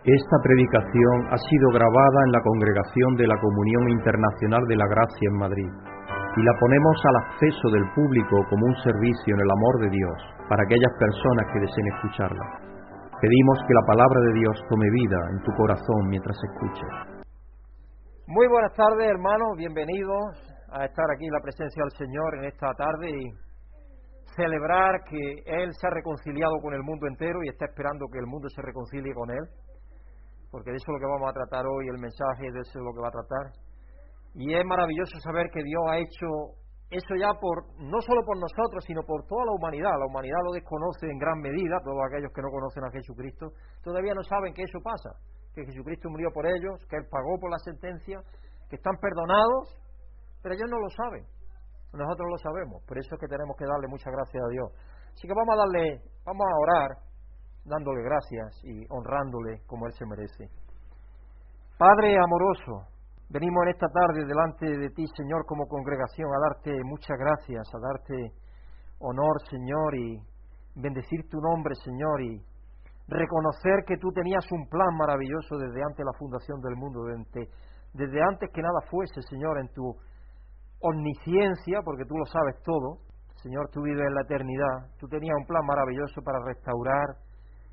Esta 0.00 0.36
predicación 0.42 1.28
ha 1.28 1.36
sido 1.36 1.68
grabada 1.76 2.20
en 2.24 2.32
la 2.32 2.40
congregación 2.40 3.16
de 3.20 3.28
la 3.28 3.36
Comunión 3.36 3.90
Internacional 4.00 4.64
de 4.64 4.76
la 4.76 4.88
Gracia 4.88 5.28
en 5.28 5.36
Madrid 5.36 5.68
y 5.68 6.40
la 6.40 6.56
ponemos 6.56 6.96
al 7.04 7.16
acceso 7.28 7.68
del 7.68 7.84
público 7.92 8.40
como 8.48 8.64
un 8.64 8.76
servicio 8.80 9.34
en 9.36 9.40
el 9.44 9.50
amor 9.52 9.76
de 9.84 9.90
Dios 9.92 10.16
para 10.48 10.64
aquellas 10.64 10.96
personas 10.96 11.44
que 11.52 11.60
deseen 11.60 11.88
escucharla. 11.92 12.46
Pedimos 13.20 13.58
que 13.68 13.76
la 13.76 13.84
palabra 13.84 14.20
de 14.24 14.32
Dios 14.40 14.56
tome 14.70 14.88
vida 14.88 15.20
en 15.36 15.38
tu 15.44 15.52
corazón 15.52 16.08
mientras 16.08 16.38
escuches. 16.48 17.20
Muy 18.24 18.48
buenas 18.48 18.72
tardes, 18.72 19.04
hermanos, 19.04 19.52
bienvenidos 19.58 20.32
a 20.72 20.86
estar 20.88 21.04
aquí 21.12 21.26
en 21.28 21.36
la 21.36 21.44
presencia 21.44 21.84
del 21.84 21.92
Señor 21.92 22.40
en 22.40 22.44
esta 22.48 22.72
tarde 22.72 23.10
y 23.12 23.28
celebrar 24.32 25.04
que 25.04 25.44
Él 25.44 25.68
se 25.76 25.86
ha 25.86 25.90
reconciliado 25.90 26.56
con 26.62 26.72
el 26.72 26.80
mundo 26.88 27.04
entero 27.06 27.44
y 27.44 27.52
está 27.52 27.66
esperando 27.66 28.08
que 28.08 28.18
el 28.18 28.26
mundo 28.26 28.48
se 28.48 28.62
reconcilie 28.62 29.12
con 29.12 29.28
Él 29.28 29.44
porque 30.50 30.70
de 30.70 30.76
eso 30.76 30.86
es 30.88 30.94
lo 30.94 31.00
que 31.00 31.12
vamos 31.12 31.30
a 31.30 31.32
tratar 31.32 31.64
hoy, 31.66 31.88
el 31.88 31.98
mensaje 31.98 32.50
de 32.50 32.60
eso 32.60 32.78
es 32.78 32.84
lo 32.84 32.92
que 32.92 33.00
va 33.00 33.08
a 33.08 33.18
tratar. 33.22 33.44
Y 34.34 34.54
es 34.54 34.64
maravilloso 34.64 35.18
saber 35.20 35.50
que 35.50 35.62
Dios 35.62 35.82
ha 35.88 35.98
hecho 35.98 36.60
eso 36.90 37.14
ya 37.14 37.30
por 37.38 37.70
no 37.78 38.02
solo 38.02 38.22
por 38.26 38.36
nosotros, 38.36 38.82
sino 38.84 39.02
por 39.06 39.24
toda 39.26 39.46
la 39.46 39.52
humanidad. 39.52 39.94
La 39.98 40.06
humanidad 40.06 40.42
lo 40.42 40.52
desconoce 40.52 41.06
en 41.06 41.18
gran 41.18 41.38
medida, 41.38 41.78
todos 41.84 42.02
aquellos 42.10 42.32
que 42.34 42.42
no 42.42 42.50
conocen 42.50 42.84
a 42.84 42.90
Jesucristo 42.90 43.54
todavía 43.82 44.12
no 44.12 44.22
saben 44.22 44.52
que 44.52 44.62
eso 44.62 44.78
pasa, 44.82 45.14
que 45.54 45.64
Jesucristo 45.64 46.10
murió 46.10 46.30
por 46.34 46.46
ellos, 46.46 46.82
que 46.90 46.96
Él 46.96 47.06
pagó 47.10 47.38
por 47.38 47.50
la 47.50 47.58
sentencia, 47.58 48.18
que 48.68 48.76
están 48.76 48.98
perdonados, 48.98 49.78
pero 50.42 50.54
ellos 50.54 50.68
no 50.68 50.78
lo 50.78 50.90
saben. 50.90 51.24
Nosotros 51.92 52.26
lo 52.30 52.38
sabemos, 52.38 52.82
por 52.86 52.98
eso 52.98 53.14
es 53.14 53.20
que 53.20 53.26
tenemos 53.26 53.56
que 53.56 53.66
darle 53.66 53.86
muchas 53.88 54.12
gracias 54.12 54.42
a 54.42 54.48
Dios. 54.50 54.68
Así 55.14 55.26
que 55.26 55.34
vamos 55.34 55.54
a 55.54 55.58
darle, 55.58 56.02
vamos 56.24 56.46
a 56.46 56.54
orar 56.58 57.09
dándole 57.64 58.02
gracias 58.02 58.64
y 58.64 58.86
honrándole 58.90 59.62
como 59.66 59.86
Él 59.86 59.92
se 59.92 60.06
merece. 60.06 60.48
Padre 61.78 62.16
amoroso, 62.18 62.88
venimos 63.30 63.62
en 63.64 63.70
esta 63.70 63.88
tarde 63.88 64.26
delante 64.26 64.66
de 64.66 64.90
ti, 64.90 65.04
Señor, 65.16 65.46
como 65.46 65.66
congregación, 65.66 66.28
a 66.28 66.48
darte 66.48 66.72
muchas 66.84 67.16
gracias, 67.18 67.64
a 67.74 67.78
darte 67.78 68.32
honor, 68.98 69.40
Señor, 69.48 69.94
y 69.94 70.20
bendecir 70.74 71.28
tu 71.30 71.40
nombre, 71.40 71.74
Señor, 71.74 72.20
y 72.22 72.42
reconocer 73.08 73.84
que 73.86 73.96
tú 73.96 74.12
tenías 74.12 74.44
un 74.52 74.68
plan 74.68 74.94
maravilloso 74.96 75.58
desde 75.58 75.82
antes 75.82 75.98
de 75.98 76.04
la 76.04 76.18
fundación 76.18 76.60
del 76.60 76.76
mundo, 76.76 77.04
desde, 77.04 77.50
desde 77.94 78.22
antes 78.22 78.50
que 78.52 78.62
nada 78.62 78.80
fuese, 78.90 79.20
Señor, 79.22 79.58
en 79.58 79.68
tu 79.72 79.96
omnisciencia, 80.80 81.80
porque 81.84 82.04
tú 82.04 82.16
lo 82.16 82.24
sabes 82.26 82.56
todo, 82.62 82.98
Señor, 83.42 83.68
tú 83.72 83.82
vives 83.82 84.06
en 84.06 84.14
la 84.14 84.22
eternidad, 84.22 84.92
tú 84.98 85.08
tenías 85.08 85.34
un 85.36 85.46
plan 85.46 85.64
maravilloso 85.64 86.20
para 86.22 86.38
restaurar, 86.44 87.16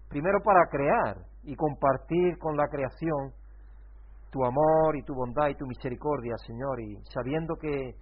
Primero 0.10 0.40
para 0.44 0.66
crear 0.70 1.18
y 1.44 1.56
compartir 1.56 2.38
con 2.40 2.56
la 2.56 2.68
creación 2.68 3.34
tu 4.32 4.44
amor 4.44 4.96
y 4.96 5.04
tu 5.04 5.14
bondad 5.14 5.48
y 5.50 5.56
tu 5.56 5.66
misericordia, 5.66 6.36
Señor, 6.46 6.80
y 6.80 6.98
sabiendo 7.14 7.56
que 7.56 7.96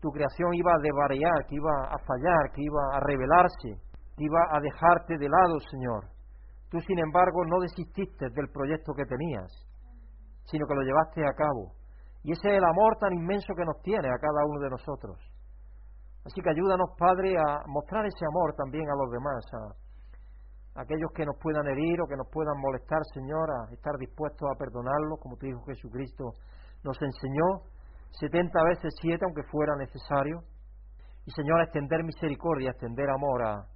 tu 0.00 0.10
creación 0.10 0.52
iba 0.54 0.72
a 0.72 0.82
desvariar, 0.82 1.46
que 1.48 1.56
iba 1.56 1.84
a 1.86 1.98
fallar, 1.98 2.50
que 2.54 2.62
iba 2.62 2.82
a 2.92 3.00
rebelarse, 3.00 3.80
que 4.16 4.24
iba 4.24 4.40
a 4.50 4.60
dejarte 4.60 5.16
de 5.16 5.28
lado, 5.28 5.58
Señor. 5.70 6.04
Tú, 6.70 6.80
sin 6.80 6.98
embargo, 6.98 7.44
no 7.46 7.60
desististe 7.60 8.30
del 8.30 8.48
proyecto 8.50 8.92
que 8.94 9.04
tenías, 9.04 9.50
sino 10.44 10.66
que 10.66 10.74
lo 10.74 10.82
llevaste 10.82 11.22
a 11.22 11.34
cabo. 11.34 11.72
Y 12.24 12.32
ese 12.32 12.48
es 12.48 12.58
el 12.58 12.64
amor 12.64 12.96
tan 12.98 13.12
inmenso 13.12 13.54
que 13.54 13.64
nos 13.64 13.80
tiene 13.82 14.08
a 14.08 14.18
cada 14.18 14.44
uno 14.46 14.60
de 14.60 14.70
nosotros. 14.70 15.18
Así 16.24 16.40
que 16.40 16.50
ayúdanos, 16.50 16.90
Padre, 16.98 17.36
a 17.36 17.62
mostrar 17.66 18.06
ese 18.06 18.24
amor 18.24 18.54
también 18.54 18.88
a 18.88 18.94
los 18.94 19.10
demás, 19.10 19.44
aquellos 20.74 21.10
que 21.14 21.26
nos 21.26 21.36
puedan 21.40 21.66
herir 21.68 22.00
o 22.00 22.06
que 22.06 22.16
nos 22.16 22.28
puedan 22.32 22.58
molestar, 22.58 23.00
Señor, 23.12 23.50
a 23.50 23.72
estar 23.72 23.96
dispuestos 23.98 24.48
a 24.48 24.58
perdonarlos, 24.58 25.20
como 25.20 25.36
tu 25.36 25.46
Hijo 25.46 25.62
Jesucristo 25.66 26.36
nos 26.84 26.96
enseñó, 27.00 27.68
setenta 28.10 28.62
veces 28.64 28.92
siete, 29.00 29.24
aunque 29.24 29.42
fuera 29.50 29.76
necesario. 29.76 30.40
Y, 31.24 31.30
Señor, 31.30 31.60
a 31.60 31.64
extender 31.64 32.02
misericordia, 32.02 32.70
a 32.70 32.72
extender 32.72 33.08
amor, 33.10 33.42
a 33.44 33.66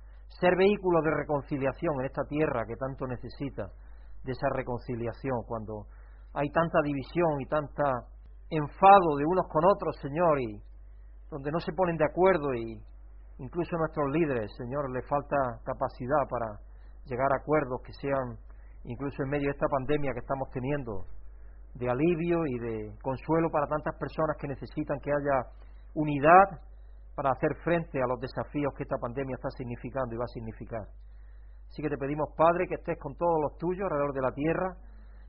ser 0.40 0.56
vehículo 0.56 1.00
de 1.02 1.14
reconciliación 1.14 2.00
en 2.00 2.06
esta 2.06 2.24
tierra 2.24 2.64
que 2.66 2.74
tanto 2.74 3.06
necesita 3.06 3.70
de 4.24 4.32
esa 4.32 4.48
reconciliación, 4.54 5.44
cuando 5.46 5.86
hay 6.34 6.50
tanta 6.50 6.80
división 6.82 7.40
y 7.40 7.46
tanta 7.46 7.84
enfado 8.50 9.16
de 9.16 9.24
unos 9.24 9.46
con 9.48 9.64
otros, 9.64 9.96
Señor, 10.02 10.40
y 10.40 10.60
donde 11.30 11.50
no 11.52 11.60
se 11.60 11.72
ponen 11.72 11.96
de 11.96 12.04
acuerdo 12.04 12.54
y 12.54 12.82
incluso 13.38 13.76
nuestros 13.76 14.10
líderes, 14.10 14.50
Señor, 14.56 14.90
les 14.90 15.06
falta 15.08 15.36
capacidad 15.64 16.26
para 16.28 16.65
llegar 17.06 17.32
a 17.32 17.40
acuerdos 17.40 17.80
que 17.82 17.92
sean, 17.94 18.38
incluso 18.84 19.22
en 19.22 19.30
medio 19.30 19.48
de 19.48 19.54
esta 19.54 19.68
pandemia 19.68 20.12
que 20.12 20.20
estamos 20.20 20.50
teniendo, 20.50 21.06
de 21.74 21.90
alivio 21.90 22.46
y 22.46 22.58
de 22.58 22.94
consuelo 23.02 23.50
para 23.50 23.66
tantas 23.66 23.94
personas 23.98 24.36
que 24.38 24.48
necesitan 24.48 24.98
que 25.00 25.10
haya 25.10 25.50
unidad 25.94 26.60
para 27.14 27.30
hacer 27.30 27.54
frente 27.64 28.02
a 28.02 28.06
los 28.06 28.20
desafíos 28.20 28.72
que 28.76 28.84
esta 28.84 28.98
pandemia 28.98 29.36
está 29.36 29.50
significando 29.50 30.14
y 30.14 30.18
va 30.18 30.24
a 30.24 30.34
significar. 30.34 30.84
Así 31.68 31.82
que 31.82 31.88
te 31.88 31.96
pedimos, 31.96 32.28
Padre, 32.36 32.66
que 32.68 32.76
estés 32.76 32.98
con 32.98 33.16
todos 33.16 33.40
los 33.40 33.56
tuyos 33.58 33.84
alrededor 33.84 34.12
de 34.14 34.22
la 34.22 34.32
tierra 34.32 34.76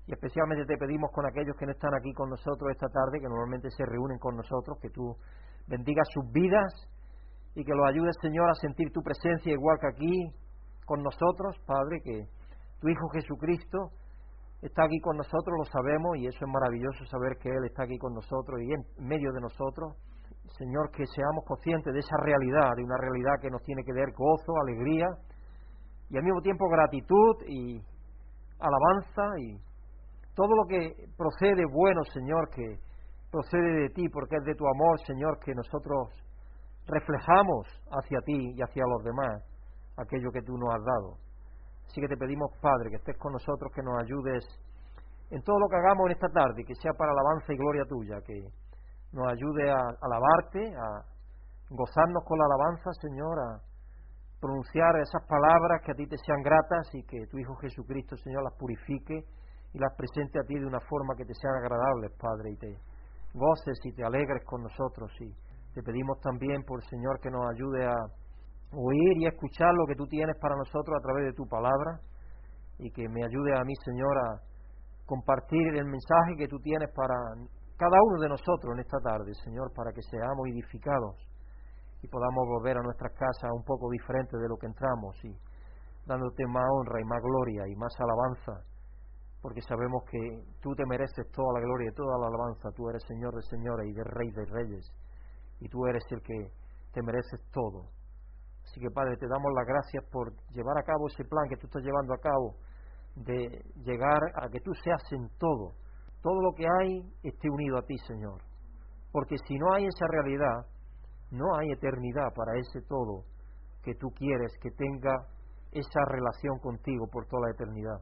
y 0.06 0.14
especialmente 0.14 0.66
te 0.66 0.78
pedimos 0.78 1.12
con 1.12 1.26
aquellos 1.26 1.56
que 1.58 1.66
no 1.66 1.72
están 1.72 1.94
aquí 1.94 2.14
con 2.14 2.30
nosotros 2.30 2.72
esta 2.72 2.88
tarde, 2.88 3.20
que 3.20 3.28
normalmente 3.28 3.70
se 3.72 3.86
reúnen 3.86 4.18
con 4.20 4.36
nosotros, 4.36 4.78
que 4.82 4.90
tú 4.90 5.16
bendigas 5.68 6.08
sus 6.14 6.32
vidas 6.32 6.74
y 7.56 7.64
que 7.64 7.74
los 7.74 7.88
ayudes, 7.88 8.16
Señor, 8.22 8.50
a 8.50 8.54
sentir 8.56 8.92
tu 8.94 9.02
presencia 9.02 9.52
igual 9.52 9.78
que 9.82 9.88
aquí, 9.88 10.32
con 10.88 11.03
nosotros, 11.03 11.59
Padre, 11.68 12.00
que 12.02 12.24
tu 12.80 12.88
Hijo 12.88 13.09
Jesucristo 13.12 13.92
está 14.62 14.86
aquí 14.86 15.00
con 15.02 15.18
nosotros, 15.18 15.53
lo 15.59 15.66
sabemos, 15.66 16.16
y 16.18 16.28
eso 16.28 16.40
es 16.40 16.50
maravilloso 16.50 17.06
saber 17.12 17.38
que 17.38 17.50
Él 17.50 17.66
está 17.68 17.84
aquí 17.84 17.98
con 18.00 18.14
nosotros 18.14 18.56
y 18.64 18.72
en 18.72 19.06
medio 19.06 19.31
de 19.34 19.42
nosotros. 19.42 20.00
Señor, 20.58 20.90
que 20.92 21.06
seamos 21.06 21.44
conscientes 21.46 21.94
de 21.94 22.00
esa 22.00 22.16
realidad, 22.24 22.72
de 22.78 22.84
una 22.84 22.96
realidad 22.98 23.36
que 23.42 23.52
nos 23.52 23.62
tiene 23.64 23.84
que 23.84 23.92
dar 23.92 24.09
gozo, 24.16 24.56
alegría 24.64 25.06
y 26.09 26.16
al 26.16 26.24
mismo 26.24 26.40
tiempo 26.42 26.70
gratitud 26.70 27.36
y 27.46 27.84
alabanza 28.58 29.28
y 29.44 29.59
todo 30.34 30.56
lo 30.56 30.66
que 30.69 31.12
procede 31.18 31.66
bueno, 31.69 32.02
Señor, 32.14 32.50
que 32.56 32.80
procede 33.30 33.81
de 33.81 33.90
ti, 33.90 34.08
porque 34.08 34.38
es 34.38 34.46
de 34.46 34.56
tu 34.56 34.64
amor, 34.66 34.98
Señor, 35.06 35.38
que 35.44 35.54
nosotros 35.54 36.16
reflejamos 36.88 37.68
hacia 37.92 38.22
ti 38.22 38.56
y 38.56 38.62
hacia 38.62 38.84
los 38.88 39.04
demás 39.04 39.44
aquello 39.97 40.31
que 40.31 40.41
tú 40.41 40.58
nos 40.58 40.74
has 40.74 40.84
dado. 40.84 41.18
Así 41.88 42.02
que 42.02 42.08
te 42.08 42.18
pedimos, 42.18 42.52
Padre, 42.62 42.90
que 42.90 42.97
estés 42.97 43.18
con 43.18 43.34
nosotros, 43.34 43.72
que 43.74 43.81
nos 43.81 43.97
ayudes 44.02 44.44
en 45.30 45.41
todo 45.44 45.59
lo 45.59 45.68
que 45.68 45.75
hagamos 45.75 46.08
en 46.08 46.12
esta 46.13 46.30
tarde, 46.30 46.63
que 46.63 46.75
sea 46.75 46.94
para 46.94 47.12
alabanza 47.12 47.53
y 47.53 47.58
gloria 47.58 47.84
tuya, 47.85 48.22
que 48.22 48.40
nos 49.12 49.28
ayude 49.28 49.72
a 49.72 49.80
alabarte, 50.02 50.74
a 50.75 51.03
gozarnos 51.69 52.24
con 52.24 52.38
la 52.38 52.46
alabanza, 52.46 52.91
Señor, 53.02 53.40
a 53.40 53.62
pronunciar 54.40 54.96
esas 55.02 55.25
palabras 55.28 55.81
que 55.84 55.91
a 55.91 55.96
ti 55.96 56.07
te 56.07 56.18
sean 56.18 56.41
gratas 56.44 56.88
y 56.94 57.03
que 57.03 57.25
tu 57.28 57.38
Hijo 57.40 57.56
Jesucristo, 57.56 58.16
Señor, 58.18 58.44
las 58.44 58.53
purifique 58.56 59.25
y 59.74 59.80
las 59.80 59.94
presente 59.96 60.40
a 60.40 60.44
ti 60.44 60.56
de 60.56 60.66
una 60.66 60.80
forma 60.80 61.16
que 61.16 61.25
te 61.25 61.34
sean 61.34 61.56
agradables, 61.56 62.12
Padre, 62.19 62.52
y 62.52 62.57
te 62.57 62.78
goces 63.34 63.78
y 63.84 63.91
te 63.94 64.03
alegres 64.03 64.44
con 64.46 64.62
nosotros. 64.63 65.12
Y 65.19 65.34
te 65.74 65.84
pedimos 65.84 66.19
también, 66.22 66.63
por 66.63 66.84
Señor, 66.86 67.19
que 67.19 67.30
nos 67.30 67.50
ayude 67.52 67.86
a 67.86 67.96
oír 68.72 69.18
y 69.18 69.28
escuchar 69.28 69.74
lo 69.74 69.86
que 69.86 69.96
tú 69.96 70.06
tienes 70.08 70.36
para 70.42 70.56
nosotros 70.56 70.96
a 70.98 71.02
través 71.02 71.26
de 71.26 71.34
tu 71.34 71.48
palabra 71.48 72.00
y 72.80 72.92
que 72.92 73.08
me 73.10 73.24
ayude 73.24 73.58
a 73.58 73.64
mí, 73.64 73.74
Señor, 73.84 74.18
a 74.18 74.42
compartir 75.06 75.76
el 75.76 75.86
mensaje 75.86 76.36
que 76.38 76.48
tú 76.48 76.60
tienes 76.60 76.90
para 76.94 77.16
cada 77.78 77.98
uno 78.04 78.20
de 78.22 78.30
nosotros 78.30 78.74
en 78.74 78.80
esta 78.80 79.00
tarde, 79.00 79.34
Señor, 79.44 79.72
para 79.74 79.92
que 79.94 80.02
seamos 80.02 80.48
edificados 80.48 81.16
y 82.02 82.08
podamos 82.08 82.46
volver 82.48 82.78
a 82.78 82.82
nuestras 82.82 83.14
casas 83.14 83.52
un 83.54 83.64
poco 83.64 83.90
diferentes 83.90 84.40
de 84.40 84.50
lo 84.50 84.58
que 84.58 84.68
entramos 84.68 85.16
y 85.24 85.34
dándote 86.06 86.46
más 86.48 86.66
honra 86.70 87.02
y 87.02 87.06
más 87.06 87.22
gloria 87.22 87.68
y 87.68 87.76
más 87.76 87.94
alabanza, 88.00 88.66
porque 89.42 89.62
sabemos 89.62 90.04
que 90.10 90.20
tú 90.62 90.74
te 90.75 90.86
mereces 90.86 91.30
toda 91.31 91.54
la 91.54 91.60
gloria 91.60 91.90
y 91.90 91.96
toda 91.96 92.18
la 92.20 92.28
alabanza, 92.28 92.70
tú 92.75 92.90
eres 92.90 93.04
Señor 93.08 93.34
de 93.36 93.42
señores 93.44 93.88
y 93.88 93.94
de 93.94 94.04
Rey 94.04 94.31
de 94.31 94.46
reyes, 94.46 94.86
y 95.60 95.70
tú 95.70 95.86
eres 95.88 96.04
el 96.12 96.22
que 96.22 96.52
te 96.94 97.02
mereces 97.02 97.42
todo. 97.52 97.97
Así 98.77 98.85
que 98.85 98.94
Padre, 98.94 99.18
te 99.18 99.25
damos 99.27 99.51
las 99.56 99.65
gracias 99.65 100.06
por 100.12 100.31
llevar 100.53 100.77
a 100.77 100.83
cabo 100.83 101.07
ese 101.07 101.25
plan 101.25 101.50
que 101.50 101.57
tú 101.57 101.65
estás 101.65 101.81
llevando 101.81 102.13
a 102.13 102.19
cabo, 102.19 102.57
de 103.15 103.65
llegar 103.81 104.21
a 104.35 104.50
que 104.50 104.59
tú 104.59 104.71
seas 104.83 105.01
en 105.13 105.27
todo, 105.39 105.74
todo 106.21 106.39
lo 106.44 106.53
que 106.53 106.68
hay 106.69 107.01
esté 107.24 107.50
unido 107.50 107.79
a 107.79 107.81
ti, 107.81 107.97
Señor. 108.06 108.39
Porque 109.12 109.35
si 109.47 109.57
no 109.57 109.74
hay 109.74 109.88
esa 109.88 110.06
realidad, 110.06 110.68
no 111.31 111.56
hay 111.57 111.71
eternidad 111.71 112.29
para 112.35 112.53
ese 112.59 112.85
todo 112.88 113.25
que 113.81 113.95
tú 113.95 114.12
quieres 114.12 114.53
que 114.62 114.69
tenga 114.69 115.25
esa 115.71 116.06
relación 116.06 116.59
contigo 116.59 117.07
por 117.12 117.25
toda 117.25 117.47
la 117.47 117.53
eternidad. 117.56 117.97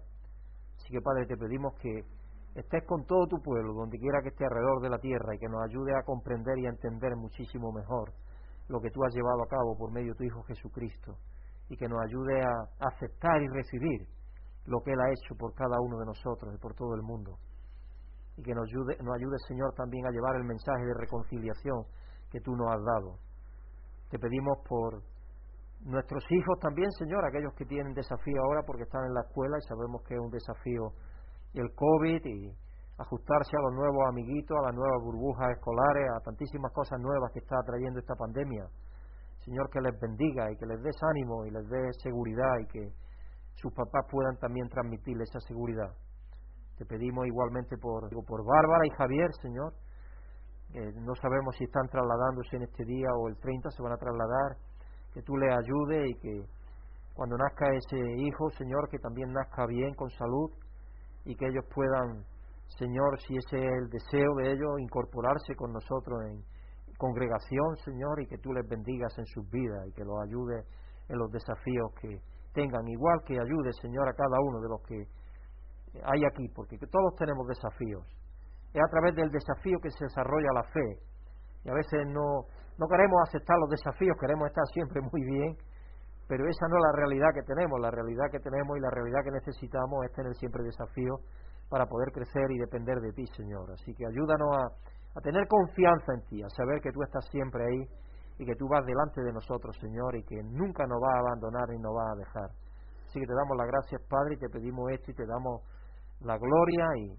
Así 0.75 0.91
que 0.91 0.99
Padre, 0.99 1.25
te 1.25 1.37
pedimos 1.37 1.73
que 1.79 2.03
estés 2.53 2.83
con 2.85 3.05
todo 3.05 3.25
tu 3.27 3.41
pueblo, 3.41 3.71
donde 3.75 3.97
quiera 3.97 4.19
que 4.21 4.27
esté 4.27 4.43
alrededor 4.43 4.81
de 4.81 4.89
la 4.89 4.99
tierra, 4.99 5.35
y 5.35 5.39
que 5.39 5.47
nos 5.47 5.63
ayude 5.63 5.95
a 5.95 6.03
comprender 6.03 6.59
y 6.59 6.65
a 6.65 6.75
entender 6.75 7.15
muchísimo 7.15 7.71
mejor 7.71 8.11
lo 8.67 8.79
que 8.79 8.89
tú 8.89 9.03
has 9.03 9.13
llevado 9.13 9.43
a 9.43 9.47
cabo 9.47 9.77
por 9.77 9.91
medio 9.91 10.13
de 10.13 10.17
tu 10.17 10.23
Hijo 10.23 10.43
Jesucristo 10.43 11.17
y 11.69 11.77
que 11.77 11.87
nos 11.87 11.99
ayude 12.01 12.41
a 12.41 12.87
aceptar 12.87 13.41
y 13.41 13.47
recibir 13.47 14.07
lo 14.65 14.81
que 14.81 14.91
Él 14.91 14.99
ha 14.99 15.09
hecho 15.09 15.35
por 15.37 15.53
cada 15.53 15.79
uno 15.81 15.99
de 15.99 16.05
nosotros 16.05 16.53
y 16.53 16.57
por 16.57 16.73
todo 16.73 16.95
el 16.95 17.01
mundo. 17.01 17.37
Y 18.37 18.43
que 18.43 18.53
nos 18.53 18.67
ayude, 18.67 18.97
nos 19.03 19.15
ayude, 19.15 19.37
Señor, 19.47 19.73
también 19.75 20.05
a 20.05 20.11
llevar 20.11 20.35
el 20.35 20.43
mensaje 20.43 20.85
de 20.85 20.93
reconciliación 20.93 21.85
que 22.29 22.41
tú 22.41 22.55
nos 22.55 22.67
has 22.73 22.83
dado. 22.83 23.19
Te 24.09 24.19
pedimos 24.19 24.57
por 24.67 25.01
nuestros 25.81 26.23
hijos 26.31 26.59
también, 26.59 26.91
Señor, 26.91 27.25
aquellos 27.25 27.53
que 27.53 27.65
tienen 27.65 27.93
desafío 27.93 28.41
ahora 28.41 28.63
porque 28.65 28.83
están 28.83 29.05
en 29.05 29.13
la 29.13 29.21
escuela 29.21 29.57
y 29.57 29.67
sabemos 29.67 30.01
que 30.03 30.15
es 30.15 30.19
un 30.19 30.31
desafío 30.31 30.93
el 31.53 31.73
COVID 31.73 32.25
y 32.25 32.51
ajustarse 32.97 33.57
a 33.57 33.61
los 33.61 33.73
nuevos 33.73 34.03
amiguitos, 34.09 34.57
a 34.57 34.67
las 34.67 34.75
nuevas 34.75 35.03
burbujas 35.03 35.51
escolares, 35.51 36.09
a 36.15 36.19
tantísimas 36.21 36.71
cosas 36.71 36.99
nuevas 36.99 37.31
que 37.33 37.39
está 37.39 37.57
trayendo 37.65 37.99
esta 37.99 38.15
pandemia. 38.15 38.67
Señor, 39.43 39.69
que 39.69 39.81
les 39.81 39.99
bendiga 39.99 40.51
y 40.51 40.57
que 40.57 40.65
les 40.65 40.81
des 40.81 40.95
ánimo 41.03 41.45
y 41.45 41.51
les 41.51 41.67
dé 41.67 41.93
seguridad 42.01 42.57
y 42.63 42.67
que 42.67 42.93
sus 43.55 43.73
papás 43.73 44.05
puedan 44.09 44.37
también 44.37 44.67
transmitirles 44.69 45.29
esa 45.29 45.39
seguridad. 45.41 45.91
Te 46.77 46.85
pedimos 46.85 47.25
igualmente 47.27 47.77
por, 47.77 48.09
por 48.09 48.45
Bárbara 48.45 48.85
y 48.85 48.89
Javier, 48.97 49.31
Señor. 49.41 49.73
no 50.73 51.15
sabemos 51.15 51.55
si 51.57 51.63
están 51.63 51.87
trasladándose 51.87 52.57
en 52.57 52.63
este 52.63 52.83
día 52.83 53.07
o 53.17 53.29
el 53.29 53.37
30 53.37 53.69
se 53.71 53.83
van 53.83 53.93
a 53.93 53.97
trasladar. 53.97 54.57
Que 55.13 55.21
tú 55.21 55.37
les 55.37 55.55
ayudes 55.55 56.09
y 56.09 56.15
que 56.19 56.45
cuando 57.15 57.37
nazca 57.37 57.73
ese 57.73 57.97
hijo, 58.17 58.49
Señor, 58.57 58.89
que 58.89 58.99
también 58.99 59.31
nazca 59.31 59.65
bien, 59.65 59.93
con 59.95 60.09
salud, 60.09 60.51
y 61.23 61.33
que 61.35 61.47
ellos 61.47 61.63
puedan, 61.73 62.25
Señor, 62.67 63.19
si 63.21 63.37
ese 63.37 63.57
es 63.57 63.71
el 63.83 63.89
deseo 63.89 64.35
de 64.35 64.51
ellos, 64.51 64.79
incorporarse 64.79 65.55
con 65.55 65.71
nosotros 65.71 66.19
en 66.27 66.43
congregación, 66.97 67.75
Señor, 67.83 68.21
y 68.21 68.27
que 68.27 68.37
tú 68.37 68.53
les 68.53 68.67
bendigas 68.67 69.17
en 69.17 69.25
sus 69.25 69.49
vidas 69.49 69.87
y 69.87 69.93
que 69.93 70.03
los 70.03 70.17
ayudes 70.23 70.65
en 71.07 71.17
los 71.17 71.31
desafíos 71.31 71.91
que, 72.01 72.19
tengan, 72.55 72.87
igual 72.87 73.19
que 73.27 73.35
ayude, 73.35 73.69
Señor, 73.83 74.07
a 74.07 74.15
cada 74.15 74.39
uno 74.39 74.59
de 74.63 74.69
los 74.69 74.81
que 74.87 74.97
hay 76.01 76.23
aquí, 76.23 76.47
porque 76.55 76.79
todos 76.79 77.13
tenemos 77.19 77.45
desafíos. 77.47 78.01
Es 78.73 78.81
a 78.81 78.89
través 78.89 79.13
del 79.15 79.29
desafío 79.29 79.77
que 79.83 79.91
se 79.91 80.05
desarrolla 80.05 80.55
la 80.55 80.63
fe. 80.63 80.87
Y 81.63 81.69
a 81.69 81.73
veces 81.73 82.07
no, 82.07 82.47
no 82.79 82.87
queremos 82.87 83.19
aceptar 83.27 83.59
los 83.59 83.69
desafíos, 83.69 84.17
queremos 84.19 84.47
estar 84.47 84.65
siempre 84.73 85.01
muy 85.01 85.21
bien, 85.23 85.55
pero 86.27 86.47
esa 86.47 86.67
no 86.67 86.77
es 86.79 86.83
la 86.83 86.95
realidad 86.95 87.29
que 87.35 87.43
tenemos. 87.43 87.79
La 87.79 87.91
realidad 87.91 88.31
que 88.31 88.39
tenemos 88.39 88.77
y 88.77 88.81
la 88.81 88.89
realidad 88.89 89.21
que 89.23 89.31
necesitamos 89.31 90.05
es 90.05 90.11
tener 90.15 90.33
siempre 90.35 90.63
desafíos 90.63 91.21
para 91.69 91.85
poder 91.85 92.11
crecer 92.11 92.51
y 92.51 92.57
depender 92.57 92.99
de 92.99 93.11
ti, 93.11 93.25
Señor. 93.35 93.71
Así 93.71 93.93
que 93.95 94.05
ayúdanos 94.05 94.49
a, 95.15 95.21
tener 95.21 95.47
confianza 95.47 96.13
en 96.13 96.21
ti, 96.27 96.43
a 96.43 96.49
saber 96.49 96.81
que 96.81 96.91
tú 96.91 97.01
estás 97.03 97.25
siempre 97.31 97.63
ahí 97.63 97.81
y 98.37 98.45
que 98.45 98.55
tú 98.55 98.67
vas 98.67 98.85
delante 98.85 99.21
de 99.21 99.31
nosotros, 99.31 99.75
Señor, 99.79 100.15
y 100.15 100.23
que 100.23 100.43
nunca 100.43 100.85
nos 100.85 101.01
va 101.01 101.15
a 101.15 101.19
abandonar 101.19 101.69
ni 101.69 101.79
nos 101.79 101.95
va 101.95 102.11
a 102.11 102.15
dejar. 102.15 102.49
Así 103.07 103.19
que 103.19 103.25
te 103.25 103.33
damos 103.33 103.55
las 103.57 103.67
gracias, 103.67 104.01
Padre, 104.09 104.35
y 104.35 104.37
te 104.37 104.49
pedimos 104.49 104.91
esto 104.91 105.11
y 105.11 105.15
te 105.15 105.25
damos 105.25 105.61
la 106.19 106.37
gloria 106.37 106.85
y 106.97 107.17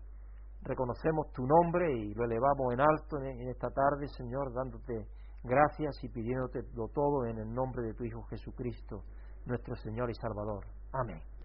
reconocemos 0.62 1.32
tu 1.32 1.46
nombre 1.46 1.90
y 1.92 2.12
lo 2.14 2.24
elevamos 2.24 2.74
en 2.74 2.80
alto 2.80 3.18
en 3.22 3.48
esta 3.48 3.70
tarde, 3.70 4.06
Señor, 4.08 4.52
dándote 4.52 5.06
gracias 5.46 6.02
y 6.02 6.08
pidiéndote 6.08 6.60
lo 6.74 6.88
todo 6.88 7.24
en 7.26 7.38
el 7.38 7.52
nombre 7.52 7.82
de 7.82 7.94
tu 7.94 8.04
Hijo 8.04 8.22
Jesucristo, 8.24 9.04
nuestro 9.46 9.74
Señor 9.76 10.10
y 10.10 10.14
Salvador. 10.14 10.66
Amén. 10.92 11.35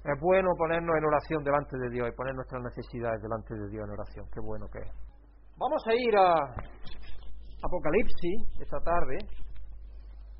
Es 0.00 0.18
bueno 0.18 0.48
ponernos 0.56 0.96
en 0.96 1.04
oración 1.04 1.44
delante 1.44 1.76
de 1.76 1.90
Dios 1.90 2.08
y 2.08 2.16
poner 2.16 2.34
nuestras 2.34 2.62
necesidades 2.62 3.20
delante 3.20 3.54
de 3.54 3.68
Dios 3.68 3.84
en 3.84 3.92
oración. 3.92 4.24
Qué 4.32 4.40
bueno 4.40 4.66
que 4.72 4.78
es. 4.80 4.92
Vamos 5.58 5.82
a 5.86 5.92
ir 5.92 6.16
a 6.16 6.40
Apocalipsis 7.60 8.64
esta 8.64 8.80
tarde. 8.80 9.18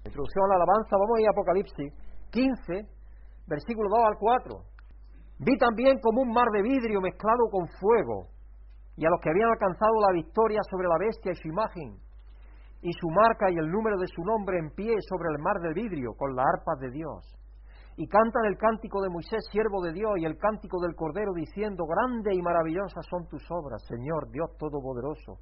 Introducción 0.05 0.45
a 0.47 0.49
la 0.49 0.55
alabanza, 0.65 0.97
vamos 0.97 1.13
a 1.13 1.21
ir 1.21 1.29
a 1.29 1.33
Apocalipsis 1.37 1.93
15, 2.33 2.89
versículo 3.49 3.89
2 3.91 4.01
al 4.01 4.17
4. 4.17 4.65
Vi 5.41 5.59
también 5.59 6.01
como 6.01 6.23
un 6.23 6.33
mar 6.33 6.49
de 6.53 6.63
vidrio 6.63 7.01
mezclado 7.03 7.51
con 7.53 7.69
fuego, 7.69 8.33
y 8.97 9.05
a 9.05 9.11
los 9.11 9.21
que 9.21 9.29
habían 9.29 9.51
alcanzado 9.51 9.93
la 10.09 10.13
victoria 10.13 10.61
sobre 10.71 10.89
la 10.89 10.97
bestia 10.99 11.33
y 11.33 11.37
su 11.37 11.49
imagen, 11.49 12.01
y 12.81 12.93
su 12.93 13.09
marca 13.09 13.51
y 13.51 13.57
el 13.57 13.69
número 13.71 13.99
de 13.99 14.07
su 14.07 14.25
nombre 14.25 14.57
en 14.57 14.71
pie 14.71 14.95
sobre 15.09 15.29
el 15.37 15.39
mar 15.43 15.61
de 15.61 15.75
vidrio, 15.75 16.15
con 16.17 16.35
la 16.35 16.45
arpa 16.49 16.77
de 16.81 16.91
Dios. 16.91 17.40
Y 18.01 18.09
cantan 18.09 18.47
el 18.47 18.57
cántico 18.57 19.03
de 19.03 19.11
Moisés, 19.11 19.45
siervo 19.53 19.83
de 19.83 19.93
Dios, 19.93 20.13
y 20.17 20.25
el 20.25 20.39
cántico 20.39 20.81
del 20.81 20.97
Cordero, 20.97 21.35
diciendo, 21.35 21.85
Grande 21.85 22.35
y 22.35 22.41
maravillosas 22.41 23.05
son 23.11 23.29
tus 23.29 23.45
obras, 23.51 23.85
Señor 23.87 24.31
Dios 24.31 24.57
Todopoderoso 24.57 25.37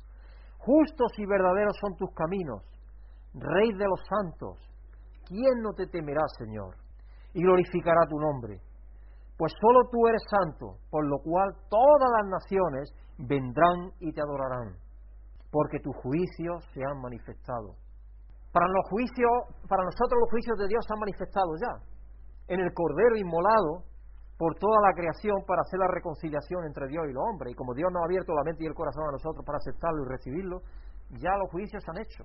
Justos 0.58 1.12
y 1.18 1.24
verdaderos 1.24 1.76
son 1.80 1.94
tus 1.94 2.10
caminos, 2.16 2.64
Rey 3.32 3.70
de 3.70 3.84
los 3.86 4.00
santos. 4.10 4.58
¿Quién 5.28 5.62
no 5.62 5.70
te 5.72 5.86
temerá, 5.86 6.26
Señor? 6.36 6.74
Y 7.32 7.42
glorificará 7.42 8.08
tu 8.10 8.18
nombre. 8.18 8.58
Pues 9.36 9.52
solo 9.60 9.88
tú 9.92 10.08
eres 10.08 10.22
santo, 10.28 10.78
por 10.90 11.06
lo 11.06 11.18
cual 11.22 11.54
todas 11.70 12.10
las 12.18 12.26
naciones 12.42 12.90
vendrán 13.18 13.92
y 14.00 14.12
te 14.12 14.20
adorarán, 14.20 14.74
porque 15.52 15.78
tus 15.78 15.94
juicios 16.02 16.66
se 16.74 16.82
han 16.82 17.00
manifestado. 17.00 17.76
Para, 18.50 18.66
los 18.66 18.90
juicios, 18.90 19.30
para 19.68 19.84
nosotros 19.84 20.18
los 20.18 20.30
juicios 20.30 20.58
de 20.58 20.66
Dios 20.66 20.84
se 20.84 20.92
han 20.92 20.98
manifestado 20.98 21.54
ya. 21.54 21.97
En 22.48 22.60
el 22.60 22.72
Cordero 22.72 23.16
inmolado, 23.16 23.84
por 24.38 24.54
toda 24.54 24.78
la 24.86 24.94
creación 24.94 25.42
para 25.46 25.62
hacer 25.62 25.80
la 25.80 25.90
reconciliación 25.90 26.64
entre 26.64 26.86
Dios 26.86 27.04
y 27.10 27.12
los 27.12 27.24
hombres. 27.26 27.52
Y 27.52 27.56
como 27.56 27.74
Dios 27.74 27.90
nos 27.92 28.02
ha 28.02 28.06
abierto 28.06 28.32
la 28.32 28.44
mente 28.44 28.62
y 28.62 28.66
el 28.66 28.74
corazón 28.74 29.02
a 29.08 29.12
nosotros 29.12 29.44
para 29.44 29.58
aceptarlo 29.58 30.06
y 30.06 30.08
recibirlo, 30.08 30.62
ya 31.18 31.34
los 31.36 31.50
juicios 31.50 31.82
se 31.82 31.90
han 31.90 31.98
hecho. 31.98 32.24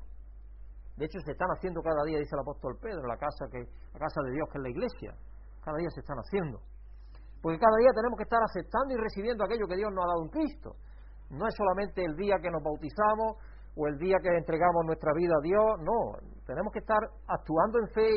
De 0.96 1.06
hecho, 1.06 1.20
se 1.26 1.32
están 1.32 1.50
haciendo 1.50 1.82
cada 1.82 2.06
día, 2.06 2.20
dice 2.20 2.36
el 2.38 2.46
apóstol 2.46 2.78
Pedro, 2.80 3.02
la 3.08 3.18
casa, 3.18 3.50
que, 3.50 3.66
la 3.66 4.00
casa 4.00 4.22
de 4.22 4.32
Dios 4.32 4.48
que 4.52 4.60
es 4.60 4.64
la 4.64 4.70
iglesia. 4.70 5.12
Cada 5.66 5.78
día 5.78 5.90
se 5.90 6.02
están 6.02 6.18
haciendo. 6.22 6.62
Porque 7.42 7.58
cada 7.58 7.76
día 7.82 7.90
tenemos 7.98 8.16
que 8.16 8.30
estar 8.30 8.40
aceptando 8.46 8.94
y 8.94 8.98
recibiendo 8.98 9.44
aquello 9.44 9.66
que 9.66 9.76
Dios 9.76 9.90
nos 9.92 10.06
ha 10.06 10.08
dado 10.14 10.22
en 10.22 10.30
Cristo. 10.30 10.78
No 11.32 11.48
es 11.48 11.56
solamente 11.58 12.06
el 12.06 12.16
día 12.16 12.38
que 12.38 12.52
nos 12.52 12.62
bautizamos 12.62 13.42
o 13.76 13.88
el 13.88 13.98
día 13.98 14.18
que 14.22 14.30
entregamos 14.38 14.86
nuestra 14.86 15.12
vida 15.14 15.34
a 15.38 15.42
Dios, 15.42 15.66
no. 15.82 16.18
Tenemos 16.46 16.72
que 16.72 16.80
estar 16.80 17.00
actuando 17.28 17.80
en 17.80 17.88
fe 17.90 18.10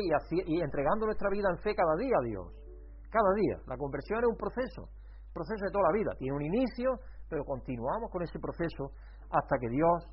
y, 0.45 0.61
entregando 0.61 1.05
nuestra 1.05 1.29
vida 1.29 1.49
en 1.49 1.57
fe 1.59 1.73
cada 1.73 1.95
día 1.95 2.15
a 2.19 2.25
Dios 2.25 2.67
cada 3.09 3.33
día. 3.33 3.57
La 3.67 3.77
conversión 3.77 4.19
es 4.19 4.29
un 4.29 4.37
proceso, 4.37 4.89
proceso 5.33 5.63
de 5.65 5.71
toda 5.71 5.89
la 5.89 5.97
vida. 5.97 6.11
Tiene 6.19 6.35
un 6.35 6.43
inicio, 6.43 6.99
pero 7.29 7.43
continuamos 7.45 8.11
con 8.11 8.21
ese 8.21 8.39
proceso 8.39 8.91
hasta 9.31 9.57
que 9.59 9.69
Dios 9.69 10.05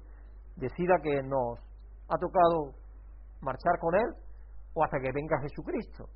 decida 0.57 0.95
que 1.03 1.23
nos 1.23 1.59
ha 2.09 2.17
tocado 2.19 2.75
marchar 3.41 3.79
con 3.81 3.95
Él 3.95 4.09
o 4.75 4.85
hasta 4.85 4.99
que 4.99 5.11
venga 5.13 5.43
Jesucristo, 5.43 6.09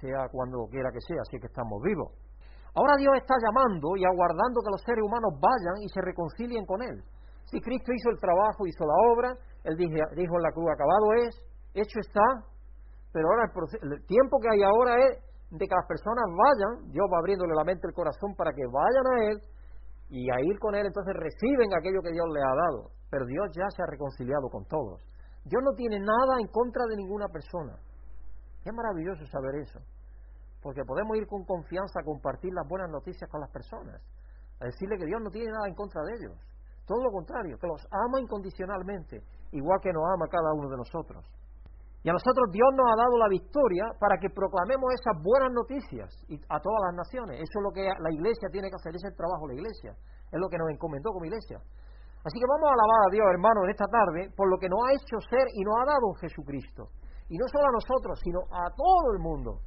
sea 0.00 0.28
cuando 0.30 0.68
quiera 0.70 0.90
que 0.92 1.00
sea, 1.00 1.20
así 1.20 1.38
que 1.40 1.46
estamos 1.46 1.82
vivos. 1.82 2.12
Ahora 2.74 2.96
Dios 2.98 3.12
está 3.16 3.34
llamando 3.40 3.96
y 3.96 4.04
aguardando 4.04 4.60
que 4.60 4.70
los 4.70 4.82
seres 4.82 5.02
humanos 5.04 5.32
vayan 5.40 5.80
y 5.80 5.88
se 5.88 6.00
reconcilien 6.02 6.64
con 6.66 6.82
Él. 6.82 7.02
Si 7.46 7.60
Cristo 7.60 7.92
hizo 7.92 8.10
el 8.10 8.18
trabajo, 8.18 8.66
hizo 8.66 8.84
la 8.84 8.98
obra, 9.12 9.30
Él 9.64 9.76
dijo, 9.76 10.36
en 10.36 10.42
la 10.42 10.52
cruz, 10.52 10.66
acabado 10.70 11.06
es, 11.26 11.34
hecho 11.74 11.98
está, 12.00 12.26
pero 13.12 13.28
ahora 13.28 13.50
el, 13.82 13.92
el 13.92 14.06
tiempo 14.06 14.38
que 14.40 14.50
hay 14.50 14.62
ahora 14.62 14.98
es 15.06 15.22
de 15.50 15.64
que 15.66 15.74
las 15.74 15.86
personas 15.86 16.26
vayan, 16.26 16.90
Dios 16.90 17.06
va 17.06 17.18
abriéndole 17.18 17.54
la 17.54 17.64
mente 17.64 17.86
el 17.86 17.94
corazón 17.94 18.34
para 18.34 18.52
que 18.52 18.66
vayan 18.66 19.06
a 19.06 19.16
Él 19.30 19.38
y 20.10 20.30
a 20.30 20.40
ir 20.42 20.58
con 20.58 20.74
Él, 20.74 20.86
entonces 20.86 21.14
reciben 21.14 21.70
aquello 21.74 22.02
que 22.02 22.12
Dios 22.12 22.26
le 22.34 22.42
ha 22.42 22.54
dado. 22.54 22.90
Pero 23.10 23.26
Dios 23.26 23.46
ya 23.54 23.66
se 23.70 23.82
ha 23.82 23.86
reconciliado 23.86 24.48
con 24.50 24.66
todos. 24.66 25.00
Dios 25.44 25.62
no 25.62 25.72
tiene 25.76 26.00
nada 26.00 26.40
en 26.40 26.48
contra 26.48 26.82
de 26.90 26.96
ninguna 26.96 27.28
persona. 27.28 27.78
Qué 28.62 28.72
maravilloso 28.72 29.24
saber 29.26 29.62
eso. 29.62 29.78
Porque 30.60 30.82
podemos 30.84 31.16
ir 31.16 31.26
con 31.28 31.44
confianza 31.44 32.00
a 32.00 32.04
compartir 32.04 32.52
las 32.52 32.66
buenas 32.66 32.90
noticias 32.90 33.30
con 33.30 33.40
las 33.40 33.50
personas. 33.50 34.02
A 34.60 34.64
decirle 34.64 34.98
que 34.98 35.06
Dios 35.06 35.20
no 35.22 35.30
tiene 35.30 35.52
nada 35.52 35.68
en 35.68 35.74
contra 35.74 36.02
de 36.02 36.12
ellos. 36.18 36.34
Todo 36.86 37.02
lo 37.02 37.10
contrario, 37.10 37.58
que 37.58 37.66
los 37.66 37.82
ama 37.90 38.20
incondicionalmente, 38.20 39.22
igual 39.52 39.80
que 39.82 39.92
nos 39.92 40.04
ama 40.06 40.30
cada 40.30 40.54
uno 40.54 40.70
de 40.70 40.76
nosotros. 40.76 41.26
Y 42.06 42.08
a 42.08 42.14
nosotros 42.14 42.46
Dios 42.54 42.70
nos 42.78 42.86
ha 42.86 42.94
dado 43.02 43.18
la 43.18 43.26
victoria 43.26 43.90
para 43.98 44.14
que 44.22 44.30
proclamemos 44.30 44.94
esas 44.94 45.18
buenas 45.18 45.50
noticias 45.50 46.06
a 46.48 46.60
todas 46.62 46.80
las 46.86 46.94
naciones. 46.94 47.42
Eso 47.42 47.58
es 47.58 47.64
lo 47.66 47.74
que 47.74 47.82
la 47.82 48.10
iglesia 48.14 48.46
tiene 48.46 48.70
que 48.70 48.78
hacer, 48.78 48.94
ese 48.94 49.10
es 49.10 49.10
el 49.10 49.18
trabajo 49.18 49.50
de 49.50 49.54
la 49.54 49.58
iglesia. 49.58 49.90
Es 50.30 50.38
lo 50.38 50.46
que 50.46 50.58
nos 50.58 50.70
encomendó 50.70 51.10
como 51.10 51.26
iglesia. 51.26 51.58
Así 51.58 52.38
que 52.38 52.46
vamos 52.46 52.70
a 52.70 52.74
alabar 52.78 53.00
a 53.06 53.10
Dios, 53.10 53.26
hermanos, 53.26 53.66
en 53.66 53.70
esta 53.70 53.90
tarde 53.90 54.30
por 54.38 54.46
lo 54.46 54.58
que 54.58 54.70
nos 54.70 54.78
ha 54.86 54.94
hecho 54.94 55.18
ser 55.30 55.50
y 55.50 55.62
nos 55.66 55.74
ha 55.82 55.84
dado 55.90 56.14
Jesucristo. 56.22 56.94
Y 57.26 57.38
no 57.38 57.46
solo 57.50 57.66
a 57.66 57.74
nosotros, 57.74 58.18
sino 58.22 58.38
a 58.54 58.70
todo 58.70 59.10
el 59.14 59.18
mundo. 59.18 59.66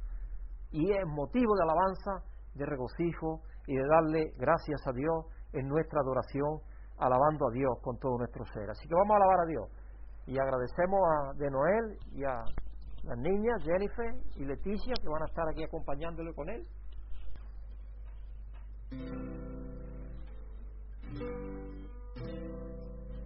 Y 0.72 0.96
es 0.96 1.04
motivo 1.04 1.52
de 1.56 1.64
alabanza, 1.68 2.24
de 2.54 2.64
regocijo 2.64 3.44
y 3.66 3.76
de 3.76 3.84
darle 3.84 4.32
gracias 4.36 4.80
a 4.88 4.92
Dios 4.92 5.28
en 5.52 5.68
nuestra 5.68 6.00
adoración, 6.00 6.60
alabando 7.00 7.48
a 7.48 7.52
Dios 7.52 7.72
con 7.82 7.98
todo 7.98 8.18
nuestro 8.18 8.44
ser. 8.52 8.68
Así 8.70 8.86
que 8.86 8.94
vamos 8.94 9.12
a 9.12 9.16
alabar 9.16 9.40
a 9.40 9.48
Dios. 9.48 9.66
Y 10.26 10.38
agradecemos 10.38 11.00
a 11.00 11.32
de 11.34 11.50
Noel 11.50 11.98
y 12.12 12.24
a 12.24 12.44
las 13.02 13.18
niñas, 13.18 13.62
Jennifer 13.64 14.14
y 14.36 14.44
Leticia, 14.44 14.94
que 15.00 15.08
van 15.08 15.22
a 15.22 15.26
estar 15.26 15.48
aquí 15.48 15.64
acompañándole 15.64 16.34
con 16.34 16.48
él. 16.50 16.66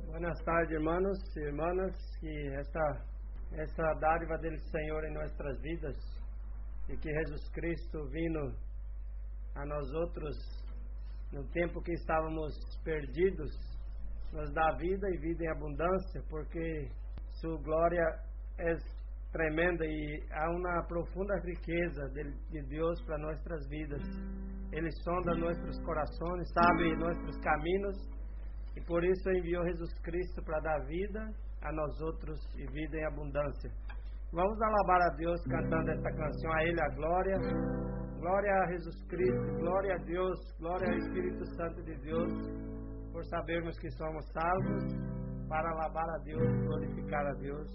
Buenas 0.08 0.38
tardes, 0.44 0.70
hermanos 0.70 1.18
y 1.34 1.40
hermanas, 1.42 1.92
y 2.22 2.54
esta, 2.54 3.04
esta 3.50 3.82
dádiva 4.00 4.38
del 4.38 4.58
Señor 4.70 5.04
en 5.06 5.14
nuestras 5.14 5.60
vidas, 5.60 5.96
y 6.88 6.96
que 6.98 7.10
Jesucristo 7.10 8.06
vino 8.10 8.54
a 9.54 9.64
nós 9.66 9.92
outros 9.94 10.63
no 11.34 11.44
tempo 11.48 11.82
que 11.82 11.92
estávamos 11.92 12.54
perdidos, 12.84 13.50
nos 14.32 14.52
dá 14.52 14.76
vida 14.78 15.08
e 15.10 15.18
vida 15.18 15.44
em 15.44 15.50
abundância, 15.50 16.22
porque 16.30 16.88
sua 17.40 17.60
glória 17.60 18.04
é 18.58 18.76
tremenda 19.32 19.84
e 19.84 20.22
há 20.30 20.48
uma 20.50 20.86
profunda 20.86 21.34
riqueza 21.44 22.08
de, 22.10 22.22
de 22.50 22.68
Deus 22.68 23.02
para 23.04 23.18
nossas 23.18 23.68
vidas. 23.68 24.00
Ele 24.72 24.90
sonda 25.02 25.34
nossos 25.34 25.82
corações, 25.82 26.52
sabe 26.52 26.96
nossos 26.96 27.36
caminhos 27.40 27.96
e 28.76 28.80
por 28.82 29.04
isso 29.04 29.30
enviou 29.30 29.64
Jesus 29.64 29.92
Cristo 30.02 30.40
para 30.44 30.60
dar 30.60 30.86
vida 30.86 31.20
a 31.62 31.72
nós 31.72 32.00
outros 32.00 32.38
e 32.56 32.66
vida 32.70 32.96
em 32.96 33.06
abundância. 33.06 33.70
Vamos 34.34 34.60
alabar 34.60 35.00
a 35.00 35.14
Deus 35.16 35.40
cantando 35.44 35.92
esta 35.92 36.10
canção, 36.10 36.52
a 36.52 36.64
Ele 36.64 36.80
a 36.80 36.88
glória. 36.96 37.38
Glória 38.18 38.52
a 38.52 38.66
Jesus 38.72 39.06
Cristo, 39.06 39.58
glória 39.60 39.94
a 39.94 39.98
Deus, 39.98 40.38
glória 40.58 40.90
ao 40.90 40.96
Espírito 40.96 41.44
Santo 41.54 41.80
de 41.84 41.94
Deus, 41.98 42.32
por 43.12 43.24
sabermos 43.26 43.78
que 43.78 43.88
somos 43.92 44.24
salvos, 44.32 44.82
para 45.48 45.70
alabar 45.70 46.08
a 46.08 46.18
Deus, 46.24 46.42
glorificar 46.64 47.24
a 47.26 47.34
Deus. 47.34 47.68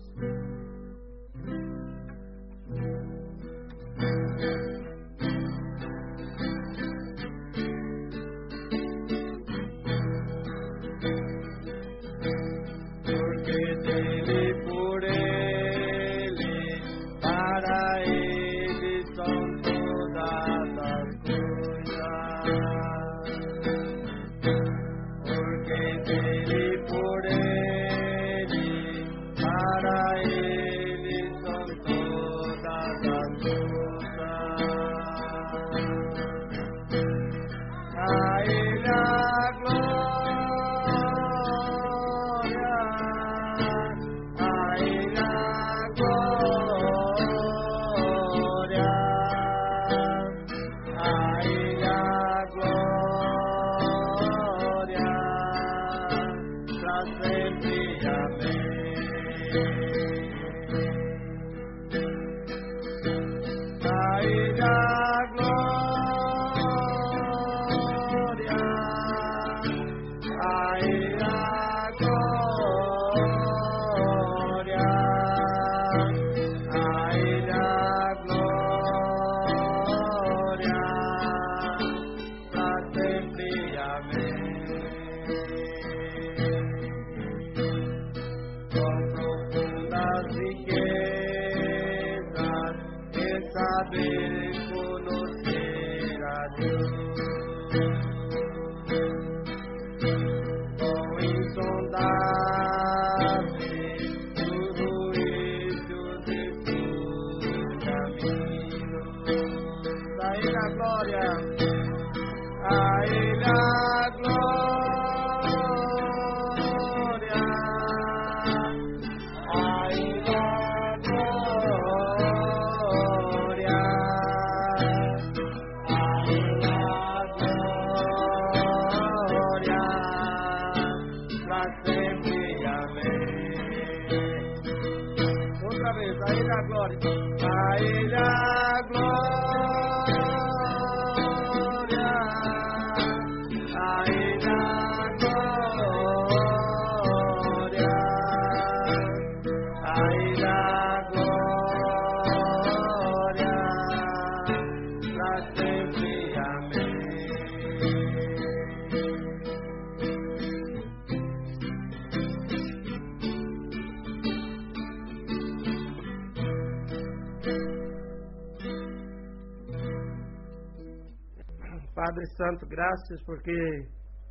Graças 172.80 173.22
porque 173.26 173.52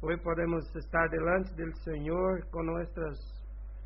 hoje 0.01 0.23
podemos 0.23 0.65
estar 0.75 1.07
delante 1.09 1.55
do 1.55 1.71
Senhor 1.85 2.41
com 2.51 2.63
nossas 2.63 3.19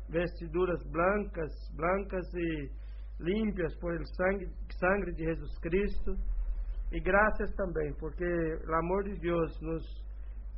vestiduras 0.07 0.81
blancas, 0.89 1.51
blancas 1.75 2.25
e 2.33 2.71
limpas 3.19 3.75
por 3.81 3.93
el 3.93 4.05
sangue, 4.05 4.47
sangue 4.79 5.11
de 5.15 5.25
Jesus 5.25 5.59
Cristo. 5.59 6.15
E 6.93 6.99
graças 7.01 7.53
também, 7.55 7.93
porque 7.99 8.23
o 8.25 8.73
amor 8.75 9.03
de 9.03 9.19
Deus 9.19 9.51
nos 9.61 9.83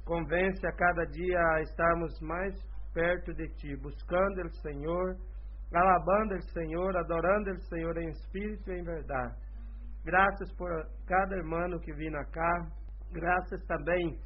convence 0.05 0.67
a 0.67 0.73
cada 0.73 1.03
dia 1.05 1.39
a 1.39 1.61
estarmos 1.61 2.19
mais 2.21 2.53
perto 2.93 3.33
de 3.33 3.47
Ti, 3.55 3.75
buscando 3.77 4.41
o 4.45 4.53
Senhor, 4.61 5.17
alabando 5.73 6.35
o 6.35 6.41
Senhor, 6.53 6.95
adorando 6.95 7.49
o 7.53 7.61
Senhor 7.61 7.97
em 7.97 8.09
espírito 8.09 8.71
e 8.71 8.79
em 8.79 8.83
verdade. 8.83 9.35
Graças 10.03 10.51
por 10.53 10.69
cada 11.07 11.35
irmão 11.37 11.79
que 11.79 11.91
vem 11.93 12.11
cá, 12.31 12.67
Graças 13.15 13.65
também 13.65 14.19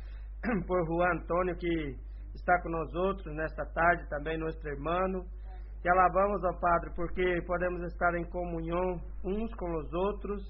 por 0.65 0.83
Juan 0.87 1.13
Antônio 1.13 1.55
que 1.55 1.95
está 2.33 2.59
com 2.63 2.69
nós 2.69 2.91
outros 2.95 3.35
nesta 3.35 3.63
tarde, 3.67 4.09
também 4.09 4.35
nosso 4.37 4.67
irmão. 4.67 5.23
Que 5.81 5.89
alabamos 5.89 6.43
ao 6.43 6.59
Padre 6.59 6.89
porque 6.95 7.41
podemos 7.45 7.83
estar 7.83 8.13
em 8.15 8.25
comunhão 8.25 8.99
uns 9.23 9.53
com 9.53 9.71
os 9.77 9.93
outros 9.93 10.41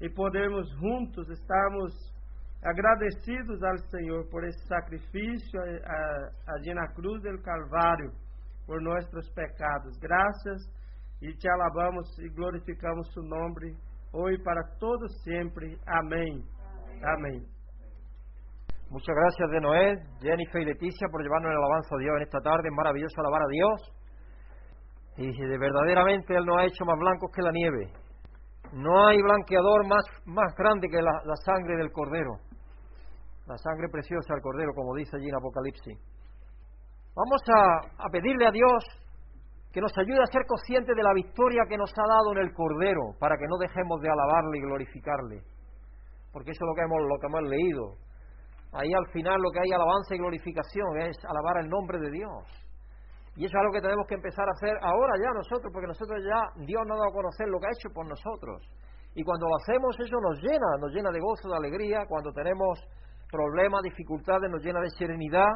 e 0.00 0.08
podemos 0.10 0.68
juntos 0.78 1.28
estarmos 1.30 1.94
agradecidos 2.62 3.62
ao 3.62 3.78
Senhor 3.88 4.28
por 4.28 4.44
esse 4.44 4.66
sacrifício 4.68 5.60
ali 6.46 6.74
na 6.74 6.86
cruz 6.92 7.22
do 7.22 7.42
Calvário 7.42 8.12
por 8.66 8.80
nossos 8.82 9.28
pecados. 9.30 9.98
Graças 9.98 10.62
e 11.22 11.34
te 11.34 11.48
alabamos 11.48 12.18
e 12.18 12.28
glorificamos 12.28 13.16
o 13.16 13.22
nome 13.22 13.76
hoje 14.12 14.40
para 14.44 14.62
todos 14.78 15.10
sempre. 15.24 15.76
Amém. 15.86 16.44
Amén. 17.02 17.51
Muchas 18.92 19.16
gracias 19.16 19.48
de 19.48 19.60
Noé, 19.60 19.96
Jennifer 20.20 20.60
y 20.60 20.66
Leticia 20.66 21.08
por 21.10 21.22
llevarnos 21.22 21.50
el 21.50 21.56
alabanza 21.56 21.96
a 21.96 21.98
Dios 21.98 22.12
en 22.14 22.22
esta 22.24 22.40
tarde. 22.44 22.68
Es 22.68 22.76
maravilloso 22.76 23.16
alabar 23.20 23.40
a 23.40 23.48
Dios. 23.48 23.80
Y 25.16 25.32
de 25.32 25.56
verdaderamente 25.56 26.36
Él 26.36 26.44
nos 26.44 26.58
ha 26.58 26.66
hecho 26.66 26.84
más 26.84 26.98
blancos 26.98 27.30
que 27.34 27.40
la 27.40 27.52
nieve. 27.52 27.88
No 28.74 29.08
hay 29.08 29.16
blanqueador 29.22 29.88
más, 29.88 30.04
más 30.26 30.52
grande 30.58 30.88
que 30.90 31.00
la, 31.00 31.24
la 31.24 31.36
sangre 31.36 31.78
del 31.78 31.90
Cordero. 31.90 32.36
La 33.46 33.56
sangre 33.56 33.88
preciosa 33.90 34.34
del 34.34 34.42
Cordero, 34.42 34.72
como 34.74 34.94
dice 34.94 35.16
allí 35.16 35.28
en 35.28 35.36
Apocalipsis. 35.36 35.96
Vamos 37.16 37.40
a, 37.48 38.04
a 38.04 38.08
pedirle 38.12 38.46
a 38.46 38.50
Dios 38.52 38.84
que 39.72 39.80
nos 39.80 39.96
ayude 39.96 40.20
a 40.20 40.32
ser 40.32 40.44
conscientes 40.46 40.94
de 40.94 41.02
la 41.02 41.14
victoria 41.14 41.64
que 41.66 41.78
nos 41.78 41.90
ha 41.96 42.06
dado 42.06 42.32
en 42.32 42.44
el 42.44 42.52
Cordero, 42.52 43.16
para 43.18 43.38
que 43.38 43.48
no 43.48 43.56
dejemos 43.56 44.02
de 44.02 44.10
alabarle 44.10 44.58
y 44.58 44.60
glorificarle. 44.60 45.40
porque 46.32 46.50
eso 46.50 46.64
es 46.64 46.68
lo 46.68 46.74
que 46.74 46.82
hemos, 46.82 47.00
lo 47.08 47.16
que 47.18 47.26
hemos 47.26 47.48
leído. 47.48 47.84
Ahí 48.72 48.88
al 48.92 49.06
final 49.12 49.36
lo 49.40 49.50
que 49.50 49.60
hay 49.60 49.72
alabanza 49.72 50.14
y 50.14 50.18
glorificación 50.18 51.00
es 51.00 51.16
alabar 51.24 51.60
el 51.60 51.68
nombre 51.68 51.98
de 52.00 52.10
Dios. 52.10 52.44
Y 53.36 53.44
eso 53.44 53.56
es 53.56 53.60
algo 53.60 53.72
que 53.72 53.80
tenemos 53.80 54.06
que 54.06 54.14
empezar 54.14 54.48
a 54.48 54.52
hacer 54.52 54.76
ahora 54.80 55.12
ya 55.20 55.32
nosotros, 55.32 55.72
porque 55.72 55.88
nosotros 55.88 56.20
ya, 56.24 56.40
Dios 56.64 56.82
nos 56.84 56.96
ha 56.96 57.00
dado 57.00 57.12
a 57.12 57.20
conocer 57.20 57.48
lo 57.48 57.60
que 57.60 57.66
ha 57.66 57.76
hecho 57.76 57.88
por 57.92 58.06
nosotros. 58.08 58.60
Y 59.14 59.24
cuando 59.24 59.48
lo 59.48 59.56
hacemos, 59.56 59.96
eso 60.00 60.16
nos 60.20 60.40
llena, 60.40 60.80
nos 60.80 60.92
llena 60.92 61.10
de 61.10 61.20
gozo, 61.20 61.48
de 61.48 61.56
alegría. 61.56 62.04
Cuando 62.08 62.32
tenemos 62.32 62.80
problemas, 63.30 63.82
dificultades, 63.82 64.50
nos 64.50 64.62
llena 64.62 64.80
de 64.80 64.90
serenidad, 64.96 65.52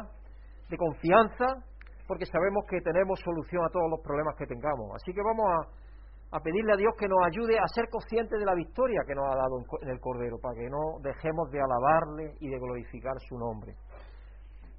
de 0.69 0.77
confianza, 0.77 1.45
porque 2.07 2.25
sabemos 2.25 2.65
que 2.69 2.81
tenemos 2.81 3.19
solución 3.19 3.65
a 3.65 3.69
todos 3.69 3.89
los 3.89 4.01
problemas 4.01 4.35
que 4.37 4.45
tengamos. 4.45 4.93
Así 4.95 5.13
que 5.13 5.21
vamos 5.21 5.45
a, 5.45 5.57
a 6.31 6.39
pedirle 6.39 6.73
a 6.73 6.77
Dios 6.77 6.93
que 6.99 7.07
nos 7.07 7.19
ayude 7.23 7.57
a 7.57 7.67
ser 7.73 7.87
conscientes 7.89 8.37
de 8.37 8.45
la 8.45 8.53
victoria 8.53 9.03
que 9.07 9.15
nos 9.15 9.25
ha 9.31 9.35
dado 9.35 9.63
en 9.81 9.89
el 9.89 9.99
Cordero, 9.99 10.37
para 10.41 10.55
que 10.55 10.69
no 10.69 10.99
dejemos 11.01 11.49
de 11.51 11.59
alabarle 11.61 12.35
y 12.39 12.49
de 12.49 12.59
glorificar 12.59 13.15
su 13.29 13.37
nombre. 13.37 13.75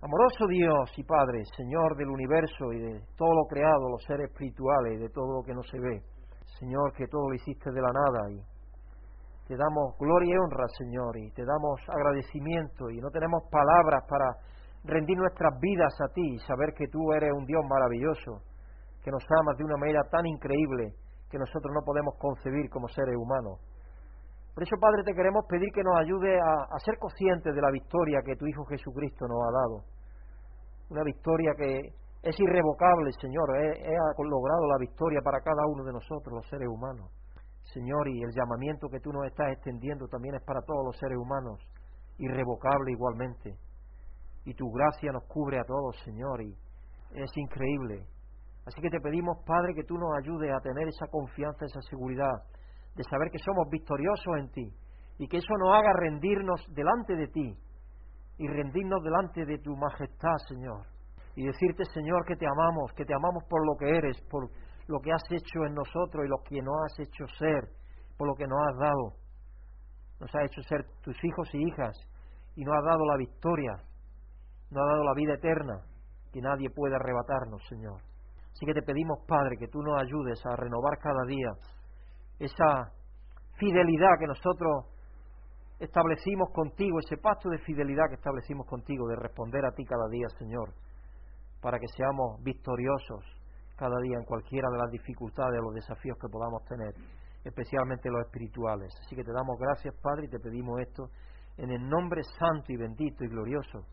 Amoroso 0.00 0.47
Dios 0.47 0.93
y 0.97 1.02
Padre, 1.02 1.43
Señor 1.57 1.97
del 1.97 2.09
universo 2.09 2.73
y 2.73 2.78
de 2.78 3.00
todo 3.17 3.35
lo 3.35 3.45
creado, 3.49 3.90
los 3.90 4.05
seres 4.05 4.31
espirituales 4.31 4.95
y 4.95 5.02
de 5.02 5.09
todo 5.09 5.40
lo 5.40 5.43
que 5.43 5.55
no 5.55 5.62
se 5.62 5.81
ve. 5.81 6.02
Señor, 6.61 6.93
que 6.93 7.09
todo 7.09 7.28
lo 7.28 7.35
hiciste 7.35 7.71
de 7.73 7.81
la 7.81 7.90
nada 7.90 8.31
y 8.31 8.38
te 9.49 9.57
damos 9.57 9.97
gloria 9.99 10.35
y 10.35 10.38
honra, 10.38 10.67
Señor, 10.76 11.17
y 11.17 11.31
te 11.33 11.43
damos 11.43 11.81
agradecimiento 11.88 12.90
y 12.90 13.00
no 13.00 13.09
tenemos 13.11 13.43
palabras 13.50 14.05
para 14.07 14.37
rendir 14.85 15.17
nuestras 15.17 15.59
vidas 15.59 15.95
a 16.05 16.12
ti 16.12 16.35
y 16.35 16.38
saber 16.40 16.75
que 16.76 16.87
tú 16.88 17.11
eres 17.12 17.33
un 17.35 17.47
Dios 17.47 17.64
maravilloso, 17.67 18.45
que 19.02 19.11
nos 19.11 19.25
amas 19.40 19.57
de 19.57 19.64
una 19.64 19.78
manera 19.78 20.02
tan 20.11 20.26
increíble 20.26 20.95
que 21.30 21.38
nosotros 21.38 21.73
no 21.75 21.85
podemos 21.85 22.14
concebir 22.18 22.70
como 22.70 22.88
seres 22.88 23.16
humanos. 23.16 23.61
Por 24.54 24.64
eso, 24.64 24.76
Padre, 24.80 25.04
te 25.04 25.14
queremos 25.14 25.47
pedir 25.47 25.70
que 25.73 25.85
nos 25.85 25.97
ayude 25.97 26.35
a, 26.40 26.78
ser 26.85 26.99
conscientes 26.99 27.54
de 27.54 27.62
la 27.62 27.70
victoria 27.70 28.23
que 28.26 28.35
tu 28.35 28.44
Hijo 28.47 28.64
Jesucristo 28.64 29.26
nos 29.28 29.38
ha 29.47 29.52
dado. 29.52 29.85
Una 30.90 31.04
victoria 31.04 31.52
que 31.56 31.78
es 32.23 32.40
irrevocable, 32.40 33.12
Señor. 33.20 33.54
He, 33.54 33.94
logrado 34.18 34.66
la 34.66 34.78
victoria 34.80 35.20
para 35.23 35.40
cada 35.40 35.62
uno 35.68 35.85
de 35.85 35.92
nosotros, 35.92 36.42
los 36.42 36.49
seres 36.49 36.66
humanos. 36.66 37.08
Señor, 37.73 38.08
y 38.08 38.20
el 38.20 38.35
llamamiento 38.35 38.88
que 38.88 38.99
tú 38.99 39.12
nos 39.12 39.26
estás 39.26 39.52
extendiendo 39.52 40.08
también 40.08 40.35
es 40.35 40.42
para 40.42 40.62
todos 40.62 40.85
los 40.87 40.97
seres 40.97 41.18
humanos, 41.18 41.61
irrevocable 42.18 42.90
igualmente. 42.90 43.54
Y 44.44 44.54
tu 44.54 44.73
gracia 44.73 45.12
nos 45.12 45.23
cubre 45.28 45.61
a 45.61 45.64
todos, 45.64 45.97
Señor, 46.04 46.42
y 46.42 46.50
es 47.12 47.30
increíble. 47.37 48.08
Así 48.69 48.83
que 48.83 48.91
te 48.91 49.01
pedimos, 49.01 49.39
Padre, 49.47 49.73
que 49.75 49.85
tú 49.85 49.97
nos 49.97 50.13
ayudes 50.21 50.53
a 50.53 50.61
tener 50.61 50.87
esa 50.89 51.07
confianza, 51.07 51.65
esa 51.65 51.81
seguridad 51.89 52.45
de 52.95 53.03
saber 53.05 53.31
que 53.33 53.39
somos 53.39 53.67
victoriosos 53.71 54.37
en 54.37 54.51
ti 54.51 54.69
y 55.17 55.27
que 55.27 55.39
eso 55.39 55.55
nos 55.57 55.73
haga 55.75 55.91
rendirnos 55.99 56.61
delante 56.75 57.17
de 57.17 57.29
ti 57.29 57.57
y 58.37 58.47
rendirnos 58.47 59.03
delante 59.03 59.47
de 59.47 59.59
tu 59.59 59.75
majestad, 59.75 60.37
Señor. 60.49 60.85
Y 61.35 61.47
decirte, 61.47 61.85
Señor, 61.95 62.27
que 62.27 62.37
te 62.37 62.47
amamos, 62.47 62.93
que 62.93 63.07
te 63.07 63.15
amamos 63.15 63.45
por 63.49 63.65
lo 63.65 63.75
que 63.79 63.89
eres, 63.89 64.21
por 64.29 64.51
lo 64.87 65.01
que 65.01 65.13
has 65.13 65.25
hecho 65.31 65.65
en 65.65 65.73
nosotros 65.73 66.27
y 66.27 66.29
lo 66.29 66.37
que 66.45 66.61
nos 66.61 66.77
has 66.85 67.01
hecho 67.01 67.27
ser, 67.39 67.73
por 68.19 68.29
lo 68.29 68.35
que 68.35 68.47
nos 68.47 68.59
has 68.69 68.77
dado. 68.81 69.15
Nos 70.21 70.35
has 70.35 70.45
hecho 70.45 70.61
ser 70.69 70.85
tus 71.01 71.17
hijos 71.25 71.49
y 71.55 71.69
hijas 71.69 71.97
y 72.55 72.65
nos 72.65 72.77
has 72.77 72.85
dado 72.85 73.07
la 73.07 73.17
victoria, 73.17 73.73
nos 74.71 74.83
has 74.83 74.89
dado 74.93 75.05
la 75.05 75.15
vida 75.15 75.35
eterna 75.35 75.81
que 76.35 76.43
nadie 76.43 76.69
puede 76.69 76.97
arrebatarnos, 76.97 77.63
Señor. 77.67 78.08
Así 78.59 78.67
que 78.67 78.75
te 78.75 78.83
pedimos, 78.83 79.21
Padre, 79.25 79.57
que 79.57 79.69
tú 79.69 79.81
nos 79.81 80.03
ayudes 80.03 80.45
a 80.45 80.57
renovar 80.57 80.99
cada 80.99 81.23
día 81.29 81.53
esa 82.41 82.91
fidelidad 83.55 84.19
que 84.19 84.27
nosotros 84.27 84.87
establecimos 85.79 86.50
contigo, 86.50 86.99
ese 86.99 87.19
pacto 87.19 87.50
de 87.50 87.59
fidelidad 87.59 88.09
que 88.09 88.17
establecimos 88.17 88.67
contigo, 88.67 89.07
de 89.07 89.15
responder 89.15 89.65
a 89.65 89.71
ti 89.71 89.85
cada 89.85 90.09
día, 90.11 90.27
Señor, 90.41 90.75
para 91.62 91.79
que 91.79 91.87
seamos 91.97 92.43
victoriosos 92.43 93.23
cada 93.76 93.95
día 94.02 94.19
en 94.19 94.25
cualquiera 94.25 94.69
de 94.73 94.78
las 94.78 94.91
dificultades 94.91 95.61
o 95.61 95.63
los 95.63 95.75
desafíos 95.75 96.19
que 96.21 96.26
podamos 96.28 96.65
tener, 96.65 96.93
especialmente 97.45 98.11
los 98.11 98.26
espirituales. 98.26 98.93
Así 99.06 99.15
que 99.15 99.23
te 99.23 99.30
damos 99.30 99.56
gracias, 99.56 99.95
Padre, 100.02 100.26
y 100.26 100.30
te 100.30 100.41
pedimos 100.41 100.80
esto 100.80 101.11
en 101.59 101.71
el 101.71 101.89
nombre 101.89 102.25
santo 102.25 102.73
y 102.73 102.76
bendito 102.76 103.23
y 103.23 103.28
glorioso 103.28 103.87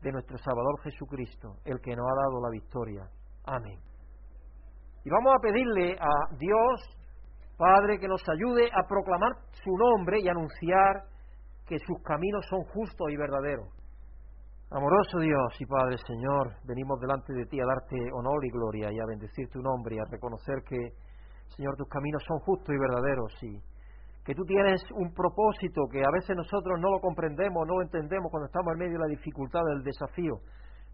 de 0.00 0.12
nuestro 0.12 0.38
Salvador 0.38 0.80
Jesucristo, 0.84 1.56
el 1.64 1.80
que 1.80 1.96
nos 1.96 2.06
ha 2.06 2.14
dado 2.22 2.40
la 2.40 2.50
victoria. 2.50 3.02
Amén. 3.46 3.91
Y 5.04 5.10
vamos 5.10 5.34
a 5.34 5.40
pedirle 5.40 5.96
a 5.98 6.36
Dios, 6.38 6.98
Padre, 7.56 7.98
que 7.98 8.06
nos 8.06 8.22
ayude 8.28 8.68
a 8.72 8.86
proclamar 8.86 9.32
su 9.64 9.76
nombre 9.76 10.20
y 10.20 10.28
anunciar 10.28 11.04
que 11.66 11.78
sus 11.78 12.00
caminos 12.04 12.46
son 12.48 12.62
justos 12.72 13.10
y 13.10 13.16
verdaderos. 13.16 13.68
Amoroso 14.70 15.18
Dios 15.18 15.52
y 15.58 15.66
Padre 15.66 15.98
Señor, 15.98 16.54
venimos 16.64 16.98
delante 17.00 17.34
de 17.34 17.44
ti 17.46 17.60
a 17.60 17.66
darte 17.66 17.96
honor 18.14 18.44
y 18.44 18.50
gloria 18.50 18.90
y 18.90 18.98
a 19.00 19.06
bendecir 19.06 19.48
tu 19.50 19.60
nombre 19.60 19.96
y 19.96 19.98
a 19.98 20.08
reconocer 20.10 20.62
que, 20.64 20.78
Señor, 21.56 21.76
tus 21.76 21.88
caminos 21.88 22.22
son 22.26 22.38
justos 22.38 22.74
y 22.74 22.78
verdaderos 22.78 23.32
y 23.42 23.60
que 24.24 24.34
tú 24.34 24.44
tienes 24.44 24.80
un 24.94 25.12
propósito 25.12 25.82
que 25.90 26.00
a 26.00 26.10
veces 26.14 26.36
nosotros 26.36 26.78
no 26.80 26.90
lo 26.90 27.00
comprendemos, 27.00 27.66
no 27.66 27.74
lo 27.74 27.82
entendemos 27.82 28.30
cuando 28.30 28.46
estamos 28.46 28.72
en 28.72 28.78
medio 28.78 28.92
de 28.94 29.04
la 29.04 29.10
dificultad, 29.10 29.60
del 29.74 29.82
desafío, 29.82 30.38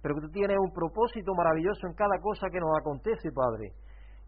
pero 0.03 0.15
que 0.17 0.23
tú 0.23 0.31
tienes 0.31 0.57
un 0.59 0.73
propósito 0.73 1.35
maravilloso 1.37 1.87
en 1.87 1.95
cada 1.95 2.19
cosa 2.21 2.49
que 2.51 2.59
nos 2.59 2.73
acontece, 2.81 3.31
Padre, 3.31 3.77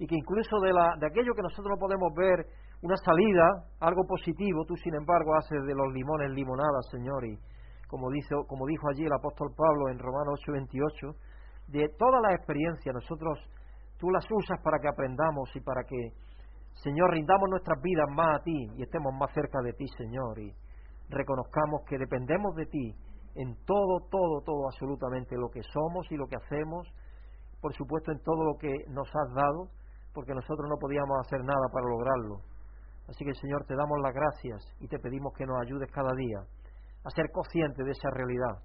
y 0.00 0.06
que 0.06 0.16
incluso 0.16 0.58
de, 0.60 0.72
la, 0.72 0.96
de 0.98 1.06
aquello 1.06 1.34
que 1.36 1.42
nosotros 1.42 1.68
no 1.68 1.78
podemos 1.78 2.08
ver 2.16 2.46
una 2.80 2.96
salida, 3.04 3.68
algo 3.80 4.06
positivo, 4.08 4.64
tú 4.64 4.74
sin 4.76 4.94
embargo 4.94 5.36
haces 5.36 5.62
de 5.62 5.74
los 5.74 5.92
limones 5.92 6.30
limonada, 6.32 6.80
Señor, 6.90 7.22
y 7.26 7.36
como, 7.86 8.08
dice, 8.08 8.34
como 8.48 8.66
dijo 8.66 8.88
allí 8.88 9.04
el 9.04 9.12
apóstol 9.12 9.52
Pablo 9.54 9.90
en 9.90 9.98
Romanos 9.98 10.40
8:28, 10.40 11.14
de 11.68 11.86
todas 11.98 12.22
las 12.22 12.32
experiencias 12.34 12.94
nosotros 12.94 13.38
tú 13.98 14.08
las 14.08 14.24
usas 14.30 14.58
para 14.64 14.78
que 14.80 14.88
aprendamos 14.88 15.54
y 15.54 15.60
para 15.60 15.84
que, 15.84 16.16
Señor, 16.82 17.10
rindamos 17.10 17.50
nuestras 17.50 17.76
vidas 17.82 18.08
más 18.08 18.40
a 18.40 18.42
ti 18.42 18.56
y 18.78 18.82
estemos 18.82 19.12
más 19.12 19.30
cerca 19.34 19.60
de 19.60 19.74
ti, 19.74 19.84
Señor, 19.98 20.38
y 20.40 20.50
reconozcamos 21.10 21.82
que 21.86 21.98
dependemos 21.98 22.56
de 22.56 22.64
ti 22.64 22.94
en 23.34 23.54
todo, 23.66 24.00
todo, 24.10 24.40
todo, 24.46 24.64
absolutamente 24.64 25.36
lo 25.36 25.50
que 25.50 25.60
somos 25.62 26.10
y 26.10 26.16
lo 26.16 26.24
que 26.26 26.36
hacemos, 26.36 26.88
por 27.60 27.74
supuesto 27.74 28.12
en 28.12 28.22
todo 28.22 28.42
lo 28.44 28.56
que 28.56 28.72
nos 28.88 29.06
has 29.08 29.34
dado, 29.34 29.68
porque 30.14 30.34
nosotros 30.34 30.68
no 30.68 30.76
podíamos 30.78 31.18
hacer 31.26 31.40
nada 31.44 31.66
para 31.72 31.86
lograrlo. 31.86 32.40
Así 33.08 33.24
que, 33.24 33.34
Señor, 33.34 33.64
te 33.66 33.74
damos 33.74 33.98
las 34.02 34.14
gracias 34.14 34.62
y 34.80 34.88
te 34.88 34.98
pedimos 34.98 35.32
que 35.34 35.46
nos 35.46 35.60
ayudes 35.60 35.90
cada 35.90 36.12
día 36.14 36.38
a 37.04 37.10
ser 37.10 37.30
consciente 37.32 37.82
de 37.82 37.90
esa 37.90 38.10
realidad, 38.10 38.62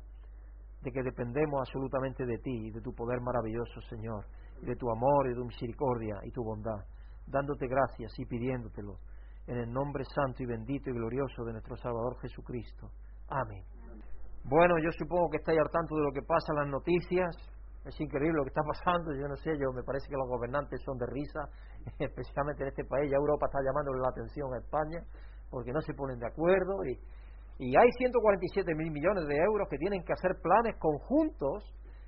de 0.81 0.91
que 0.91 1.01
dependemos 1.01 1.61
absolutamente 1.61 2.25
de 2.25 2.37
ti 2.37 2.67
y 2.67 2.71
de 2.71 2.81
tu 2.81 2.93
poder 2.93 3.21
maravilloso, 3.21 3.81
Señor, 3.89 4.25
y 4.61 4.65
de 4.65 4.75
tu 4.75 4.89
amor 4.89 5.25
y 5.25 5.29
de 5.29 5.35
tu 5.35 5.45
misericordia 5.45 6.19
y 6.23 6.31
tu 6.31 6.43
bondad, 6.43 6.85
dándote 7.27 7.67
gracias 7.67 8.11
y 8.19 8.25
pidiéndotelo 8.25 8.97
en 9.47 9.57
el 9.57 9.71
nombre 9.71 10.03
santo 10.05 10.43
y 10.43 10.45
bendito 10.45 10.89
y 10.89 10.93
glorioso 10.93 11.43
de 11.45 11.53
nuestro 11.53 11.75
Salvador 11.77 12.17
Jesucristo. 12.19 12.89
Amén. 13.29 13.63
Bueno, 14.43 14.75
yo 14.77 14.89
supongo 14.97 15.29
que 15.29 15.37
estáis 15.37 15.59
al 15.59 15.69
tanto 15.71 15.95
de 15.95 16.03
lo 16.03 16.11
que 16.11 16.21
pasa 16.21 16.53
en 16.53 16.59
las 16.59 16.67
noticias. 16.67 17.35
Es 17.85 17.99
increíble 18.01 18.37
lo 18.37 18.43
que 18.43 18.49
está 18.49 18.63
pasando. 18.65 19.13
Yo 19.13 19.27
no 19.27 19.35
sé, 19.37 19.51
yo 19.57 19.71
me 19.71 19.83
parece 19.83 20.09
que 20.09 20.17
los 20.17 20.27
gobernantes 20.27 20.81
son 20.83 20.97
de 20.97 21.05
risa, 21.05 21.47
especialmente 21.99 22.63
en 22.63 22.69
este 22.69 22.83
país. 22.85 23.11
Ya 23.11 23.17
Europa 23.17 23.45
está 23.45 23.59
llamándole 23.61 24.01
la 24.01 24.09
atención 24.09 24.53
a 24.53 24.57
España 24.57 24.99
porque 25.49 25.71
no 25.71 25.79
se 25.81 25.93
ponen 25.93 26.19
de 26.19 26.27
acuerdo 26.27 26.83
y 26.83 26.99
y 27.57 27.75
hay 27.77 27.89
147 27.97 28.75
mil 28.75 28.91
millones 28.91 29.25
de 29.27 29.37
euros 29.37 29.69
que 29.69 29.77
tienen 29.77 30.03
que 30.03 30.11
hacer 30.11 30.35
planes 30.41 30.75
conjuntos, 30.77 31.63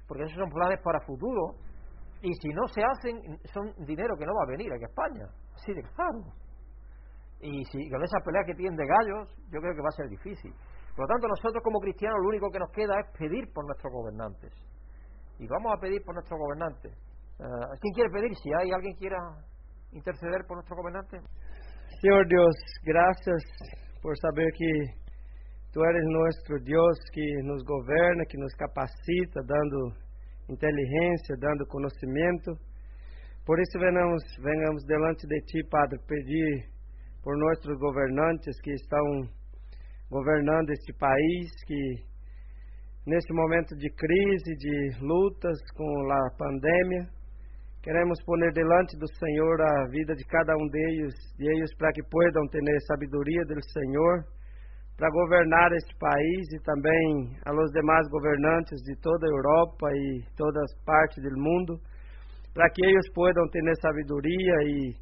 porque 0.07 0.23
esos 0.23 0.35
son 0.37 0.49
planes 0.49 0.79
para 0.83 0.99
futuro, 1.01 1.55
y 2.21 2.33
si 2.33 2.49
no 2.49 2.67
se 2.67 2.81
hacen, 2.83 3.39
son 3.53 3.71
dinero 3.85 4.15
que 4.17 4.25
no 4.25 4.33
va 4.33 4.43
a 4.43 4.51
venir 4.51 4.73
aquí 4.73 4.83
a 4.83 4.87
España. 4.87 5.25
Así 5.55 5.73
de 5.73 5.83
claro. 5.83 6.33
Y 7.39 7.63
si 7.65 7.89
con 7.89 8.03
esa 8.03 8.19
pelea 8.25 8.43
que 8.45 8.55
tienen 8.55 8.75
de 8.75 8.85
gallos, 8.85 9.29
yo 9.49 9.61
creo 9.61 9.73
que 9.73 9.81
va 9.81 9.89
a 9.89 9.95
ser 9.95 10.09
difícil. 10.09 10.51
Por 10.95 11.05
lo 11.05 11.07
tanto, 11.07 11.27
nosotros 11.27 11.63
como 11.63 11.79
cristianos 11.79 12.17
lo 12.21 12.29
único 12.29 12.49
que 12.49 12.59
nos 12.59 12.71
queda 12.71 12.99
es 12.99 13.17
pedir 13.17 13.53
por 13.53 13.65
nuestros 13.65 13.93
gobernantes. 13.93 14.51
Y 15.39 15.47
vamos 15.47 15.73
a 15.76 15.80
pedir 15.80 16.02
por 16.04 16.15
nuestros 16.15 16.39
gobernantes. 16.39 16.91
Uh, 17.39 17.69
¿Quién 17.80 17.93
quiere 17.93 18.10
pedir? 18.10 18.36
Si 18.36 18.50
hay 18.60 18.71
alguien 18.71 18.95
quiera 18.95 19.17
interceder 19.91 20.41
por 20.47 20.58
nuestro 20.58 20.76
gobernante. 20.76 21.17
Señor 22.02 22.28
Dios, 22.28 22.56
gracias 22.84 23.43
por 24.02 24.17
saber 24.17 24.47
que 24.58 25.08
Tu 25.71 25.84
eres 25.84 26.06
nosso 26.10 26.63
Deus 26.63 26.97
que 27.13 27.28
nos 27.43 27.63
governa, 27.63 28.26
que 28.26 28.38
nos 28.38 28.54
capacita, 28.56 29.41
dando 29.45 29.93
inteligência, 30.50 31.36
dando 31.38 31.67
conhecimento. 31.67 32.58
Por 33.45 33.60
isso, 33.60 33.78
venhamos, 33.80 34.23
venhamos 34.41 34.84
delante 34.86 35.28
de 35.28 35.39
Ti, 35.41 35.63
Padre, 35.69 36.00
pedir 36.08 36.71
por 37.21 37.38
nossos 37.38 37.78
governantes 37.78 38.60
que 38.63 38.71
estão 38.73 39.30
governando 40.10 40.71
este 40.71 40.93
país, 40.93 41.52
que 41.67 42.07
nesse 43.08 43.32
momento 43.34 43.74
de 43.78 43.89
crise, 43.89 44.52
de 44.58 45.00
lutas 45.00 45.58
com 45.74 46.12
a 46.12 46.30
pandemia, 46.38 47.08
queremos 47.82 48.22
pôr 48.26 48.38
delante 48.52 48.98
do 49.00 49.08
Senhor 49.08 49.62
a 49.62 49.88
vida 49.89 50.13
de 50.13 50.26
cada 50.26 50.54
um 50.54 50.67
deles, 50.67 51.15
de 51.38 51.48
eles 51.48 51.74
para 51.78 51.93
que 51.93 52.04
possam 52.04 52.46
ter 52.52 52.62
sabedoria 52.86 53.46
do 53.46 53.63
Senhor 53.72 54.26
para 54.98 55.10
governar 55.10 55.72
este 55.72 55.96
país 55.98 56.52
e 56.52 56.60
também 56.63 57.38
a 57.46 57.52
los 57.54 57.72
demais 57.72 58.10
governantes 58.10 58.82
de 58.84 59.00
toda 59.00 59.26
a 59.26 59.30
Europa 59.30 59.88
e 59.93 60.24
todas 60.36 60.67
partes 60.84 61.24
do 61.24 61.39
mundo, 61.39 61.80
para 62.54 62.70
que 62.72 62.84
eles 62.84 63.13
possam 63.13 63.48
ter 63.48 63.62
sabedoria 63.80 64.54
e 64.63 64.96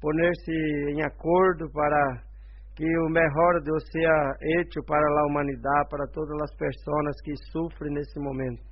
poner-se 0.00 0.94
em 0.94 1.02
acordo 1.02 1.70
para 1.72 2.22
que 2.80 2.88
o 2.96 3.10
melhor 3.10 3.60
Deus 3.62 3.84
seja 3.92 4.32
hecho 4.56 4.80
para 4.86 5.04
a 5.04 5.26
humanidade, 5.26 5.90
para 5.90 6.06
todas 6.14 6.32
as 6.40 6.56
pessoas 6.56 7.20
que 7.22 7.36
sofrem 7.52 7.92
nesse 7.92 8.18
momento. 8.18 8.62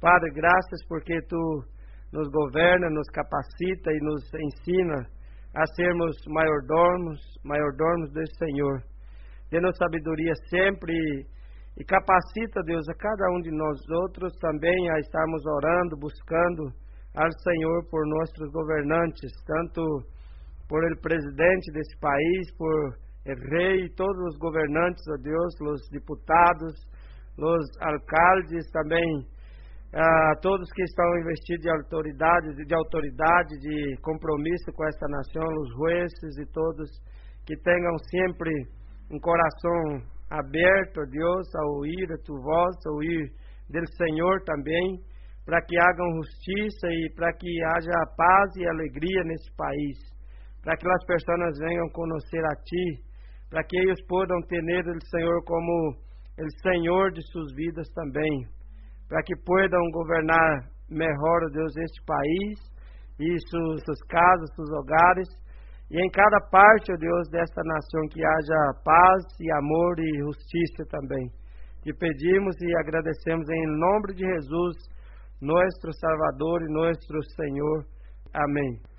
Padre, 0.00 0.30
graças 0.30 0.86
porque 0.86 1.18
tu 1.26 1.64
nos 2.12 2.30
governa, 2.30 2.88
nos 2.90 3.10
capacita 3.10 3.90
e 3.90 3.98
nos 4.02 4.22
ensina 4.38 5.02
a 5.52 5.66
sermos 5.74 6.14
maiordomos, 6.28 7.18
maiordomos 7.42 8.12
do 8.12 8.22
Senhor. 8.38 8.84
Dê-nos 9.50 9.76
sabedoria 9.78 10.32
sempre 10.48 10.94
e 11.76 11.84
capacita, 11.84 12.62
Deus, 12.62 12.88
a 12.88 12.94
cada 12.94 13.32
um 13.34 13.40
de 13.40 13.50
nós 13.50 13.80
outros 14.04 14.32
também 14.38 14.90
a 14.90 15.00
estarmos 15.00 15.44
orando, 15.44 15.96
buscando 15.98 16.70
ao 17.16 17.32
Senhor 17.42 17.90
por 17.90 18.06
nossos 18.06 18.52
governantes, 18.52 19.32
tanto 19.44 19.82
por 20.68 20.84
el 20.84 20.96
presidente 21.00 21.72
desse 21.72 21.98
país, 21.98 22.56
por 22.56 23.03
rei, 23.32 23.88
todos 23.96 24.18
os 24.28 24.38
governantes, 24.38 25.02
ó 25.08 25.16
Deus, 25.22 25.54
os 25.60 25.88
deputados, 25.90 26.74
os 27.38 27.64
alcaldes 27.80 28.70
também, 28.70 29.26
a 29.94 30.34
todos 30.42 30.68
que 30.72 30.82
estão 30.82 31.18
investidos 31.18 31.62
de 31.62 31.70
autoridade, 31.70 32.54
de 32.66 32.74
autoridade, 32.74 33.58
de 33.60 33.96
compromisso 34.02 34.72
com 34.74 34.84
esta 34.86 35.06
nação, 35.08 35.44
os 35.62 35.70
jueces 35.76 36.38
e 36.38 36.52
todos 36.52 36.90
que 37.46 37.56
tenham 37.56 37.98
sempre 38.10 38.50
um 39.10 39.18
coração 39.20 40.02
aberto 40.30 41.00
a 41.00 41.04
Deus, 41.04 41.54
a 41.54 41.66
ouvir 41.76 42.12
a 42.12 42.18
tua 42.24 42.40
voz, 42.40 42.76
a 42.86 42.90
ouvir 42.90 43.30
do 43.70 43.96
Senhor 43.96 44.42
também, 44.44 45.00
para 45.44 45.60
que 45.62 45.78
hagam 45.78 46.16
justiça 46.16 46.88
e 46.88 47.12
para 47.14 47.32
que 47.34 47.64
haja 47.64 48.14
paz 48.16 48.56
e 48.56 48.66
alegria 48.66 49.24
nesse 49.24 49.54
país, 49.56 49.98
para 50.62 50.76
que 50.76 50.88
as 50.88 51.04
pessoas 51.06 51.58
venham 51.58 51.88
conhecer 51.90 52.44
a 52.44 52.56
Ti, 52.64 53.13
para 53.54 53.62
que 53.62 53.78
eles 53.78 54.04
possam 54.08 54.40
ter 54.48 54.58
o 54.58 55.06
Senhor 55.10 55.44
como 55.44 55.94
o 56.40 56.50
Senhor 56.60 57.12
de 57.12 57.22
suas 57.30 57.54
vidas 57.54 57.86
também 57.94 58.48
para 59.08 59.22
que 59.22 59.36
possam 59.46 59.80
governar 59.92 60.66
melhor, 60.90 61.40
Deus, 61.52 61.72
este 61.76 62.02
país 62.04 62.58
e 63.20 63.38
suas, 63.48 63.80
suas 63.84 64.02
casas, 64.08 64.50
seus 64.56 64.70
hogares, 64.72 65.28
e 65.88 66.04
em 66.04 66.10
cada 66.10 66.40
parte, 66.50 66.92
ó 66.92 66.96
Deus, 66.96 67.28
desta 67.30 67.62
nação 67.62 68.02
que 68.10 68.24
haja 68.24 68.80
paz 68.84 69.22
e 69.40 69.52
amor 69.52 70.00
e 70.00 70.18
justiça 70.18 70.84
também. 70.90 71.30
Te 71.82 71.92
pedimos 71.94 72.56
e 72.60 72.76
agradecemos 72.78 73.48
em 73.48 73.66
nome 73.78 74.14
de 74.14 74.24
Jesus, 74.24 74.76
nosso 75.40 75.92
Salvador 76.00 76.62
e 76.62 76.72
nosso 76.72 77.22
Senhor. 77.36 77.84
Amém. 78.34 78.93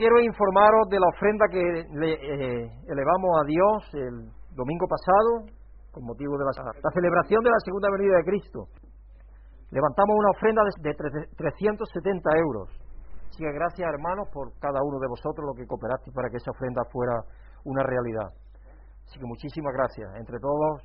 Quiero 0.00 0.16
informaros 0.16 0.88
de 0.88 0.96
la 0.96 1.12
ofrenda 1.12 1.44
que 1.52 1.60
le, 1.60 2.12
eh, 2.16 2.72
elevamos 2.88 3.36
a 3.36 3.44
Dios 3.44 3.76
el 3.92 4.32
domingo 4.56 4.88
pasado 4.88 5.44
con 5.92 6.08
motivo 6.08 6.40
de 6.40 6.44
la, 6.48 6.56
celebración 6.88 7.44
de 7.44 7.50
la 7.52 7.60
segunda 7.60 7.92
venida 7.92 8.16
de 8.16 8.24
Cristo. 8.24 8.64
Levantamos 9.68 10.16
una 10.16 10.30
ofrenda 10.32 10.64
de, 10.64 10.96
370 11.36 12.16
euros. 12.32 12.72
Así 13.28 13.44
que 13.44 13.52
gracias, 13.52 13.84
hermanos, 13.92 14.24
por 14.32 14.56
cada 14.56 14.80
uno 14.80 14.96
de 15.04 15.08
vosotros 15.12 15.44
lo 15.44 15.52
que 15.52 15.68
cooperaste 15.68 16.08
para 16.16 16.32
que 16.32 16.40
esa 16.40 16.48
ofrenda 16.48 16.80
fuera 16.88 17.20
una 17.68 17.84
realidad. 17.84 18.32
Así 19.04 19.20
que 19.20 19.26
muchísimas 19.28 19.76
gracias. 19.76 20.16
Entre 20.16 20.40
todos 20.40 20.80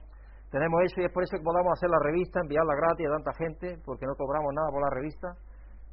tenemos 0.51 0.75
eso 0.91 0.99
y 0.99 1.05
es 1.07 1.13
por 1.15 1.23
eso 1.23 1.39
que 1.39 1.43
podamos 1.47 1.71
hacer 1.71 1.87
la 1.87 2.03
revista, 2.03 2.43
enviarla 2.43 2.75
gratis 2.75 3.07
a 3.07 3.15
tanta 3.15 3.31
gente, 3.39 3.79
porque 3.87 4.03
no 4.03 4.11
cobramos 4.19 4.51
nada 4.51 4.67
por 4.75 4.83
la 4.83 4.91
revista 4.91 5.39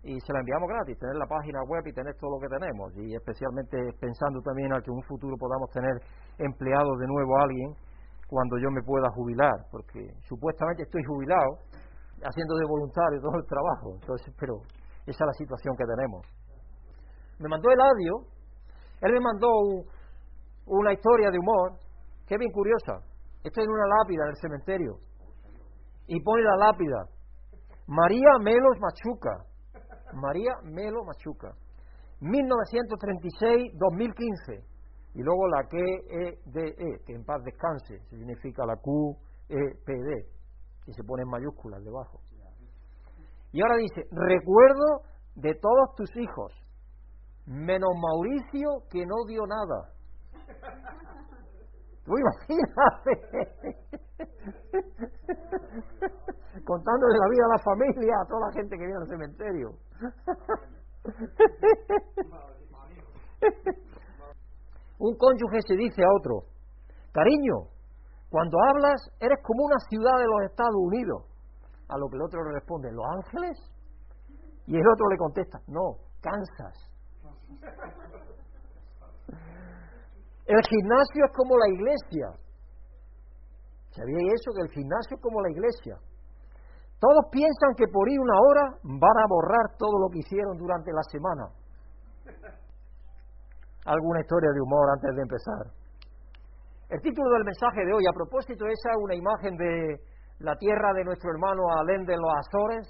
y 0.02 0.18
se 0.20 0.32
la 0.32 0.40
enviamos 0.40 0.68
gratis, 0.68 0.98
tener 0.98 1.14
la 1.14 1.26
página 1.26 1.62
web 1.62 1.86
y 1.86 1.92
tener 1.92 2.14
todo 2.18 2.34
lo 2.34 2.40
que 2.40 2.48
tenemos 2.48 2.92
y 2.96 3.14
especialmente 3.14 3.78
pensando 4.00 4.42
también 4.42 4.72
al 4.72 4.82
que 4.82 4.90
en 4.90 4.96
un 4.96 5.02
futuro 5.04 5.36
podamos 5.38 5.70
tener 5.70 5.94
empleado 6.38 6.96
de 6.98 7.06
nuevo 7.06 7.38
a 7.38 7.42
alguien 7.44 7.70
cuando 8.26 8.58
yo 8.58 8.70
me 8.70 8.82
pueda 8.82 9.06
jubilar, 9.14 9.52
porque 9.70 10.00
supuestamente 10.26 10.84
estoy 10.84 11.04
jubilado, 11.04 11.60
haciendo 12.24 12.56
de 12.56 12.64
voluntario 12.66 13.20
todo 13.20 13.36
el 13.36 13.46
trabajo, 13.46 13.94
entonces, 14.00 14.34
pero 14.40 14.56
esa 15.04 15.20
es 15.24 15.26
la 15.26 15.32
situación 15.34 15.76
que 15.76 15.84
tenemos. 15.84 16.26
Me 17.38 17.48
mandó 17.48 17.70
el 17.70 17.80
audio, 17.80 18.24
él 19.02 19.12
me 19.12 19.20
mandó 19.20 19.48
una 20.64 20.92
historia 20.94 21.30
de 21.30 21.38
humor, 21.38 21.72
que 22.26 22.38
bien 22.38 22.50
curiosa. 22.52 23.04
Estoy 23.44 23.64
en 23.64 23.70
una 23.70 23.86
lápida 23.86 24.24
en 24.24 24.30
el 24.30 24.36
cementerio, 24.36 24.96
y 26.06 26.18
pone 26.22 26.42
la 26.42 26.56
lápida, 26.56 27.04
María 27.86 28.38
Melos 28.40 28.80
Machuca, 28.80 29.44
María 30.14 30.55
Melo 30.62 31.05
Machuca, 31.05 31.53
1936-2015 32.20 34.64
y 35.14 35.22
luego 35.22 35.46
la 35.48 35.68
QEDE, 35.68 36.68
e, 36.68 37.03
que 37.05 37.14
en 37.14 37.22
paz 37.25 37.42
descanse, 37.44 38.01
significa 38.09 38.64
la 38.64 38.77
QEPD, 38.77 40.25
que 40.85 40.92
se 40.92 41.05
pone 41.05 41.22
en 41.22 41.29
mayúsculas 41.29 41.85
debajo. 41.85 42.20
Y 43.53 43.61
ahora 43.61 43.77
dice, 43.77 44.07
recuerdo 44.11 45.03
de 45.35 45.55
todos 45.55 45.94
tus 45.96 46.16
hijos, 46.16 46.55
menos 47.46 47.90
Mauricio 48.01 48.85
que 48.90 49.05
no 49.05 49.25
dio 49.27 49.44
nada. 49.46 49.92
Tú 52.05 52.14
imagínate, 52.18 53.12
contándole 56.64 57.18
la 57.18 57.29
vida 57.29 57.44
a 57.44 57.48
la 57.48 57.59
familia, 57.62 58.14
a 58.20 58.27
toda 58.27 58.46
la 58.46 58.53
gente 58.53 58.77
que 58.77 58.87
viene 58.87 59.01
al 59.01 59.09
cementerio. 59.09 59.72
Un 64.98 65.16
cónyuge 65.16 65.60
se 65.66 65.74
dice 65.76 66.02
a 66.02 66.12
otro, 66.16 66.44
cariño, 67.12 67.66
cuando 68.30 68.56
hablas 68.70 69.10
eres 69.20 69.38
como 69.42 69.64
una 69.64 69.78
ciudad 69.90 70.16
de 70.18 70.26
los 70.26 70.42
Estados 70.50 70.76
Unidos. 70.76 71.24
A 71.88 71.98
lo 71.98 72.08
que 72.08 72.16
el 72.16 72.22
otro 72.22 72.42
le 72.44 72.52
responde, 72.52 72.90
¿Los 72.92 73.04
Ángeles? 73.04 73.58
Y 74.66 74.76
el 74.76 74.88
otro 74.88 75.08
le 75.08 75.18
contesta, 75.18 75.60
no, 75.66 75.96
Kansas. 76.22 76.88
El 80.46 80.60
gimnasio 80.62 81.24
es 81.24 81.32
como 81.36 81.58
la 81.58 81.68
iglesia. 81.68 82.26
¿Sabíais 83.90 84.32
eso? 84.34 84.52
Que 84.54 84.62
el 84.62 84.70
gimnasio 84.70 85.16
es 85.16 85.22
como 85.22 85.40
la 85.42 85.50
iglesia. 85.50 85.98
Todos 87.02 87.26
piensan 87.34 87.74
que 87.74 87.90
por 87.90 88.06
ir 88.06 88.20
una 88.20 88.38
hora 88.38 88.78
van 88.84 89.18
a 89.18 89.26
borrar 89.26 89.74
todo 89.76 89.98
lo 89.98 90.08
que 90.08 90.20
hicieron 90.22 90.56
durante 90.56 90.92
la 90.92 91.02
semana 91.10 91.50
alguna 93.84 94.20
historia 94.20 94.50
de 94.54 94.60
humor 94.60 94.86
antes 94.94 95.10
de 95.16 95.22
empezar. 95.22 95.66
El 96.90 97.00
título 97.00 97.28
del 97.34 97.44
mensaje 97.44 97.84
de 97.84 97.92
hoy, 97.92 98.04
a 98.06 98.14
propósito, 98.14 98.64
es 98.66 98.78
una 99.02 99.16
imagen 99.16 99.56
de 99.56 99.98
la 100.38 100.54
tierra 100.54 100.92
de 100.94 101.02
nuestro 101.02 101.30
hermano 101.32 101.62
Alén 101.74 102.04
de 102.04 102.14
los 102.16 102.30
Azores. 102.38 102.86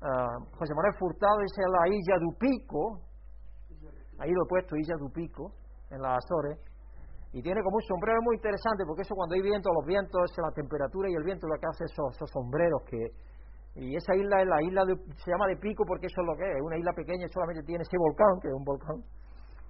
Ah, 0.00 0.38
José 0.54 0.72
Manuel 0.74 0.94
Furtado 0.98 1.40
es 1.42 1.52
la 1.58 1.88
isla 1.88 2.18
de 2.18 2.26
Upico, 2.26 3.00
ahí 4.20 4.30
lo 4.30 4.44
he 4.44 4.48
puesto, 4.48 4.76
isla 4.76 4.94
de 4.96 5.04
Upico, 5.04 5.50
en 5.90 6.02
las 6.02 6.22
Azores, 6.22 6.58
y 7.32 7.42
tiene 7.42 7.62
como 7.62 7.76
un 7.76 7.82
sombrero 7.82 8.20
muy 8.22 8.36
interesante, 8.36 8.84
porque 8.86 9.02
eso 9.02 9.14
cuando 9.14 9.34
hay 9.34 9.42
viento, 9.42 9.72
los 9.72 9.86
vientos, 9.86 10.30
la 10.36 10.52
temperatura 10.52 11.08
y 11.08 11.14
el 11.14 11.24
viento 11.24 11.46
lo 11.48 11.58
que 11.58 11.66
hace 11.66 11.84
esos, 11.84 12.30
sombreros 12.30 12.82
que... 12.86 12.98
Y 13.74 13.96
esa 13.96 14.14
isla 14.14 14.42
es 14.42 14.48
la 14.48 14.62
isla 14.62 14.84
de, 14.84 14.94
se 15.16 15.30
llama 15.30 15.48
de 15.48 15.56
Pico 15.56 15.84
porque 15.88 16.04
eso 16.04 16.20
es 16.20 16.26
lo 16.26 16.36
que 16.36 16.44
es, 16.44 16.60
una 16.60 16.76
isla 16.76 16.92
pequeña 16.92 17.24
y 17.24 17.32
solamente 17.32 17.62
tiene 17.64 17.80
ese 17.80 17.96
volcán, 17.96 18.38
que 18.42 18.48
es 18.48 18.54
un 18.54 18.64
volcán 18.64 19.00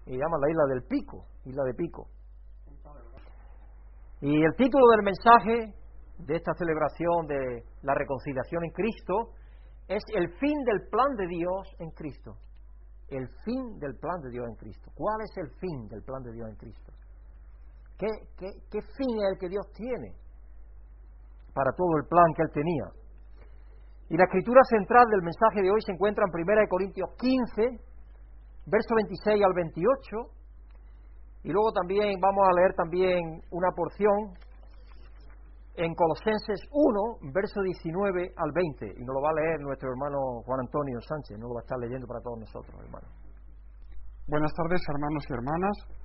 y 0.07 0.19
llama 0.19 0.39
la 0.41 0.51
isla 0.51 0.65
del 0.75 0.83
Pico, 0.83 1.27
isla 1.45 1.63
de 1.65 1.75
Pico. 1.75 2.09
Y 4.21 4.43
el 4.43 4.55
título 4.57 4.87
del 4.89 5.03
mensaje 5.03 5.75
de 6.19 6.37
esta 6.37 6.53
celebración 6.55 7.27
de 7.27 7.65
la 7.83 7.95
reconciliación 7.95 8.65
en 8.65 8.71
Cristo 8.71 9.35
es 9.89 10.03
el 10.15 10.29
fin 10.39 10.65
del 10.65 10.89
plan 10.89 11.15
de 11.17 11.27
Dios 11.27 11.75
en 11.79 11.91
Cristo. 11.91 12.37
El 13.09 13.29
fin 13.45 13.79
del 13.79 13.97
plan 13.99 14.21
de 14.23 14.31
Dios 14.31 14.47
en 14.49 14.57
Cristo. 14.57 14.91
¿Cuál 14.95 15.21
es 15.23 15.37
el 15.37 15.51
fin 15.59 15.89
del 15.89 16.03
plan 16.03 16.23
de 16.23 16.33
Dios 16.33 16.49
en 16.49 16.57
Cristo? 16.57 16.92
¿Qué, 18.03 18.11
qué, 18.35 18.51
qué 18.67 18.81
fin 18.99 19.15
es 19.15 19.31
el 19.31 19.39
que 19.39 19.49
Dios 19.49 19.63
tiene 19.79 20.11
para 21.55 21.71
todo 21.71 22.03
el 22.03 22.05
plan 22.11 22.27
que 22.35 22.43
Él 22.43 22.51
tenía? 22.51 22.87
Y 24.11 24.17
la 24.19 24.25
escritura 24.25 24.59
central 24.75 25.07
del 25.07 25.23
mensaje 25.23 25.63
de 25.63 25.71
hoy 25.71 25.79
se 25.87 25.93
encuentra 25.93 26.27
en 26.27 26.35
1 26.35 26.67
Corintios 26.69 27.09
15, 27.15 27.79
verso 28.67 28.95
26 28.99 29.45
al 29.47 29.55
28, 29.55 30.03
y 31.47 31.53
luego 31.55 31.71
también 31.71 32.19
vamos 32.19 32.43
a 32.43 32.59
leer 32.59 32.75
también 32.75 33.23
una 33.55 33.71
porción 33.71 34.35
en 35.79 35.95
Colosenses 35.95 36.59
1, 36.75 37.31
verso 37.31 37.63
19 37.63 38.35
al 38.35 38.51
20, 38.51 38.99
y 38.99 39.05
nos 39.07 39.15
lo 39.15 39.23
va 39.23 39.31
a 39.31 39.39
leer 39.47 39.61
nuestro 39.61 39.95
hermano 39.95 40.43
Juan 40.43 40.59
Antonio 40.59 40.99
Sánchez, 41.07 41.39
no 41.39 41.47
lo 41.47 41.55
va 41.55 41.61
a 41.61 41.67
estar 41.71 41.79
leyendo 41.79 42.09
para 42.09 42.21
todos 42.21 42.41
nosotros, 42.41 42.75
hermano. 42.83 43.07
Buenas 44.27 44.53
tardes, 44.59 44.83
hermanos 44.91 45.23
y 45.23 45.33
hermanas. 45.39 46.02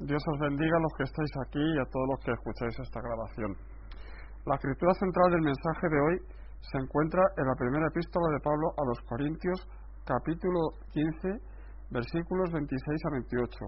Dios 0.00 0.22
os 0.26 0.38
bendiga 0.40 0.76
a 0.76 0.80
los 0.80 0.92
que 0.96 1.04
estáis 1.04 1.30
aquí 1.44 1.60
y 1.60 1.78
a 1.78 1.84
todos 1.84 2.08
los 2.08 2.20
que 2.24 2.32
escucháis 2.32 2.78
esta 2.80 3.00
grabación. 3.00 3.56
La 4.46 4.56
escritura 4.56 4.94
central 4.94 5.30
del 5.30 5.42
mensaje 5.42 5.86
de 5.88 6.00
hoy 6.00 6.16
se 6.60 6.78
encuentra 6.78 7.22
en 7.36 7.46
la 7.46 7.54
primera 7.54 7.86
epístola 7.86 8.28
de 8.32 8.40
Pablo 8.40 8.66
a 8.78 8.82
los 8.86 8.98
Corintios, 9.06 9.68
capítulo 10.04 10.58
15, 10.90 11.38
versículos 11.90 12.50
26 12.50 13.04
a 13.06 13.10
28, 13.10 13.66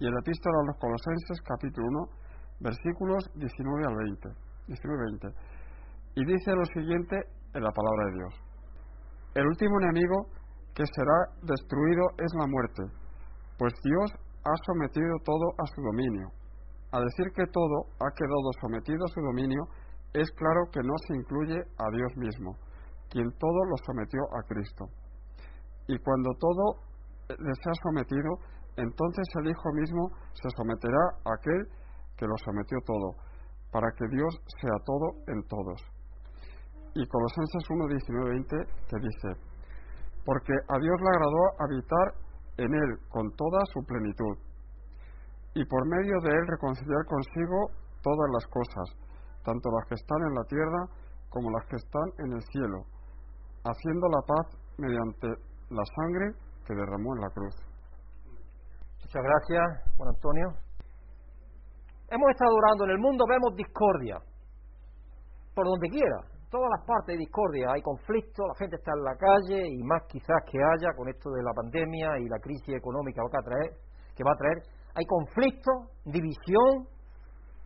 y 0.00 0.06
en 0.06 0.14
la 0.14 0.20
epístola 0.20 0.58
a 0.58 0.66
los 0.66 0.78
Colosenses, 0.78 1.38
capítulo 1.46 1.86
1, 1.86 2.24
versículos 2.60 3.22
19 3.34 3.86
al 3.86 3.94
20, 3.94 4.28
19 4.66 5.04
20. 5.20 5.28
Y 6.16 6.24
dice 6.24 6.50
lo 6.54 6.64
siguiente 6.66 7.16
en 7.54 7.62
la 7.62 7.70
palabra 7.70 8.02
de 8.06 8.14
Dios. 8.18 8.34
El 9.34 9.46
último 9.46 9.78
enemigo 9.82 10.26
que 10.74 10.84
será 10.86 11.18
destruido 11.42 12.02
es 12.18 12.30
la 12.34 12.46
muerte, 12.46 12.82
pues 13.58 13.72
Dios 13.82 14.10
ha 14.44 14.54
sometido 14.66 15.16
todo 15.24 15.46
a 15.58 15.66
su 15.74 15.80
dominio. 15.80 16.28
A 16.92 17.00
decir 17.00 17.32
que 17.34 17.46
todo 17.50 17.90
ha 17.98 18.10
quedado 18.14 18.50
sometido 18.60 19.04
a 19.04 19.08
su 19.08 19.20
dominio, 19.20 19.64
es 20.12 20.30
claro 20.32 20.70
que 20.70 20.80
no 20.80 20.94
se 21.08 21.16
incluye 21.16 21.58
a 21.58 21.90
Dios 21.90 22.12
mismo, 22.16 22.56
quien 23.10 23.26
todo 23.38 23.60
lo 23.66 23.76
sometió 23.84 24.20
a 24.36 24.42
Cristo. 24.46 24.84
Y 25.88 25.98
cuando 25.98 26.30
todo 26.38 26.80
le 27.28 27.54
sea 27.62 27.72
sometido, 27.82 28.30
entonces 28.76 29.26
el 29.40 29.50
Hijo 29.50 29.72
mismo 29.72 30.10
se 30.34 30.48
someterá 30.56 31.02
a 31.24 31.34
aquel 31.34 31.66
que 32.16 32.26
lo 32.26 32.36
sometió 32.38 32.78
todo, 32.86 33.16
para 33.72 33.90
que 33.98 34.06
Dios 34.08 34.32
sea 34.60 34.76
todo 34.84 35.18
en 35.26 35.42
todos. 35.48 35.80
Y 36.94 37.06
Colosenses 37.08 37.64
1, 37.68 37.88
19, 37.88 38.30
20 38.30 38.56
que 38.88 38.96
dice, 39.02 39.28
porque 40.24 40.52
a 40.52 40.78
Dios 40.78 40.96
le 41.00 41.10
agradó 41.10 41.42
habitar 41.58 42.23
en 42.56 42.74
él 42.74 42.98
con 43.08 43.30
toda 43.36 43.60
su 43.72 43.84
plenitud, 43.84 44.36
y 45.54 45.64
por 45.64 45.86
medio 45.86 46.20
de 46.20 46.30
él 46.30 46.46
reconciliar 46.46 47.04
consigo 47.06 47.70
todas 48.02 48.28
las 48.34 48.46
cosas, 48.46 48.86
tanto 49.44 49.70
las 49.70 49.88
que 49.88 49.94
están 49.94 50.20
en 50.26 50.34
la 50.34 50.44
tierra 50.44 50.80
como 51.28 51.50
las 51.50 51.66
que 51.66 51.76
están 51.76 52.08
en 52.18 52.32
el 52.32 52.42
cielo, 52.50 52.84
haciendo 53.64 54.08
la 54.08 54.22
paz 54.26 54.46
mediante 54.78 55.28
la 55.70 55.84
sangre 55.96 56.32
que 56.66 56.74
derramó 56.74 57.14
en 57.14 57.20
la 57.22 57.30
cruz. 57.30 57.54
Muchas 59.02 59.22
gracias, 59.22 59.96
Juan 59.96 60.08
Antonio. 60.08 60.48
Hemos 62.10 62.30
estado 62.30 62.54
orando 62.54 62.84
en 62.84 62.90
el 62.90 62.98
mundo, 62.98 63.24
vemos 63.28 63.56
discordia, 63.56 64.18
por 65.54 65.66
donde 65.66 65.88
quiera, 65.88 66.33
todas 66.54 66.70
las 66.70 66.86
partes 66.86 67.18
de 67.18 67.26
discordia, 67.26 67.66
hay 67.74 67.82
conflicto, 67.82 68.46
la 68.46 68.54
gente 68.54 68.76
está 68.78 68.94
en 68.94 69.02
la 69.02 69.18
calle 69.18 69.66
y 69.66 69.82
más 69.82 70.06
quizás 70.06 70.38
que 70.46 70.62
haya 70.62 70.94
con 70.94 71.10
esto 71.10 71.26
de 71.34 71.42
la 71.42 71.50
pandemia 71.50 72.14
y 72.22 72.30
la 72.30 72.38
crisis 72.38 72.78
económica 72.78 73.18
que 73.26 73.34
va 73.34 73.42
a 73.42 73.50
traer, 73.50 73.70
que 74.14 74.22
va 74.22 74.30
a 74.30 74.38
traer 74.38 74.58
hay 74.94 75.04
conflicto, 75.06 75.90
división 76.06 76.86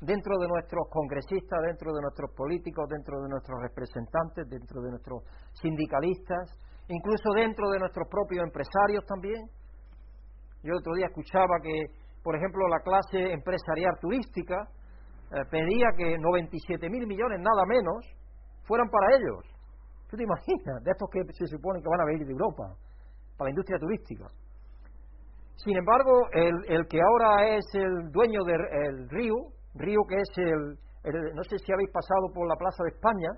dentro 0.00 0.38
de 0.40 0.48
nuestros 0.48 0.88
congresistas, 0.88 1.60
dentro 1.68 1.92
de 1.92 2.00
nuestros 2.00 2.32
políticos, 2.32 2.88
dentro 2.88 3.20
de 3.20 3.28
nuestros 3.28 3.60
representantes, 3.60 4.48
dentro 4.48 4.80
de 4.80 4.90
nuestros 4.96 5.20
sindicalistas, 5.60 6.48
incluso 6.88 7.28
dentro 7.36 7.68
de 7.68 7.80
nuestros 7.80 8.08
propios 8.08 8.40
empresarios 8.40 9.04
también. 9.04 9.52
Yo 10.64 10.72
otro 10.80 10.94
día 10.94 11.12
escuchaba 11.12 11.60
que, 11.60 11.92
por 12.24 12.34
ejemplo, 12.36 12.66
la 12.68 12.80
clase 12.80 13.36
empresarial 13.36 13.92
turística 14.00 14.56
eh, 15.36 15.44
pedía 15.50 15.92
que 15.92 16.16
97 16.16 16.88
mil 16.88 17.06
millones, 17.06 17.44
nada 17.44 17.68
menos, 17.68 18.17
fueran 18.68 18.88
para 18.88 19.16
ellos. 19.16 19.42
¿Tú 20.08 20.16
te 20.16 20.22
imaginas? 20.22 20.84
De 20.84 20.92
estos 20.92 21.08
que 21.10 21.24
se 21.32 21.46
supone 21.46 21.80
que 21.80 21.88
van 21.88 22.00
a 22.00 22.04
venir 22.04 22.26
de 22.26 22.32
Europa, 22.32 22.76
para 23.36 23.48
la 23.48 23.50
industria 23.50 23.78
turística. 23.78 24.26
Sin 25.56 25.76
embargo, 25.76 26.28
el, 26.32 26.86
que 26.86 27.00
ahora 27.00 27.56
es 27.56 27.64
el 27.74 28.12
dueño 28.12 28.44
del 28.44 29.08
río, 29.10 29.34
río 29.74 30.00
que 30.08 30.16
es 30.16 30.30
el, 30.36 30.78
no 31.34 31.42
sé 31.42 31.58
si 31.58 31.72
habéis 31.72 31.90
pasado 31.90 32.30
por 32.32 32.46
la 32.46 32.54
Plaza 32.54 32.84
de 32.84 32.90
España, 32.90 33.30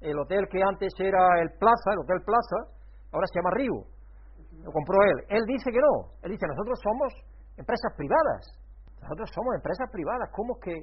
el 0.00 0.18
hotel 0.18 0.46
que 0.50 0.62
antes 0.62 0.92
era 0.98 1.40
el 1.40 1.50
Plaza, 1.58 1.92
el 1.92 2.00
Hotel 2.00 2.20
Plaza, 2.24 2.58
ahora 3.12 3.26
se 3.32 3.40
llama 3.40 3.56
Río, 3.56 3.80
lo 4.62 4.70
compró 4.72 5.02
él. 5.02 5.24
Él 5.28 5.44
dice 5.46 5.72
que 5.72 5.80
no, 5.80 6.12
él 6.22 6.32
dice, 6.32 6.46
nosotros 6.46 6.78
somos 6.82 7.10
empresas 7.56 7.92
privadas, 7.96 8.40
nosotros 9.00 9.30
somos 9.34 9.54
empresas 9.56 9.88
privadas, 9.90 10.28
¿cómo 10.32 10.54
que 10.60 10.74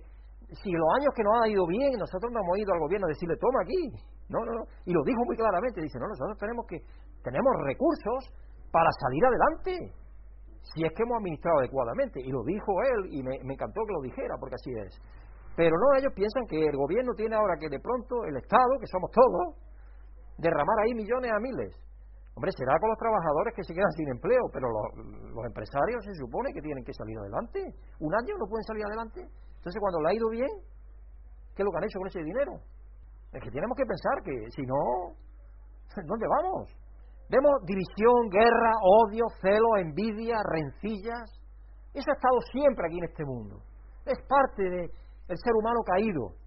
si 0.52 0.72
los 0.72 0.90
años 1.00 1.14
que 1.16 1.24
nos 1.24 1.34
ha 1.42 1.48
ido 1.48 1.66
bien, 1.68 1.98
nosotros 1.98 2.32
no 2.32 2.40
hemos 2.40 2.58
ido 2.58 2.74
al 2.74 2.80
gobierno 2.80 3.08
a 3.08 3.14
decirle, 3.14 3.36
toma 3.38 3.62
aquí, 3.62 3.90
no, 4.30 4.40
no, 4.46 4.52
no, 4.52 4.64
y 4.86 4.94
lo 4.94 5.02
dijo 5.04 5.22
muy 5.26 5.36
claramente, 5.36 5.82
dice, 5.82 6.00
no, 6.00 6.08
nosotros 6.08 6.38
tenemos 6.38 6.66
que, 6.68 6.78
tenemos 7.24 7.52
recursos 7.66 8.30
para 8.72 8.90
salir 9.00 9.24
adelante, 9.26 9.94
si 10.74 10.84
es 10.84 10.92
que 10.94 11.04
hemos 11.04 11.18
administrado 11.18 11.60
adecuadamente. 11.60 12.20
Y 12.22 12.32
lo 12.32 12.44
dijo 12.44 12.72
él 12.94 13.14
y 13.14 13.22
me, 13.22 13.36
encantó 13.54 13.82
que 13.86 13.94
lo 13.94 14.02
dijera, 14.02 14.36
porque 14.40 14.56
así 14.56 14.72
es. 14.74 14.98
Pero 15.56 15.78
no, 15.78 15.98
ellos 15.98 16.12
piensan 16.14 16.44
que 16.50 16.60
el 16.60 16.76
gobierno 16.76 17.14
tiene 17.16 17.36
ahora 17.36 17.56
que 17.60 17.70
de 17.70 17.80
pronto 17.80 18.26
el 18.26 18.36
Estado, 18.36 18.80
que 18.80 18.88
somos 18.88 19.10
todos, 19.12 19.56
derramar 20.38 20.76
ahí 20.84 20.94
millones 20.94 21.32
a 21.32 21.40
miles. 21.40 21.72
Hombre, 22.36 22.52
será 22.52 22.76
con 22.80 22.90
los 22.90 23.00
trabajadores 23.00 23.56
que 23.56 23.64
se 23.64 23.74
quedan 23.74 23.92
sin 23.96 24.10
empleo, 24.10 24.44
pero 24.52 24.68
los, 24.68 25.46
empresarios 25.46 26.04
se 26.04 26.14
supone 26.20 26.52
que 26.52 26.60
tienen 26.60 26.84
que 26.84 26.92
salir 26.92 27.18
adelante. 27.18 27.64
Un 28.00 28.12
año 28.12 28.36
no 28.38 28.46
pueden 28.46 28.64
salir 28.68 28.84
adelante. 28.84 29.24
Entonces, 29.66 29.82
cuando 29.82 30.00
le 30.00 30.10
ha 30.10 30.14
ido 30.14 30.30
bien, 30.30 30.54
¿qué 31.56 31.64
es 31.64 31.66
lo 31.66 31.72
que 31.72 31.78
han 31.78 31.84
hecho 31.86 31.98
con 31.98 32.08
ese 32.08 32.22
dinero? 32.22 32.54
Es 33.34 33.42
que 33.42 33.50
tenemos 33.50 33.76
que 33.76 33.90
pensar 33.90 34.22
que 34.22 34.52
si 34.54 34.62
no, 34.62 35.18
¿dónde 36.06 36.28
vamos? 36.30 36.70
Vemos 37.34 37.66
división, 37.66 38.30
guerra, 38.30 38.74
odio, 38.86 39.26
celo, 39.42 39.82
envidia, 39.82 40.38
rencillas. 40.54 41.42
Eso 41.96 42.12
ha 42.12 42.14
estado 42.14 42.38
siempre 42.54 42.86
aquí 42.86 43.00
en 43.00 43.06
este 43.06 43.26
mundo. 43.26 43.58
Es 44.06 44.22
parte 44.30 44.62
del 44.62 45.38
ser 45.42 45.54
humano 45.58 45.82
caído. 45.82 46.38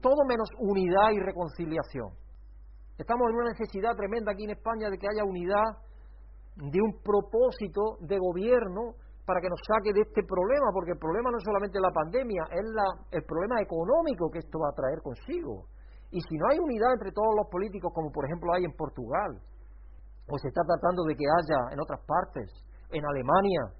Todo 0.00 0.22
menos 0.28 0.48
unidad 0.60 1.10
y 1.10 1.18
reconciliación. 1.18 2.14
Estamos 2.98 3.26
en 3.30 3.34
una 3.34 3.50
necesidad 3.50 3.96
tremenda 3.96 4.30
aquí 4.30 4.44
en 4.44 4.50
España 4.50 4.90
de 4.90 4.96
que 4.96 5.08
haya 5.10 5.24
unidad 5.24 5.82
de 6.54 6.78
un 6.80 7.02
propósito 7.02 7.98
de 7.98 8.16
gobierno 8.16 8.94
para 9.26 9.42
que 9.42 9.50
nos 9.50 9.58
saque 9.66 9.90
de 9.92 10.06
este 10.06 10.22
problema, 10.22 10.70
porque 10.72 10.94
el 10.94 11.02
problema 11.02 11.34
no 11.34 11.38
es 11.38 11.44
solamente 11.44 11.82
la 11.82 11.90
pandemia, 11.90 12.46
es 12.54 12.66
la, 12.70 12.86
el 13.10 13.24
problema 13.26 13.60
económico 13.60 14.30
que 14.30 14.38
esto 14.38 14.62
va 14.62 14.70
a 14.70 14.78
traer 14.78 15.02
consigo. 15.02 15.66
Y 16.14 16.22
si 16.22 16.38
no 16.38 16.46
hay 16.48 16.58
unidad 16.62 16.94
entre 16.94 17.10
todos 17.10 17.34
los 17.34 17.50
políticos, 17.50 17.90
como 17.92 18.14
por 18.14 18.24
ejemplo 18.24 18.54
hay 18.54 18.64
en 18.64 18.72
Portugal, 18.78 19.42
o 20.30 20.38
se 20.38 20.48
está 20.48 20.62
tratando 20.62 21.02
de 21.02 21.14
que 21.18 21.26
haya 21.26 21.74
en 21.74 21.78
otras 21.82 22.00
partes, 22.06 22.46
en 22.94 23.02
Alemania, 23.02 23.74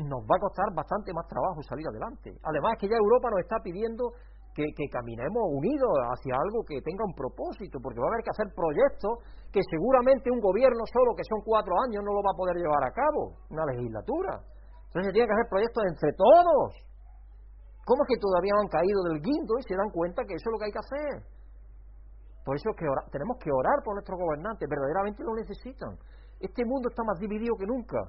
nos 0.00 0.24
va 0.24 0.36
a 0.40 0.44
costar 0.48 0.72
bastante 0.72 1.12
más 1.12 1.28
trabajo 1.28 1.60
salir 1.62 1.84
adelante. 1.84 2.32
Además 2.42 2.80
que 2.80 2.88
ya 2.88 2.96
Europa 2.96 3.28
nos 3.28 3.40
está 3.44 3.60
pidiendo 3.60 4.08
que, 4.54 4.88
caminemos 4.90 5.44
unidos 5.54 5.92
hacia 6.10 6.34
algo 6.34 6.64
que 6.66 6.82
tenga 6.82 7.04
un 7.06 7.14
propósito, 7.14 7.78
porque 7.78 8.00
va 8.00 8.10
a 8.10 8.12
haber 8.14 8.24
que 8.26 8.34
hacer 8.34 8.48
proyectos 8.50 9.22
que 9.52 9.62
seguramente 9.70 10.30
un 10.34 10.40
gobierno 10.40 10.82
solo, 10.90 11.14
que 11.14 11.22
son 11.22 11.40
cuatro 11.46 11.74
años, 11.86 12.02
no 12.02 12.10
lo 12.10 12.22
va 12.26 12.34
a 12.34 12.40
poder 12.40 12.56
llevar 12.58 12.82
a 12.82 12.90
cabo, 12.90 13.38
una 13.50 13.64
legislatura. 13.70 14.42
Entonces 14.88 15.08
se 15.08 15.14
tiene 15.14 15.28
que 15.28 15.36
hacer 15.36 15.48
proyectos 15.48 15.82
entre 15.84 16.10
todos. 16.16 16.68
¿Cómo 17.84 18.04
es 18.04 18.08
que 18.08 18.20
todavía 18.20 18.52
no 18.56 18.64
han 18.64 18.72
caído 18.72 19.00
del 19.08 19.20
guindo 19.20 19.56
y 19.60 19.64
se 19.64 19.76
dan 19.76 19.88
cuenta 19.88 20.24
que 20.24 20.34
eso 20.36 20.48
es 20.48 20.52
lo 20.52 20.58
que 20.58 20.66
hay 20.68 20.76
que 20.76 20.84
hacer? 20.84 21.14
Por 22.44 22.56
eso 22.56 22.72
que 22.76 22.84
tenemos 23.12 23.36
que 23.40 23.52
orar 23.52 23.80
por 23.84 23.94
nuestros 23.94 24.16
gobernantes, 24.16 24.68
verdaderamente 24.68 25.24
lo 25.24 25.36
necesitan. 25.36 25.96
Este 26.40 26.64
mundo 26.64 26.88
está 26.88 27.04
más 27.04 27.18
dividido 27.20 27.56
que 27.56 27.66
nunca. 27.68 28.00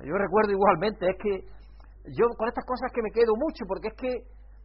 Yo 0.00 0.16
recuerdo 0.16 0.52
igualmente, 0.52 1.08
es 1.10 1.16
que 1.20 1.44
yo 2.16 2.24
con 2.36 2.48
estas 2.48 2.64
cosas 2.64 2.88
que 2.92 3.02
me 3.02 3.10
quedo 3.12 3.36
mucho, 3.36 3.64
porque 3.68 3.88
es 3.88 3.96
que 3.96 4.12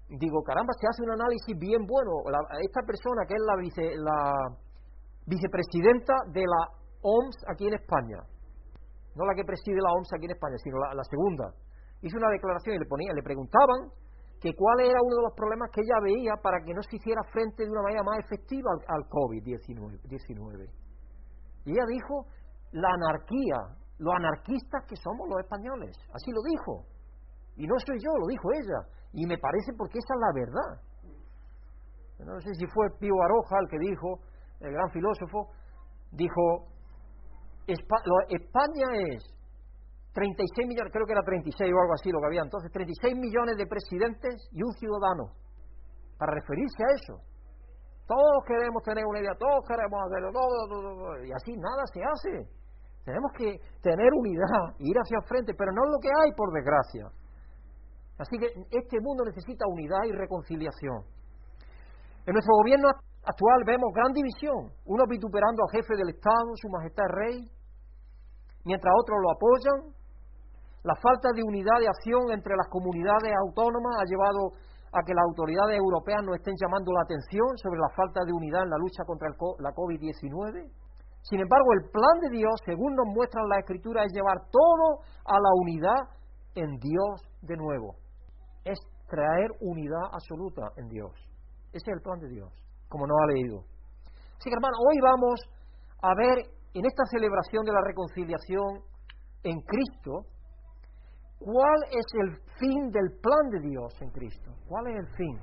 digo, 0.10 0.44
caramba, 0.44 0.72
se 0.80 0.88
hace 0.88 1.04
un 1.04 1.12
análisis 1.12 1.58
bien 1.58 1.86
bueno. 1.86 2.24
esta 2.62 2.82
persona 2.88 3.26
que 3.28 3.36
es 3.36 3.44
la, 3.44 3.56
vice, 3.56 3.96
la 3.98 4.20
vicepresidenta 5.26 6.14
de 6.32 6.44
la 6.46 6.62
OMS 7.02 7.36
aquí 7.52 7.68
en 7.68 7.74
España, 7.74 8.20
no 9.16 9.26
la 9.26 9.34
que 9.34 9.44
preside 9.44 9.80
la 9.80 9.92
OMS 9.96 10.12
aquí 10.14 10.26
en 10.26 10.36
España, 10.36 10.58
sino 10.60 10.78
la, 10.80 11.04
segunda, 11.04 11.52
hizo 12.02 12.18
una 12.18 12.30
declaración 12.30 12.76
y 12.76 12.80
le 12.80 12.86
ponía, 12.86 13.14
le 13.14 13.24
preguntaban 13.24 13.90
que 14.40 14.54
cuál 14.54 14.82
era 14.82 15.00
uno 15.02 15.16
de 15.16 15.24
los 15.24 15.34
problemas 15.34 15.72
que 15.72 15.82
ella 15.82 16.00
veía 16.04 16.36
para 16.44 16.60
que 16.60 16.74
no 16.74 16.84
se 16.84 16.98
hiciera 16.98 17.24
frente 17.32 17.64
de 17.64 17.72
una 17.72 17.82
manera 17.82 18.04
más 18.04 18.20
efectiva 18.20 18.70
al, 18.88 19.04
COVID-19. 19.08 20.70
Y 21.66 21.72
ella 21.72 21.86
dijo, 21.88 22.28
la 22.74 22.92
anarquía, 22.92 23.58
los 23.98 24.14
anarquistas 24.14 24.84
que 24.86 24.96
somos 24.98 25.28
los 25.30 25.40
españoles, 25.40 25.96
así 26.14 26.32
lo 26.32 26.44
dijo. 26.44 26.86
Y 27.56 27.66
no 27.66 27.76
soy 27.80 27.98
yo, 28.04 28.12
lo 28.20 28.28
dijo 28.28 28.52
ella. 28.52 28.80
Y 29.14 29.26
me 29.26 29.38
parece 29.38 29.72
porque 29.78 29.98
esa 29.98 30.14
es 30.14 30.20
la 30.20 30.34
verdad. 30.36 30.72
No 32.20 32.40
sé 32.42 32.54
si 32.56 32.68
fue 32.68 32.92
Pío 33.00 33.16
Aroja 33.24 33.56
el 33.62 33.70
que 33.70 33.80
dijo, 33.80 34.20
el 34.60 34.72
gran 34.74 34.90
filósofo, 34.92 35.52
dijo, 36.12 36.75
España 37.68 38.88
es 39.12 39.24
36 40.14 40.68
millones, 40.68 40.94
creo 40.94 41.06
que 41.06 41.12
era 41.12 41.24
36 41.24 41.60
o 41.68 41.82
algo 41.82 41.94
así 41.94 42.10
lo 42.10 42.20
que 42.20 42.28
había 42.28 42.42
entonces, 42.42 42.72
36 42.72 43.16
millones 43.20 43.58
de 43.58 43.68
presidentes 43.68 44.48
y 44.52 44.64
un 44.64 44.72
ciudadano, 44.80 45.36
para 46.18 46.34
referirse 46.34 46.84
a 46.84 46.94
eso. 46.96 47.16
Todos 48.08 48.46
queremos 48.48 48.84
tener 48.84 49.04
una 49.04 49.20
idea, 49.20 49.34
todos 49.38 49.66
queremos 49.68 50.00
hacerlo, 50.08 50.32
todo, 50.32 51.26
y 51.26 51.32
así 51.34 51.52
nada 51.58 51.84
se 51.92 52.00
hace. 52.00 52.48
Tenemos 53.04 53.32
que 53.38 53.60
tener 53.82 54.10
unidad, 54.14 54.78
ir 54.80 54.96
hacia 54.98 55.18
el 55.20 55.28
frente, 55.28 55.54
pero 55.58 55.72
no 55.74 55.84
es 55.84 55.92
lo 55.92 56.00
que 56.00 56.10
hay, 56.10 56.32
por 56.38 56.54
desgracia. 56.54 57.06
Así 58.18 58.38
que 58.40 58.48
este 58.72 58.98
mundo 59.02 59.26
necesita 59.26 59.68
unidad 59.68 60.06
y 60.06 60.14
reconciliación. 60.14 61.04
En 62.26 62.34
nuestro 62.34 62.56
gobierno 62.64 62.88
actual 63.26 63.62
vemos 63.66 63.92
gran 63.94 64.14
división, 64.14 64.72
unos 64.86 65.08
vituperando 65.10 65.64
al 65.64 65.76
jefe 65.76 65.94
del 65.98 66.10
Estado, 66.10 66.50
su 66.56 66.70
majestad 66.70 67.06
el 67.06 67.14
rey, 67.14 67.38
mientras 68.66 68.92
otros 69.00 69.18
lo 69.22 69.32
apoyan. 69.32 69.96
La 70.84 70.96
falta 71.02 71.30
de 71.34 71.42
unidad 71.42 71.80
de 71.80 71.88
acción 71.88 72.30
entre 72.30 72.54
las 72.56 72.68
comunidades 72.70 73.34
autónomas 73.42 73.96
ha 74.02 74.06
llevado 74.06 74.54
a 74.94 75.02
que 75.02 75.14
las 75.14 75.26
autoridades 75.26 75.78
europeas 75.78 76.22
nos 76.24 76.38
estén 76.38 76.54
llamando 76.62 76.92
la 76.94 77.04
atención 77.04 77.58
sobre 77.58 77.80
la 77.80 77.90
falta 77.96 78.22
de 78.26 78.34
unidad 78.34 78.64
en 78.64 78.70
la 78.70 78.78
lucha 78.78 79.04
contra 79.04 79.30
la 79.60 79.72
COVID-19. 79.74 80.72
Sin 81.26 81.42
embargo, 81.42 81.74
el 81.74 81.90
plan 81.90 82.18
de 82.22 82.38
Dios, 82.38 82.54
según 82.66 82.94
nos 82.96 83.08
muestran 83.08 83.50
las 83.50 83.60
Escrituras, 83.60 84.06
es 84.06 84.14
llevar 84.14 84.38
todo 84.52 85.02
a 85.26 85.36
la 85.42 85.52
unidad 85.58 86.02
en 86.54 86.78
Dios 86.78 87.16
de 87.42 87.58
nuevo. 87.58 87.96
Es 88.64 88.78
traer 89.10 89.50
unidad 89.60 90.06
absoluta 90.14 90.70
en 90.78 90.88
Dios. 90.88 91.12
Ese 91.74 91.92
es 91.92 91.98
el 91.98 92.02
plan 92.02 92.20
de 92.20 92.30
Dios, 92.30 92.54
como 92.88 93.08
nos 93.08 93.18
ha 93.20 93.34
leído. 93.34 93.66
Así 94.38 94.50
que, 94.50 94.56
hermano, 94.56 94.78
hoy 94.88 94.98
vamos 95.02 95.42
a 96.02 96.14
ver 96.16 96.55
en 96.76 96.86
esta 96.86 97.04
celebración 97.10 97.66
de 97.66 97.72
la 97.72 97.82
reconciliación 97.82 98.84
en 99.44 99.62
Cristo, 99.62 100.26
¿Cuál 101.40 101.78
es 101.92 102.06
el 102.24 102.38
fin 102.58 102.92
del 102.92 103.20
plan 103.22 103.50
de 103.52 103.70
Dios 103.70 103.94
en 104.02 104.10
Cristo? 104.10 104.52
¿Cuál 104.68 104.88
es 104.88 104.96
el 104.96 105.08
fin? 105.16 105.38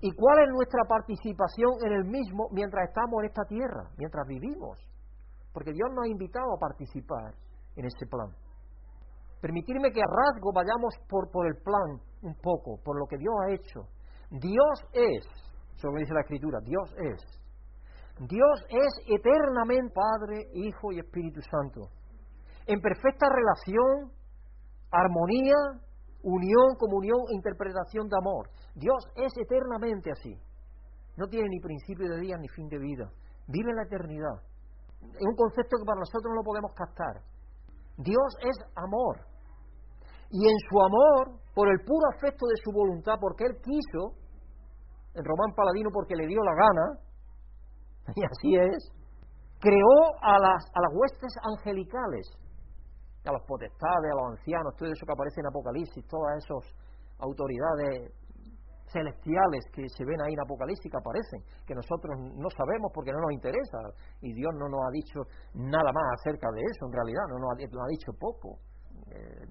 ¿Y 0.00 0.10
cuál 0.12 0.40
es 0.40 0.48
nuestra 0.50 0.82
participación 0.88 1.70
en 1.86 1.92
el 1.92 2.04
mismo 2.04 2.48
mientras 2.52 2.88
estamos 2.88 3.20
en 3.20 3.26
esta 3.26 3.44
tierra, 3.44 3.90
mientras 3.98 4.26
vivimos? 4.26 4.78
Porque 5.52 5.72
Dios 5.72 5.88
nos 5.94 6.04
ha 6.04 6.08
invitado 6.08 6.52
a 6.54 6.58
participar 6.58 7.34
en 7.76 7.84
ese 7.84 8.06
plan. 8.06 8.34
Permitirme 9.40 9.92
que 9.92 10.00
a 10.00 10.10
rasgo 10.10 10.52
vayamos 10.52 10.94
por, 11.08 11.30
por 11.30 11.46
el 11.46 11.56
plan 11.62 12.00
un 12.22 12.34
poco, 12.42 12.80
por 12.82 12.98
lo 12.98 13.06
que 13.06 13.16
Dios 13.16 13.34
ha 13.44 13.52
hecho. 13.52 13.80
Dios 14.30 14.76
es, 14.92 15.24
eso 15.76 15.88
lo 15.88 15.98
dice 15.98 16.14
la 16.14 16.22
Escritura, 16.22 16.58
Dios 16.64 16.94
es. 16.98 17.45
Dios 18.18 18.64
es 18.68 19.04
eternamente 19.08 19.92
Padre, 19.92 20.48
Hijo 20.54 20.92
y 20.92 21.00
Espíritu 21.00 21.40
Santo. 21.42 21.90
En 22.66 22.80
perfecta 22.80 23.28
relación 23.28 24.10
armonía, 24.90 25.54
unión, 26.22 26.76
comunión 26.78 27.20
e 27.30 27.36
interpretación 27.36 28.08
de 28.08 28.16
amor. 28.16 28.48
Dios 28.74 29.04
es 29.16 29.32
eternamente 29.36 30.10
así. 30.10 30.34
No 31.16 31.26
tiene 31.28 31.48
ni 31.48 31.60
principio 31.60 32.08
de 32.08 32.20
día 32.20 32.36
ni 32.38 32.48
fin 32.48 32.68
de 32.68 32.78
vida. 32.78 33.10
Vive 33.48 33.70
en 33.70 33.76
la 33.76 33.84
eternidad. 33.84 34.36
Es 35.00 35.24
un 35.24 35.36
concepto 35.36 35.76
que 35.76 35.84
para 35.84 36.00
nosotros 36.00 36.30
no 36.30 36.40
lo 36.40 36.42
podemos 36.42 36.72
captar. 36.74 37.22
Dios 37.98 38.30
es 38.40 38.56
amor. 38.76 39.20
Y 40.30 40.42
en 40.42 40.58
su 40.68 40.76
amor, 40.80 41.38
por 41.54 41.68
el 41.68 41.80
puro 41.84 42.08
afecto 42.16 42.46
de 42.46 42.56
su 42.64 42.72
voluntad, 42.72 43.14
porque 43.20 43.44
Él 43.44 43.56
quiso, 43.62 44.16
en 45.14 45.24
Román 45.24 45.54
Paladino 45.54 45.90
porque 45.92 46.16
le 46.16 46.26
dio 46.26 46.42
la 46.42 46.54
gana, 46.54 47.05
y 48.14 48.22
así 48.24 48.54
es, 48.54 48.92
creó 49.58 49.96
a 50.22 50.38
las, 50.38 50.64
a 50.74 50.80
las 50.80 50.92
huestes 50.92 51.34
angelicales 51.42 52.30
a 53.26 53.32
los 53.32 53.42
potestades, 53.42 54.10
a 54.12 54.16
los 54.22 54.38
ancianos, 54.38 54.74
todo 54.76 54.88
eso 54.88 55.04
que 55.04 55.12
aparece 55.12 55.40
en 55.40 55.46
Apocalipsis, 55.50 56.06
todas 56.06 56.38
esas 56.38 56.62
autoridades 57.18 58.14
celestiales 58.86 59.66
que 59.74 59.82
se 59.90 60.04
ven 60.06 60.20
ahí 60.22 60.32
en 60.32 60.40
Apocalipsis 60.40 60.86
que 60.86 60.98
aparecen, 60.98 61.42
que 61.66 61.74
nosotros 61.74 62.14
no 62.38 62.48
sabemos 62.54 62.94
porque 62.94 63.10
no 63.10 63.18
nos 63.18 63.32
interesa 63.34 63.78
y 64.22 64.32
Dios 64.32 64.54
no 64.54 64.70
nos 64.70 64.80
ha 64.86 64.90
dicho 64.94 65.18
nada 65.54 65.90
más 65.90 66.06
acerca 66.22 66.46
de 66.54 66.62
eso, 66.62 66.86
en 66.86 66.94
realidad 66.94 67.24
no 67.28 67.38
nos 67.42 67.50
ha, 67.50 67.88
dicho 67.90 68.12
poco. 68.14 68.58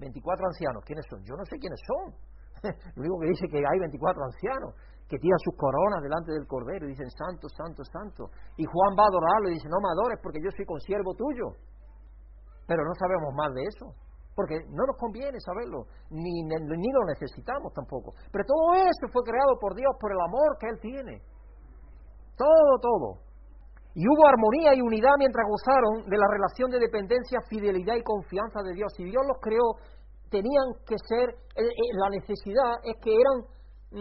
eh, 0.00 0.48
ancianos, 0.48 0.84
¿quiénes 0.84 1.04
son? 1.08 1.20
Yo 1.24 1.36
no 1.36 1.44
sé 1.44 1.58
quiénes 1.58 1.80
son. 1.84 2.06
Lo 2.96 3.00
único 3.04 3.20
que 3.20 3.28
dice 3.28 3.46
que 3.48 3.58
hay 3.60 3.78
24 3.78 4.24
ancianos 4.24 4.72
que 5.08 5.18
tiran 5.18 5.38
sus 5.38 5.54
coronas 5.56 6.02
delante 6.02 6.32
del 6.32 6.46
Cordero 6.46 6.86
y 6.86 6.90
dicen 6.90 7.10
santo, 7.10 7.48
santo, 7.48 7.84
santo. 7.84 8.30
Y 8.56 8.64
Juan 8.64 8.98
va 8.98 9.04
a 9.06 9.12
adorarlo 9.12 9.50
y 9.50 9.54
dice, 9.54 9.68
no 9.70 9.78
me 9.78 9.90
adores 9.94 10.18
porque 10.22 10.42
yo 10.42 10.50
soy 10.50 10.66
consiervo 10.66 11.14
tuyo. 11.14 11.54
Pero 12.66 12.82
no 12.82 12.94
sabemos 12.98 13.30
más 13.34 13.54
de 13.54 13.62
eso, 13.62 13.94
porque 14.34 14.58
no 14.68 14.82
nos 14.82 14.98
conviene 14.98 15.38
saberlo, 15.38 15.86
ni, 16.10 16.42
ni 16.42 16.90
lo 16.90 17.02
necesitamos 17.06 17.72
tampoco. 17.72 18.12
Pero 18.32 18.44
todo 18.44 18.74
eso 18.74 19.06
fue 19.12 19.22
creado 19.22 19.54
por 19.60 19.74
Dios 19.74 19.94
por 20.00 20.10
el 20.10 20.18
amor 20.20 20.58
que 20.58 20.68
Él 20.68 20.78
tiene. 20.80 21.22
Todo, 22.36 22.78
todo. 22.82 23.26
Y 23.94 24.04
hubo 24.04 24.26
armonía 24.26 24.74
y 24.74 24.82
unidad 24.82 25.16
mientras 25.16 25.46
gozaron 25.48 26.04
de 26.10 26.18
la 26.18 26.26
relación 26.28 26.70
de 26.70 26.78
dependencia, 26.78 27.40
fidelidad 27.48 27.94
y 27.94 28.02
confianza 28.02 28.60
de 28.62 28.74
Dios. 28.74 28.92
Si 28.94 29.04
Dios 29.04 29.22
los 29.26 29.38
creó, 29.40 29.78
tenían 30.28 30.68
que 30.84 30.96
ser, 31.08 31.30
eh, 31.56 31.64
eh, 31.64 31.90
la 31.96 32.10
necesidad 32.10 32.76
es 32.84 32.96
que 33.00 33.14
eran 33.14 33.40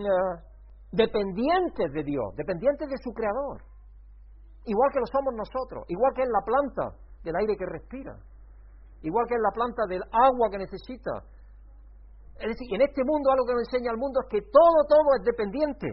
eh, 0.04 0.55
dependientes 0.92 1.92
de 1.92 2.04
Dios, 2.04 2.36
dependientes 2.36 2.90
de 2.90 2.98
su 2.98 3.12
Creador. 3.12 3.62
Igual 4.66 4.92
que 4.92 5.00
lo 5.00 5.06
somos 5.08 5.34
nosotros, 5.34 5.86
igual 5.90 6.14
que 6.16 6.24
en 6.24 6.32
la 6.32 6.42
planta 6.42 6.98
del 7.24 7.36
aire 7.36 7.56
que 7.58 7.66
respira 7.66 8.18
igual 9.06 9.26
que 9.28 9.36
en 9.36 9.42
la 9.42 9.52
planta 9.52 9.86
del 9.88 10.02
agua 10.12 10.50
que 10.50 10.58
necesita. 10.58 11.22
Es 12.36 12.50
decir, 12.50 12.68
en 12.74 12.82
este 12.82 13.04
mundo 13.06 13.32
algo 13.32 13.46
que 13.46 13.54
nos 13.54 13.70
enseña 13.70 13.92
el 13.92 13.98
mundo 13.98 14.20
es 14.22 14.28
que 14.30 14.42
todo, 14.42 14.78
todo 14.90 15.16
es 15.16 15.24
dependiente. 15.24 15.88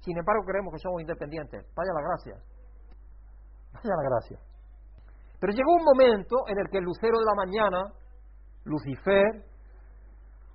Sin 0.00 0.16
embargo, 0.16 0.42
creemos 0.44 0.72
que 0.72 0.80
somos 0.80 1.00
independientes. 1.00 1.64
Vaya 1.76 1.92
la 1.94 2.02
gracia. 2.02 2.34
Vaya 3.72 3.94
la 3.94 4.08
gracia. 4.08 4.38
Pero 5.38 5.52
llegó 5.52 5.76
un 5.76 5.84
momento 5.84 6.36
en 6.48 6.58
el 6.58 6.68
que 6.68 6.78
el 6.78 6.84
lucero 6.84 7.18
de 7.18 7.24
la 7.24 7.36
mañana, 7.36 7.92
Lucifer, 8.64 9.44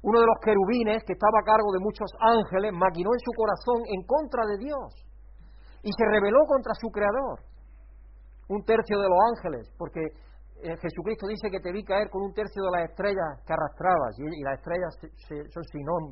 uno 0.01 0.19
de 0.19 0.27
los 0.27 0.39
querubines 0.43 1.03
que 1.03 1.13
estaba 1.13 1.39
a 1.41 1.47
cargo 1.47 1.71
de 1.73 1.83
muchos 1.83 2.09
ángeles, 2.19 2.71
maquinó 2.71 3.11
en 3.11 3.19
su 3.19 3.31
corazón 3.35 3.79
en 3.91 4.01
contra 4.07 4.45
de 4.47 4.57
Dios 4.57 5.09
y 5.83 5.91
se 5.91 6.05
rebeló 6.11 6.39
contra 6.47 6.73
su 6.75 6.87
creador. 6.89 7.39
Un 8.47 8.63
tercio 8.63 8.97
de 8.99 9.07
los 9.07 9.19
ángeles, 9.35 9.69
porque 9.77 10.01
eh, 10.63 10.75
Jesucristo 10.81 11.27
dice 11.27 11.49
que 11.51 11.59
te 11.59 11.71
vi 11.71 11.83
caer 11.83 12.09
con 12.09 12.23
un 12.23 12.33
tercio 12.33 12.63
de 12.63 12.71
las 12.71 12.89
estrellas 12.89 13.43
que 13.45 13.53
arrastrabas, 13.53 14.17
y, 14.19 14.43
las 14.43 14.59
estrellas 14.59 14.91
son 15.53 15.63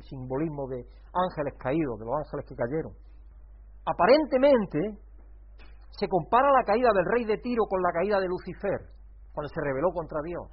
simbolismo 0.02 0.68
de 0.68 0.84
ángeles 1.12 1.54
caídos, 1.58 1.98
de 1.98 2.04
los 2.04 2.14
ángeles 2.14 2.46
que 2.46 2.54
cayeron. 2.54 2.92
Aparentemente, 3.84 4.78
se 5.90 6.08
compara 6.08 6.52
la 6.52 6.64
caída 6.64 6.88
del 6.94 7.04
rey 7.12 7.24
de 7.24 7.38
Tiro 7.38 7.64
con 7.68 7.82
la 7.82 7.92
caída 7.92 8.20
de 8.20 8.28
Lucifer, 8.28 8.88
cuando 9.32 9.48
se 9.48 9.60
rebeló 9.60 9.90
contra 9.92 10.20
Dios. 10.22 10.48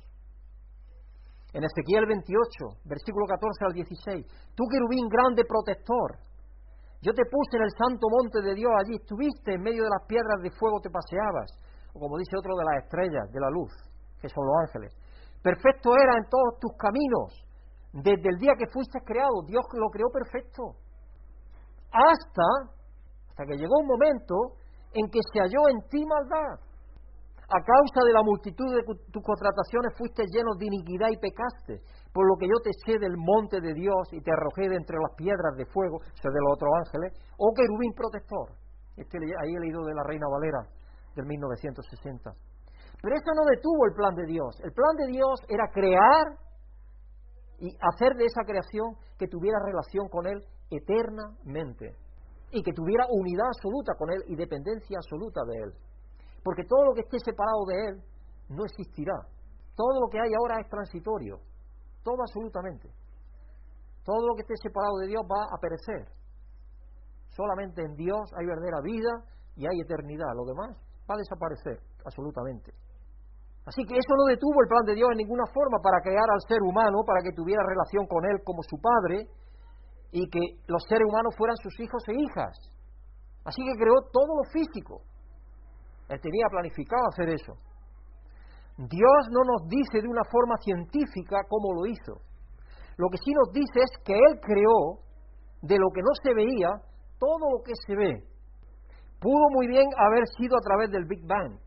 En 1.56 1.64
Ezequiel 1.64 2.04
28, 2.04 2.84
versículo 2.84 3.24
14 3.32 3.64
al 3.64 3.72
16, 3.72 4.28
tú 4.60 4.64
querubín 4.68 5.08
grande 5.08 5.48
protector, 5.48 6.20
yo 7.00 7.16
te 7.16 7.24
puse 7.32 7.56
en 7.56 7.64
el 7.64 7.72
santo 7.80 8.12
monte 8.12 8.44
de 8.44 8.52
Dios, 8.60 8.68
allí 8.76 9.00
estuviste 9.00 9.56
en 9.56 9.64
medio 9.64 9.88
de 9.88 9.94
las 9.96 10.04
piedras 10.04 10.44
de 10.44 10.52
fuego, 10.52 10.84
te 10.84 10.92
paseabas, 10.92 11.48
o 11.96 12.00
como 12.04 12.20
dice 12.20 12.36
otro, 12.36 12.60
de 12.60 12.66
las 12.68 12.84
estrellas, 12.84 13.32
de 13.32 13.40
la 13.40 13.48
luz 13.56 13.72
que 14.20 14.28
son 14.28 14.44
los 14.44 14.68
ángeles. 14.68 14.92
Perfecto 15.40 15.96
era 15.96 16.20
en 16.20 16.28
todos 16.28 16.60
tus 16.60 16.76
caminos, 16.76 17.32
desde 18.04 18.28
el 18.28 18.36
día 18.36 18.60
que 18.60 18.68
fuiste 18.68 19.00
creado, 19.06 19.48
Dios 19.48 19.64
lo 19.80 19.88
creó 19.88 20.12
perfecto. 20.12 20.76
Hasta, 21.88 22.76
hasta 23.32 23.46
que 23.48 23.56
llegó 23.56 23.80
un 23.80 23.88
momento 23.88 24.60
en 24.92 25.08
que 25.08 25.24
se 25.32 25.40
halló 25.40 25.72
en 25.72 25.80
ti 25.88 26.04
maldad. 26.04 26.60
A 27.46 27.62
causa 27.62 28.02
de 28.02 28.14
la 28.14 28.24
multitud 28.24 28.74
de 28.74 28.82
tus 29.12 29.22
contrataciones 29.22 29.94
fuiste 29.98 30.26
lleno 30.34 30.56
de 30.58 30.66
iniquidad 30.66 31.10
y 31.14 31.18
pecaste, 31.18 31.82
por 32.12 32.26
lo 32.26 32.38
que 32.38 32.48
yo 32.48 32.58
te 32.64 32.72
eché 32.74 32.98
del 32.98 33.14
monte 33.18 33.62
de 33.62 33.74
Dios 33.74 34.10
y 34.14 34.22
te 34.22 34.32
arrojé 34.34 34.70
de 34.70 34.78
entre 34.78 34.98
las 34.98 35.14
piedras 35.16 35.54
de 35.56 35.66
fuego, 35.68 35.98
o 35.98 36.18
sea, 36.18 36.32
de 36.34 36.42
los 36.42 36.54
otros 36.58 36.72
ángeles, 36.86 37.14
oh 37.38 37.54
querubín 37.54 37.94
protector. 37.94 38.50
Este, 38.98 39.18
ahí 39.22 39.54
he 39.54 39.60
leído 39.60 39.86
de 39.86 39.94
la 39.94 40.04
Reina 40.04 40.26
Valera 40.26 40.66
del 41.16 41.26
1960. 41.26 42.34
Pero 43.02 43.16
eso 43.16 43.32
no 43.36 43.46
detuvo 43.46 43.86
el 43.86 43.94
plan 43.94 44.16
de 44.16 44.26
Dios. 44.26 44.58
El 44.64 44.74
plan 44.74 44.96
de 44.98 45.08
Dios 45.08 45.38
era 45.48 45.70
crear 45.70 46.26
y 47.60 47.70
hacer 47.78 48.16
de 48.18 48.26
esa 48.26 48.42
creación 48.42 48.96
que 49.20 49.28
tuviera 49.28 49.60
relación 49.64 50.10
con 50.10 50.26
Él 50.26 50.42
eternamente 50.72 51.94
y 52.52 52.64
que 52.64 52.74
tuviera 52.74 53.06
unidad 53.10 53.48
absoluta 53.48 53.94
con 53.98 54.10
Él 54.10 54.24
y 54.28 54.36
dependencia 54.36 54.98
absoluta 54.98 55.42
de 55.46 55.64
Él. 55.64 55.74
Porque 56.46 56.62
todo 56.70 56.86
lo 56.86 56.94
que 56.94 57.02
esté 57.02 57.18
separado 57.26 57.66
de 57.66 57.76
Él 57.90 57.96
no 58.54 58.66
existirá. 58.66 59.18
Todo 59.74 59.98
lo 60.00 60.08
que 60.14 60.22
hay 60.22 60.30
ahora 60.38 60.62
es 60.62 60.70
transitorio. 60.70 61.42
Todo 62.04 62.22
absolutamente. 62.22 62.94
Todo 64.06 64.28
lo 64.30 64.36
que 64.36 64.46
esté 64.46 64.54
separado 64.62 65.02
de 65.02 65.08
Dios 65.08 65.26
va 65.26 65.50
a 65.50 65.58
perecer. 65.58 66.06
Solamente 67.34 67.82
en 67.82 67.96
Dios 67.98 68.30
hay 68.38 68.46
verdadera 68.46 68.80
vida 68.86 69.26
y 69.58 69.66
hay 69.66 69.82
eternidad. 69.82 70.38
Lo 70.38 70.46
demás 70.46 70.78
va 71.10 71.18
a 71.18 71.18
desaparecer 71.18 71.82
absolutamente. 72.06 72.72
Así 73.66 73.82
que 73.82 73.98
eso 73.98 74.14
no 74.14 74.30
detuvo 74.30 74.62
el 74.62 74.70
plan 74.70 74.86
de 74.86 74.94
Dios 74.94 75.10
en 75.10 75.26
ninguna 75.26 75.50
forma 75.50 75.82
para 75.82 75.98
crear 76.06 76.30
al 76.30 76.46
ser 76.46 76.62
humano, 76.62 77.02
para 77.02 77.26
que 77.26 77.34
tuviera 77.34 77.66
relación 77.66 78.06
con 78.06 78.22
él 78.30 78.38
como 78.46 78.62
su 78.62 78.78
padre 78.78 79.26
y 80.14 80.30
que 80.30 80.62
los 80.70 80.86
seres 80.86 81.10
humanos 81.10 81.34
fueran 81.36 81.58
sus 81.58 81.74
hijos 81.82 82.06
e 82.06 82.14
hijas. 82.14 82.54
Así 83.44 83.66
que 83.66 83.82
creó 83.82 83.98
todo 84.14 84.38
lo 84.38 84.46
físico. 84.54 85.02
Él 86.10 86.20
tenía 86.22 86.48
planificado 86.50 87.08
hacer 87.10 87.30
eso. 87.30 87.54
Dios 88.78 89.22
no 89.32 89.42
nos 89.44 89.70
dice 89.70 90.02
de 90.02 90.08
una 90.08 90.24
forma 90.30 90.58
científica 90.58 91.38
cómo 91.48 91.74
lo 91.74 91.86
hizo, 91.86 92.22
Lo 92.98 93.10
que 93.10 93.18
sí 93.18 93.32
nos 93.34 93.52
dice 93.52 93.80
es 93.80 94.04
que 94.04 94.14
Él 94.14 94.40
creó 94.40 95.00
de 95.62 95.78
lo 95.78 95.90
que 95.92 96.02
no 96.02 96.14
se 96.24 96.34
veía 96.34 96.70
todo 97.20 97.50
lo 97.52 97.64
que 97.64 97.74
se 97.88 97.96
ve. 97.96 98.24
Pudo 99.20 99.50
muy 99.52 99.68
bien 99.68 99.88
haber 99.98 100.24
sido 100.38 100.56
a 100.56 100.62
través 100.62 100.92
del 100.92 101.06
Big 101.06 101.26
Bang, 101.26 101.60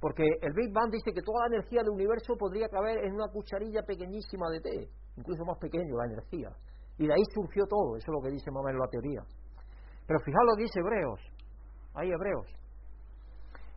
porque 0.00 0.22
el 0.22 0.52
Big 0.52 0.72
Bang 0.72 0.90
dice 0.90 1.12
que 1.12 1.22
toda 1.22 1.48
la 1.48 1.56
energía 1.56 1.82
del 1.82 1.90
universo 1.90 2.36
podría 2.36 2.68
caber 2.68 3.04
en 3.04 3.14
una 3.14 3.28
cucharilla 3.28 3.82
pequeñísima 3.82 4.50
de 4.50 4.60
té, 4.60 4.88
incluso 5.16 5.44
más 5.44 5.58
pequeño 5.58 5.96
la 5.96 6.06
energía. 6.06 6.50
Y 6.98 7.06
de 7.06 7.14
ahí 7.14 7.22
surgió 7.34 7.64
todo, 7.66 7.96
eso 7.96 8.06
es 8.10 8.14
lo 8.14 8.22
que 8.22 8.34
dice 8.34 8.50
más 8.50 8.62
o 8.62 8.66
menos 8.66 8.80
la 8.82 8.90
teoría. 8.90 9.22
Pero 10.06 10.18
fijaos 10.20 10.46
lo 10.46 10.56
que 10.56 10.62
dice 10.62 10.80
Hebreos, 10.80 11.20
hay 11.94 12.10
Hebreos. 12.10 12.61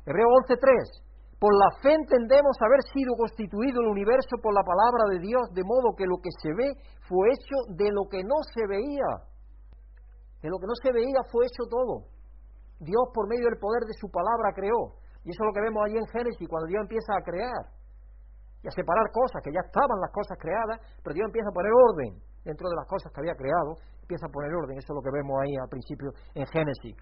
Hebreo 0.05 0.29
11.3, 0.45 1.05
por 1.41 1.51
la 1.57 1.69
fe 1.81 1.93
entendemos 1.93 2.55
haber 2.61 2.81
sido 2.93 3.17
constituido 3.17 3.81
el 3.81 3.89
universo 3.89 4.37
por 4.37 4.53
la 4.53 4.61
palabra 4.61 5.09
de 5.09 5.19
Dios, 5.19 5.49
de 5.51 5.65
modo 5.65 5.97
que 5.97 6.05
lo 6.05 6.21
que 6.21 6.29
se 6.41 6.53
ve 6.53 6.77
fue 7.09 7.33
hecho 7.33 7.57
de 7.73 7.89
lo 7.91 8.05
que 8.05 8.23
no 8.23 8.37
se 8.53 8.63
veía. 8.69 9.09
De 10.41 10.49
lo 10.49 10.61
que 10.61 10.69
no 10.69 10.77
se 10.77 10.93
veía 10.93 11.25
fue 11.33 11.45
hecho 11.49 11.65
todo. 11.65 12.05
Dios 12.79 13.05
por 13.13 13.27
medio 13.27 13.49
del 13.49 13.57
poder 13.57 13.83
de 13.89 13.97
su 13.97 14.07
palabra 14.13 14.53
creó. 14.53 14.93
Y 15.25 15.33
eso 15.33 15.41
es 15.41 15.47
lo 15.49 15.53
que 15.57 15.65
vemos 15.65 15.81
allí 15.83 15.97
en 15.97 16.07
Génesis, 16.13 16.47
cuando 16.47 16.69
Dios 16.69 16.85
empieza 16.85 17.17
a 17.17 17.25
crear 17.25 17.63
y 18.61 18.67
a 18.69 18.71
separar 18.71 19.09
cosas, 19.09 19.41
que 19.41 19.53
ya 19.53 19.61
estaban 19.65 19.97
las 20.01 20.13
cosas 20.13 20.37
creadas, 20.37 20.77
pero 21.01 21.13
Dios 21.17 21.25
empieza 21.25 21.49
a 21.49 21.57
poner 21.57 21.73
orden 21.73 22.13
dentro 22.45 22.69
de 22.69 22.77
las 22.77 22.85
cosas 22.85 23.09
que 23.09 23.21
había 23.21 23.33
creado, 23.33 23.81
empieza 24.05 24.25
a 24.25 24.29
poner 24.29 24.53
orden. 24.53 24.77
Eso 24.77 24.93
es 24.93 24.97
lo 24.97 25.01
que 25.01 25.13
vemos 25.13 25.33
ahí 25.41 25.53
al 25.57 25.69
principio 25.69 26.13
en 26.37 26.45
Génesis. 26.45 26.93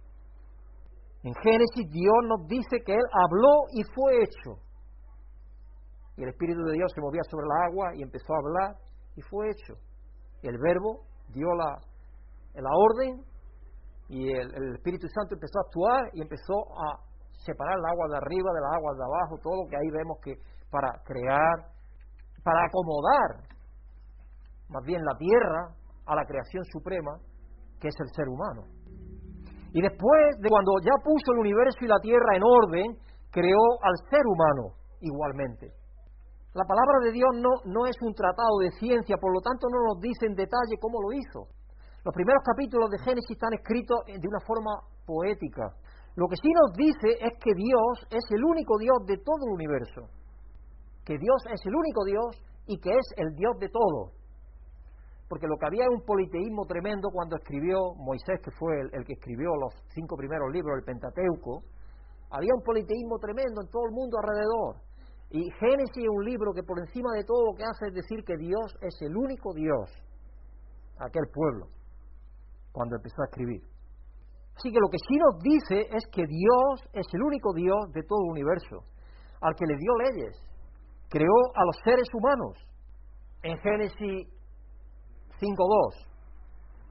En 1.24 1.34
Génesis 1.36 1.90
Dios 1.90 2.20
nos 2.28 2.48
dice 2.48 2.84
que 2.86 2.94
Él 2.94 3.06
habló 3.14 3.72
y 3.72 3.84
fue 3.96 4.24
hecho. 4.24 4.60
Y 6.18 6.24
el 6.24 6.30
Espíritu 6.30 6.62
de 6.64 6.74
Dios 6.74 6.92
se 6.94 7.02
movía 7.02 7.24
sobre 7.30 7.48
la 7.48 7.66
agua 7.66 7.96
y 7.96 8.04
empezó 8.04 8.34
a 8.34 8.40
hablar 8.40 8.76
y 9.16 9.22
fue 9.22 9.50
hecho. 9.50 9.74
El 10.42 10.58
Verbo 10.60 11.06
dio 11.30 11.48
la, 11.56 11.80
la 12.62 12.70
orden 12.70 13.24
y 14.10 14.30
el, 14.30 14.76
Espíritu 14.76 15.08
Santo 15.08 15.36
empezó 15.36 15.60
a 15.60 15.66
actuar 15.66 16.10
y 16.14 16.22
empezó 16.22 16.54
a 16.76 17.00
separar 17.46 17.80
el 17.80 17.86
agua 17.86 18.08
de 18.10 18.18
arriba 18.18 18.52
de 18.54 18.62
las 18.62 18.74
aguas 18.76 18.98
de 18.98 19.04
abajo, 19.04 19.38
todo 19.42 19.64
lo 19.64 19.70
que 19.70 19.78
ahí 19.78 19.90
vemos 19.92 20.18
que 20.22 20.36
para 20.70 20.92
crear, 21.04 21.72
para 22.44 22.66
acomodar 22.66 23.48
más 24.70 24.84
bien 24.84 25.04
la 25.04 25.18
tierra 25.18 25.76
a 26.06 26.16
la 26.16 26.26
creación 26.26 26.64
suprema 26.66 27.18
que 27.80 27.88
es 27.88 27.96
el 28.00 28.10
ser 28.14 28.28
humano. 28.28 28.83
Y 29.74 29.82
después 29.82 30.38
de 30.38 30.50
cuando 30.50 30.78
ya 30.86 30.94
puso 31.02 31.34
el 31.34 31.50
universo 31.50 31.82
y 31.82 31.90
la 31.90 31.98
tierra 32.00 32.38
en 32.38 32.46
orden, 32.46 32.88
creó 33.32 33.66
al 33.82 33.98
ser 34.06 34.22
humano 34.22 34.78
igualmente. 35.02 35.74
La 36.54 36.64
palabra 36.64 37.02
de 37.02 37.12
Dios 37.12 37.34
no, 37.42 37.50
no 37.66 37.88
es 37.90 37.98
un 38.06 38.14
tratado 38.14 38.62
de 38.62 38.70
ciencia, 38.78 39.18
por 39.18 39.34
lo 39.34 39.42
tanto 39.42 39.66
no 39.74 39.82
nos 39.90 40.00
dice 40.00 40.30
en 40.30 40.38
detalle 40.38 40.78
cómo 40.80 41.02
lo 41.02 41.12
hizo. 41.12 41.50
Los 42.06 42.14
primeros 42.14 42.44
capítulos 42.46 42.92
de 42.92 43.00
Génesis 43.00 43.34
están 43.34 43.54
escritos 43.58 43.98
de 44.06 44.28
una 44.28 44.40
forma 44.46 44.78
poética. 45.10 45.74
Lo 46.16 46.28
que 46.30 46.38
sí 46.38 46.54
nos 46.54 46.78
dice 46.78 47.18
es 47.18 47.34
que 47.42 47.58
Dios 47.58 48.06
es 48.14 48.26
el 48.30 48.46
único 48.46 48.78
Dios 48.78 49.02
de 49.10 49.18
todo 49.18 49.42
el 49.50 49.58
universo. 49.58 50.06
Que 51.04 51.18
Dios 51.18 51.42
es 51.50 51.66
el 51.66 51.74
único 51.74 52.06
Dios 52.06 52.38
y 52.68 52.78
que 52.78 52.92
es 52.92 53.08
el 53.18 53.34
Dios 53.34 53.58
de 53.58 53.70
todo 53.70 54.23
porque 55.28 55.48
lo 55.48 55.58
que 55.58 55.66
había 55.66 55.84
es 55.86 55.90
un 55.90 56.06
politeísmo 56.06 56.66
tremendo 56.66 57.10
cuando 57.12 57.36
escribió 57.38 57.96
Moisés, 57.96 58.40
que 58.44 58.52
fue 58.52 58.82
el, 58.82 59.06
que 59.06 59.14
escribió 59.14 59.56
los 59.56 59.74
cinco 59.94 60.16
primeros 60.16 60.52
libros 60.52 60.76
del 60.76 60.86
Pentateuco, 60.86 61.64
había 62.30 62.54
un 62.54 62.64
politeísmo 62.64 63.18
tremendo 63.20 63.62
en 63.62 63.70
todo 63.70 63.86
el 63.86 63.94
mundo 63.94 64.18
alrededor. 64.20 64.82
Y 65.30 65.50
Génesis 65.60 66.04
es 66.04 66.10
un 66.10 66.26
libro 66.26 66.54
que 66.54 66.64
por 66.64 66.80
encima 66.80 67.10
de 67.16 67.24
todo 67.24 67.46
lo 67.46 67.54
que 67.56 67.64
hace 67.64 67.88
es 67.88 67.94
decir 67.94 68.24
que 68.24 68.38
Dios 68.38 68.78
es 68.82 68.94
el 69.02 69.16
único 69.16 69.54
Dios, 69.54 69.90
aquel 71.00 71.26
pueblo, 71.34 71.68
cuando 72.72 72.96
empezó 72.98 73.22
a 73.22 73.26
escribir. 73.26 73.62
Así 74.56 74.72
que 74.72 74.80
lo 74.80 74.90
que 74.90 75.02
sí 75.08 75.18
nos 75.18 75.40
dice 75.42 75.90
es 75.90 76.04
que 76.12 76.26
Dios 76.28 76.90
es 76.94 77.08
el 77.14 77.24
único 77.24 77.54
Dios 77.54 77.92
de 77.94 78.04
todo 78.04 78.20
el 78.26 78.32
universo, 78.32 78.86
al 79.42 79.56
que 79.56 79.66
le 79.66 79.78
dio 79.78 79.94
leyes, 79.98 80.38
creó 81.10 81.38
a 81.56 81.66
los 81.66 81.78
seres 81.84 82.08
humanos. 82.14 82.58
En 83.42 83.58
Génesis 83.58 84.28
5.2. 85.40 86.14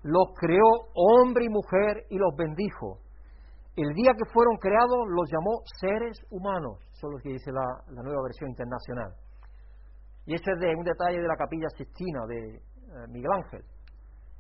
Los 0.05 0.35
creó 0.37 0.67
hombre 0.95 1.45
y 1.45 1.49
mujer 1.49 2.07
y 2.11 2.19
los 2.19 2.35
bendijo. 2.37 2.99
El 3.77 3.95
día 3.95 4.13
que 4.13 4.29
fueron 4.33 4.57
creados 4.57 5.09
los 5.09 5.31
llamó 5.31 5.63
seres 5.81 6.19
humanos. 6.31 6.79
Eso 6.93 7.07
es 7.09 7.13
lo 7.13 7.19
que 7.23 7.31
dice 7.31 7.53
la, 7.53 8.03
nueva 8.03 8.23
versión 8.23 8.51
internacional. 8.51 9.15
Y 10.27 10.35
ese 10.35 10.53
es 10.53 10.59
de 10.59 10.75
un 10.75 10.85
detalle 10.85 11.21
de 11.21 11.29
la 11.29 11.37
capilla 11.37 11.69
Sistina 11.77 12.21
de 12.27 12.57
eh, 12.57 12.61
Miguel 13.09 13.33
Ángel. 13.33 13.65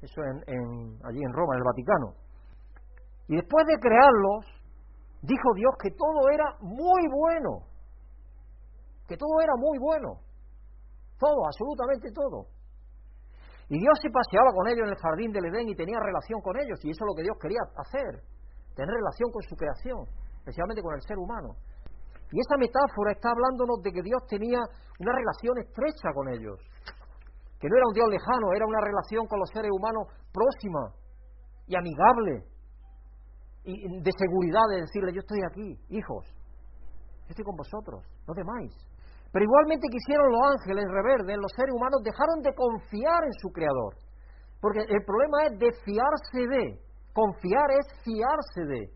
Eso 0.02 0.20
en, 0.22 0.98
allí 1.06 1.22
en 1.22 1.32
Roma, 1.32 1.54
en 1.54 1.58
el 1.58 1.64
Vaticano. 1.64 2.14
Y 3.28 3.36
después 3.36 3.66
de 3.66 3.78
crearlos, 3.78 4.44
dijo 5.22 5.54
Dios 5.54 5.72
que 5.80 5.90
todo 5.92 6.28
era 6.28 6.56
muy 6.60 7.08
bueno. 7.08 7.66
Que 9.08 9.16
todo 9.16 9.40
era 9.40 9.54
muy 9.56 9.78
bueno. 9.78 10.18
Todo, 11.18 11.46
absolutamente 11.46 12.10
todo. 12.12 12.46
Y 13.68 13.78
Dios 13.78 13.96
se 14.02 14.10
paseaba 14.10 14.50
con 14.52 14.68
ellos 14.68 14.84
en 14.84 14.92
el 14.92 15.00
jardín 15.00 15.32
del 15.32 15.46
Edén 15.46 15.68
y 15.68 15.74
tenía 15.74 15.98
relación 16.00 16.40
con 16.42 16.58
ellos, 16.58 16.78
y 16.84 16.90
eso 16.90 17.04
es 17.04 17.08
lo 17.08 17.14
que 17.14 17.22
Dios 17.22 17.36
quería 17.40 17.62
hacer, 17.76 18.22
tener 18.74 18.92
relación 18.92 19.30
con 19.30 19.42
su 19.42 19.54
creación, 19.56 20.04
especialmente 20.42 20.82
con 20.82 20.94
el 20.94 21.02
ser 21.02 21.16
humano. 21.18 21.56
Y 22.32 22.40
esa 22.40 22.56
metáfora 22.56 23.12
está 23.12 23.30
hablándonos 23.30 23.82
de 23.82 23.92
que 23.92 24.02
Dios 24.02 24.20
tenía 24.28 24.60
una 24.98 25.12
relación 25.12 25.58
estrecha 25.58 26.12
con 26.14 26.28
ellos, 26.32 26.58
que 27.60 27.68
no 27.68 27.76
era 27.76 27.86
un 27.86 27.94
Dios 27.94 28.08
lejano, 28.08 28.52
era 28.56 28.66
una 28.66 28.80
relación 28.80 29.26
con 29.26 29.38
los 29.38 29.48
seres 29.52 29.70
humanos 29.70 30.08
próxima 30.32 30.92
y 31.66 31.76
amigable, 31.76 32.44
y 33.64 34.02
de 34.02 34.12
seguridad 34.18 34.66
de 34.70 34.80
decirle, 34.82 35.12
yo 35.12 35.20
estoy 35.20 35.38
aquí, 35.46 35.78
hijos, 35.90 36.26
yo 37.24 37.30
estoy 37.30 37.44
con 37.44 37.56
vosotros, 37.56 38.02
no 38.26 38.34
temáis. 38.34 38.91
Pero 39.32 39.44
igualmente 39.44 39.88
quisieron 39.88 40.28
los 40.28 40.44
ángeles 40.44 40.84
rebeldes, 40.92 41.40
los 41.40 41.52
seres 41.56 41.72
humanos 41.72 42.04
dejaron 42.04 42.44
de 42.44 42.52
confiar 42.52 43.24
en 43.24 43.32
su 43.40 43.48
Creador. 43.48 43.96
Porque 44.60 44.84
el 44.84 45.02
problema 45.08 45.48
es 45.48 45.58
de 45.58 45.72
fiarse 45.82 46.40
de. 46.52 46.78
Confiar 47.16 47.68
es 47.72 47.86
fiarse 48.04 48.62
de. 48.68 48.92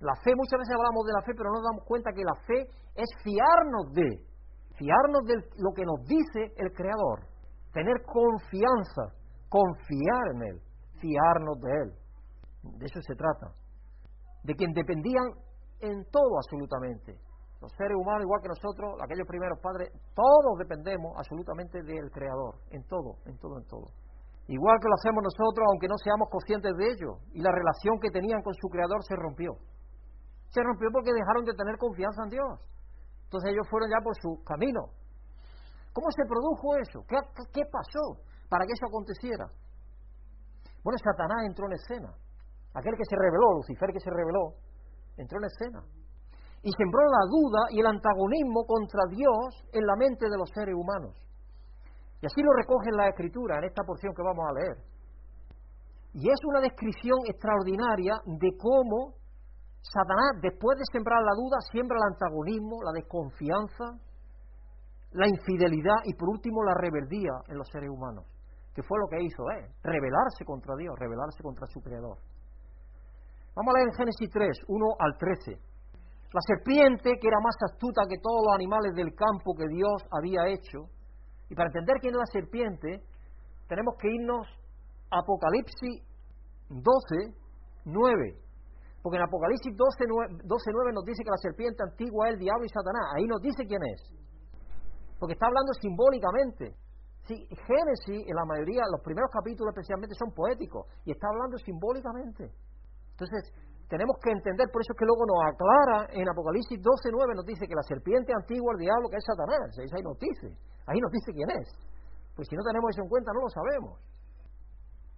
La 0.00 0.16
fe, 0.24 0.32
muchas 0.34 0.58
veces 0.60 0.74
hablamos 0.74 1.04
de 1.04 1.12
la 1.12 1.22
fe, 1.22 1.32
pero 1.36 1.52
no 1.52 1.60
nos 1.60 1.68
damos 1.68 1.84
cuenta 1.84 2.12
que 2.12 2.24
la 2.24 2.36
fe 2.48 2.60
es 2.96 3.08
fiarnos 3.22 3.92
de. 3.92 4.08
Fiarnos 4.80 5.24
de 5.28 5.36
lo 5.60 5.72
que 5.76 5.84
nos 5.84 6.00
dice 6.08 6.52
el 6.56 6.72
Creador. 6.72 7.28
Tener 7.72 8.00
confianza. 8.04 9.12
Confiar 9.48 10.24
en 10.34 10.56
Él. 10.56 10.56
Fiarnos 11.00 11.60
de 11.60 11.70
Él. 11.84 11.90
De 12.80 12.86
eso 12.86 13.00
se 13.00 13.14
trata. 13.14 13.52
De 14.42 14.54
quien 14.54 14.72
dependían 14.72 15.24
en 15.80 16.04
todo 16.10 16.36
absolutamente. 16.40 17.25
Los 17.66 17.74
seres 17.74 17.98
humanos, 17.98 18.22
igual 18.22 18.38
que 18.38 18.54
nosotros, 18.54 18.94
aquellos 19.02 19.26
primeros 19.26 19.58
padres, 19.58 19.90
todos 20.14 20.54
dependemos 20.54 21.10
absolutamente 21.18 21.82
del 21.82 22.06
Creador, 22.14 22.62
en 22.70 22.86
todo, 22.86 23.18
en 23.26 23.34
todo, 23.42 23.58
en 23.58 23.66
todo. 23.66 23.90
Igual 24.46 24.78
que 24.78 24.86
lo 24.86 24.94
hacemos 24.94 25.18
nosotros, 25.26 25.66
aunque 25.66 25.90
no 25.90 25.98
seamos 25.98 26.30
conscientes 26.30 26.70
de 26.78 26.94
ello. 26.94 27.18
Y 27.34 27.42
la 27.42 27.50
relación 27.50 27.98
que 27.98 28.14
tenían 28.14 28.38
con 28.46 28.54
su 28.54 28.70
Creador 28.70 29.02
se 29.02 29.18
rompió. 29.18 29.58
Se 30.54 30.62
rompió 30.62 30.94
porque 30.94 31.10
dejaron 31.10 31.42
de 31.42 31.58
tener 31.58 31.74
confianza 31.74 32.22
en 32.22 32.38
Dios. 32.38 32.54
Entonces 33.26 33.50
ellos 33.50 33.66
fueron 33.66 33.90
ya 33.90 33.98
por 33.98 34.14
su 34.14 34.30
camino. 34.46 34.86
¿Cómo 35.90 36.06
se 36.14 36.22
produjo 36.22 36.78
eso? 36.78 37.02
¿Qué, 37.10 37.18
qué 37.50 37.66
pasó 37.66 38.22
para 38.46 38.62
que 38.62 38.78
eso 38.78 38.86
aconteciera? 38.86 39.50
Bueno, 40.86 41.02
Satanás 41.02 41.42
entró 41.50 41.66
en 41.66 41.74
escena. 41.82 42.14
Aquel 42.78 42.94
que 42.94 43.10
se 43.10 43.18
reveló, 43.18 43.58
Lucifer 43.58 43.90
que 43.90 43.98
se 43.98 44.14
reveló, 44.14 44.54
entró 45.18 45.42
en 45.42 45.50
escena 45.50 45.82
y 46.62 46.70
sembró 46.72 47.02
la 47.04 47.24
duda 47.28 47.60
y 47.70 47.80
el 47.80 47.86
antagonismo 47.86 48.64
contra 48.66 49.02
Dios 49.10 49.64
en 49.72 49.86
la 49.86 49.96
mente 49.96 50.28
de 50.28 50.38
los 50.38 50.50
seres 50.50 50.74
humanos. 50.74 51.14
Y 52.20 52.26
así 52.26 52.42
lo 52.42 52.52
recoge 52.52 52.88
en 52.90 52.96
la 52.96 53.08
Escritura, 53.08 53.58
en 53.58 53.64
esta 53.64 53.84
porción 53.84 54.14
que 54.14 54.22
vamos 54.22 54.44
a 54.48 54.52
leer. 54.52 54.76
Y 56.14 56.30
es 56.30 56.40
una 56.48 56.60
descripción 56.60 57.18
extraordinaria 57.28 58.14
de 58.24 58.56
cómo 58.56 59.14
Satanás, 59.82 60.40
después 60.42 60.78
de 60.78 60.84
sembrar 60.90 61.22
la 61.22 61.36
duda, 61.36 61.60
siembra 61.70 61.98
el 62.00 62.12
antagonismo, 62.14 62.82
la 62.82 62.92
desconfianza, 62.92 64.00
la 65.12 65.28
infidelidad 65.28 66.02
y 66.04 66.14
por 66.14 66.28
último 66.30 66.64
la 66.64 66.74
rebeldía 66.74 67.32
en 67.48 67.58
los 67.58 67.68
seres 67.68 67.90
humanos, 67.90 68.24
que 68.74 68.82
fue 68.82 68.98
lo 68.98 69.06
que 69.06 69.22
hizo, 69.22 69.44
¿eh? 69.52 69.70
rebelarse 69.82 70.44
contra 70.44 70.74
Dios, 70.76 70.94
rebelarse 70.98 71.42
contra 71.42 71.66
su 71.66 71.80
Creador. 71.80 72.18
Vamos 73.54 73.72
a 73.72 73.78
leer 73.78 73.88
en 73.88 73.94
Génesis 73.94 74.30
3, 74.30 74.48
1 74.68 74.86
al 74.98 75.16
13. 75.16 75.75
La 76.32 76.40
serpiente, 76.46 77.12
que 77.20 77.28
era 77.28 77.40
más 77.40 77.56
astuta 77.70 78.02
que 78.08 78.18
todos 78.18 78.42
los 78.46 78.54
animales 78.54 78.94
del 78.94 79.14
campo 79.14 79.54
que 79.54 79.68
Dios 79.68 80.02
había 80.10 80.48
hecho, 80.48 80.90
y 81.48 81.54
para 81.54 81.68
entender 81.68 81.96
quién 82.00 82.14
es 82.14 82.18
la 82.18 82.26
serpiente, 82.26 83.02
tenemos 83.68 83.94
que 83.98 84.08
irnos 84.10 84.46
a 85.10 85.20
Apocalipsis 85.20 86.02
12, 86.68 87.34
9. 87.84 88.46
Porque 89.02 89.18
en 89.18 89.22
Apocalipsis 89.22 89.70
12 89.76 90.04
9, 90.42 90.92
nos 90.92 91.04
dice 91.04 91.22
que 91.22 91.30
la 91.30 91.38
serpiente 91.38 91.82
antigua 91.82 92.26
es 92.26 92.34
el 92.34 92.40
diablo 92.40 92.64
y 92.64 92.68
Satanás. 92.68 93.06
Ahí 93.14 93.24
nos 93.26 93.40
dice 93.40 93.62
quién 93.64 93.80
es. 93.94 94.02
Porque 95.18 95.34
está 95.34 95.46
hablando 95.46 95.72
simbólicamente. 95.80 96.74
Sí, 97.22 97.34
Génesis, 97.50 98.26
en 98.26 98.34
la 98.34 98.44
mayoría, 98.44 98.82
los 98.90 99.02
primeros 99.02 99.30
capítulos 99.30 99.74
especialmente 99.74 100.14
son 100.18 100.34
poéticos 100.34 100.86
y 101.04 101.10
está 101.10 101.26
hablando 101.28 101.58
simbólicamente. 101.58 102.50
Entonces, 103.14 103.50
tenemos 103.88 104.18
que 104.18 104.30
entender, 104.34 104.66
por 104.72 104.82
eso 104.82 104.92
es 104.92 104.98
que 104.98 105.06
luego 105.06 105.22
nos 105.26 105.38
aclara 105.46 106.10
en 106.10 106.26
Apocalipsis 106.26 106.82
12.9, 106.82 107.38
nos 107.38 107.46
dice 107.46 107.70
que 107.70 107.74
la 107.78 107.86
serpiente 107.86 108.34
antigua, 108.34 108.74
el 108.74 108.82
diablo, 108.82 109.06
que 109.06 109.16
es 109.16 109.24
Satanás, 109.24 109.70
ahí 109.78 110.02
nos 110.02 110.18
dice, 110.18 110.50
ahí 110.90 110.98
nos 110.98 111.12
dice 111.14 111.30
quién 111.30 111.50
es. 111.54 111.70
Pues 112.34 112.48
si 112.50 112.56
no 112.58 112.66
tenemos 112.66 112.90
eso 112.90 113.02
en 113.06 113.08
cuenta, 113.08 113.30
no 113.32 113.46
lo 113.46 113.50
sabemos. 113.50 113.94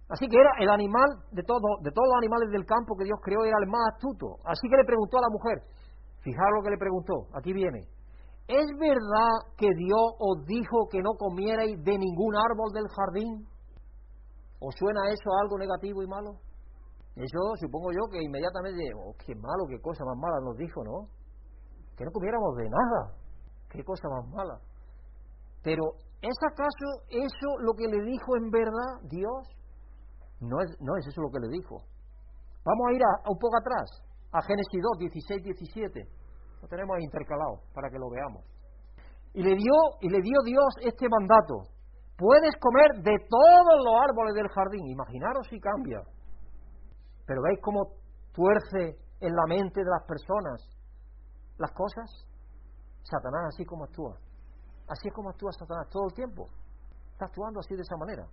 Así 0.09 0.29
que 0.29 0.37
era 0.37 0.53
el 0.61 0.69
animal 0.69 1.09
de, 1.33 1.43
todo, 1.43 1.81
de 1.81 1.89
todos 1.89 2.07
los 2.13 2.17
animales 2.21 2.49
del 2.49 2.65
campo 2.65 2.97
que 2.97 3.05
Dios 3.05 3.17
creó, 3.21 3.45
era 3.45 3.57
el 3.61 3.69
más 3.69 3.93
astuto. 3.93 4.37
Así 4.45 4.69
que 4.69 4.77
le 4.77 4.85
preguntó 4.85 5.17
a 5.17 5.25
la 5.25 5.33
mujer, 5.33 5.65
fijaros 6.21 6.61
lo 6.61 6.63
que 6.63 6.73
le 6.73 6.77
preguntó, 6.77 7.13
aquí 7.33 7.53
viene, 7.53 7.89
¿es 8.47 8.69
verdad 8.77 9.33
que 9.57 9.69
Dios 9.73 10.05
os 10.17 10.45
dijo 10.45 10.89
que 10.89 11.01
no 11.01 11.17
comierais 11.17 11.77
de 11.81 11.97
ningún 11.97 12.37
árbol 12.37 12.69
del 12.73 12.89
jardín? 12.89 13.49
¿Os 14.61 14.75
suena 14.77 15.09
eso 15.09 15.29
a 15.33 15.41
algo 15.41 15.57
negativo 15.57 16.01
y 16.01 16.07
malo? 16.07 16.37
Eso 17.15 17.39
supongo 17.59 17.91
yo 17.91 18.09
que 18.11 18.21
inmediatamente, 18.21 18.83
oh, 18.95 19.13
qué 19.25 19.35
malo, 19.35 19.67
qué 19.67 19.79
cosa 19.81 20.05
más 20.05 20.17
mala 20.17 20.39
nos 20.41 20.55
dijo, 20.57 20.83
¿no? 20.83 21.07
Que 21.97 22.05
no 22.05 22.11
comiéramos 22.11 22.55
de 22.55 22.69
nada, 22.69 23.13
qué 23.69 23.83
cosa 23.83 24.07
más 24.09 24.27
mala. 24.29 24.59
Pero, 25.63 25.83
¿es 26.21 26.37
acaso 26.47 26.87
eso 27.09 27.49
lo 27.59 27.73
que 27.73 27.87
le 27.87 28.01
dijo 28.03 28.37
en 28.37 28.49
verdad 28.49 29.03
Dios? 29.03 29.47
No 30.39 30.61
es, 30.61 30.69
no 30.79 30.95
es 30.95 31.07
eso 31.07 31.21
lo 31.21 31.29
que 31.29 31.39
le 31.39 31.49
dijo. 31.49 31.83
Vamos 32.63 32.87
a 32.89 32.93
ir 32.93 33.01
a, 33.03 33.29
un 33.29 33.37
poco 33.37 33.57
atrás, 33.57 33.89
a 34.31 34.41
Génesis 34.41 34.79
2, 34.81 34.99
16, 34.99 35.43
17. 35.43 36.07
Lo 36.61 36.67
tenemos 36.67 36.99
intercalado 36.99 37.63
para 37.73 37.89
que 37.89 37.99
lo 37.99 38.09
veamos. 38.09 38.43
Y 39.33 39.43
le 39.43 39.55
dio, 39.55 39.75
y 40.01 40.09
le 40.09 40.21
dio 40.21 40.39
Dios 40.45 40.71
este 40.81 41.07
mandato. 41.09 41.67
Puedes 42.17 42.55
comer 42.59 43.03
de 43.03 43.15
todos 43.29 43.75
los 43.83 43.95
árboles 44.03 44.35
del 44.35 44.47
jardín. 44.49 44.87
Imaginaros 44.87 45.47
si 45.49 45.59
cambia. 45.59 46.01
Pero 47.29 47.43
¿veis 47.43 47.59
cómo 47.61 47.93
tuerce 48.33 48.97
en 49.21 49.35
la 49.35 49.45
mente 49.45 49.83
de 49.85 49.89
las 49.89 50.01
personas 50.07 50.65
las 51.59 51.71
cosas? 51.73 52.25
Satanás 53.03 53.53
así 53.53 53.63
como 53.65 53.83
actúa. 53.85 54.17
Así 54.89 55.09
es 55.09 55.13
como 55.13 55.29
actúa 55.29 55.51
Satanás 55.51 55.85
todo 55.91 56.09
el 56.09 56.15
tiempo. 56.15 56.49
Está 57.13 57.25
actuando 57.25 57.59
así 57.59 57.75
de 57.75 57.85
esa 57.85 57.97
manera. 57.97 58.25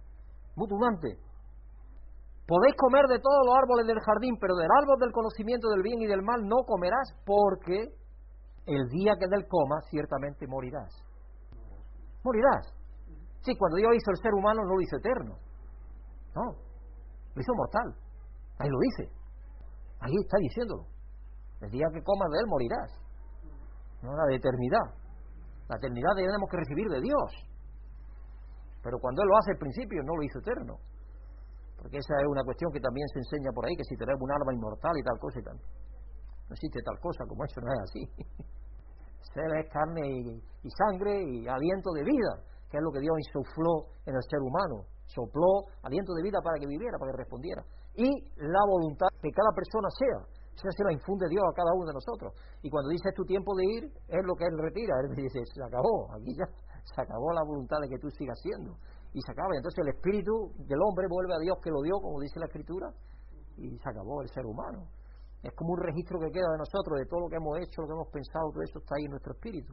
Mutunante. 0.57 1.13
Podéis 2.49 2.75
comer 2.81 3.05
de 3.13 3.21
todos 3.21 3.45
los 3.45 3.55
árboles 3.61 3.87
del 3.87 4.01
jardín, 4.01 4.39
pero 4.41 4.57
del 4.57 4.73
árbol 4.81 4.99
del 4.99 5.13
conocimiento 5.13 5.69
del 5.69 5.83
bien 5.83 6.01
y 6.01 6.07
del 6.07 6.23
mal 6.23 6.41
no 6.49 6.65
comerás, 6.65 7.13
porque 7.27 7.93
el 8.65 8.89
día 8.89 9.13
que 9.21 9.29
del 9.29 9.47
coma 9.47 9.77
ciertamente 9.91 10.47
morirás. 10.47 10.89
Morirás. 12.25 12.73
Sí, 13.45 13.53
cuando 13.59 13.77
Dios 13.77 13.93
hizo 13.93 14.11
el 14.11 14.23
ser 14.23 14.33
humano 14.33 14.65
no 14.65 14.73
lo 14.73 14.81
hizo 14.81 14.97
eterno. 14.97 15.37
No, 16.35 16.57
lo 17.35 17.43
hizo 17.43 17.53
mortal. 17.53 18.06
Ahí 18.59 18.69
lo 18.69 18.79
dice. 18.79 19.13
Ahí 20.01 20.15
está 20.23 20.37
diciéndolo. 20.39 20.87
El 21.61 21.71
día 21.71 21.87
que 21.93 22.03
comas 22.03 22.31
de 22.31 22.39
él 22.39 22.47
morirás. 22.49 22.91
No 24.03 24.15
la 24.15 24.25
de 24.29 24.37
eternidad. 24.37 24.87
La 25.69 25.77
eternidad 25.77 26.15
tenemos 26.15 26.49
que 26.51 26.57
recibir 26.59 26.89
de 26.89 27.01
Dios. 27.01 27.31
Pero 28.87 28.99
cuando 29.01 29.23
Él 29.23 29.29
lo 29.29 29.37
hace 29.39 29.51
al 29.51 29.59
principio, 29.59 29.99
no 30.05 30.15
lo 30.15 30.23
hizo 30.23 30.39
eterno. 30.39 30.79
Porque 31.75 31.99
esa 31.99 32.15
es 32.23 32.27
una 32.31 32.45
cuestión 32.45 32.71
que 32.71 32.79
también 32.79 33.07
se 33.09 33.19
enseña 33.19 33.51
por 33.51 33.67
ahí, 33.67 33.75
que 33.75 33.83
si 33.83 33.97
tenemos 33.97 34.23
un 34.23 34.31
alma 34.31 34.55
inmortal 34.55 34.95
y 34.95 35.03
tal 35.03 35.19
cosa 35.19 35.41
y 35.41 35.43
tal. 35.43 35.59
No 35.59 36.53
existe 36.55 36.79
tal 36.87 36.99
cosa 37.03 37.27
como 37.27 37.43
eso, 37.43 37.61
no 37.61 37.73
es 37.75 37.81
así. 37.83 38.03
Ser 39.35 39.51
es 39.59 39.67
carne 39.75 40.07
y, 40.63 40.71
sangre 40.71 41.19
y 41.19 41.49
aliento 41.49 41.91
de 41.99 42.05
vida, 42.05 42.33
que 42.71 42.79
es 42.79 42.83
lo 42.83 42.93
que 42.93 43.01
Dios 43.01 43.15
insufló 43.19 43.91
en 44.07 44.15
el 44.15 44.23
ser 44.23 44.39
humano. 44.39 44.87
Sopló 45.11 45.67
aliento 45.83 46.15
de 46.15 46.23
vida 46.23 46.39
para 46.39 46.59
que 46.59 46.67
viviera, 46.67 46.97
para 46.99 47.11
que 47.11 47.19
respondiera. 47.27 47.63
Y 47.97 48.09
la 48.37 48.63
voluntad 48.69 49.09
que 49.21 49.31
cada 49.31 49.53
persona 49.53 49.89
sea. 49.91 50.21
Esa 50.57 50.73
se 50.73 50.85
la 50.85 50.93
infunde 50.93 51.29
Dios 51.29 51.45
a 51.45 51.53
cada 51.53 51.73
uno 51.77 51.85
de 51.85 51.93
nosotros. 51.93 52.33
Y 52.63 52.71
cuando 52.71 52.89
dice 52.89 53.09
es 53.09 53.15
tu 53.15 53.25
tiempo 53.25 53.55
de 53.57 53.65
ir, 53.77 53.85
es 54.09 54.25
lo 54.25 54.35
que 54.35 54.45
Él 54.45 54.57
retira. 54.57 54.95
Él 55.05 55.17
dice, 55.17 55.41
se 55.45 55.63
acabó, 55.63 56.09
aquí 56.17 56.33
ya 56.33 56.49
se 56.95 57.01
acabó 57.01 57.33
la 57.33 57.45
voluntad 57.45 57.77
de 57.81 57.89
que 57.89 57.99
tú 57.99 58.09
sigas 58.11 58.41
siendo 58.41 58.77
y 59.13 59.21
se 59.21 59.33
acaba. 59.33 59.57
Entonces 59.57 59.81
el 59.81 59.93
espíritu 59.97 60.53
del 60.69 60.81
hombre 60.81 61.09
vuelve 61.09 61.35
a 61.35 61.41
Dios 61.41 61.57
que 61.65 61.71
lo 61.71 61.81
dio, 61.81 61.97
como 62.01 62.21
dice 62.21 62.41
la 62.41 62.47
escritura, 62.47 62.93
y 63.57 63.77
se 63.79 63.89
acabó 63.89 64.21
el 64.21 64.29
ser 64.29 64.45
humano. 64.45 64.89
Es 65.43 65.53
como 65.57 65.73
un 65.73 65.81
registro 65.81 66.19
que 66.21 66.31
queda 66.33 66.53
de 66.53 66.59
nosotros, 66.59 66.99
de 66.99 67.07
todo 67.07 67.21
lo 67.21 67.29
que 67.29 67.37
hemos 67.37 67.57
hecho, 67.61 67.83
lo 67.83 67.89
que 67.89 67.97
hemos 67.97 68.11
pensado, 68.13 68.51
todo 68.53 68.63
eso 68.63 68.79
está 68.79 68.95
ahí 68.97 69.05
en 69.05 69.13
nuestro 69.13 69.33
espíritu. 69.33 69.73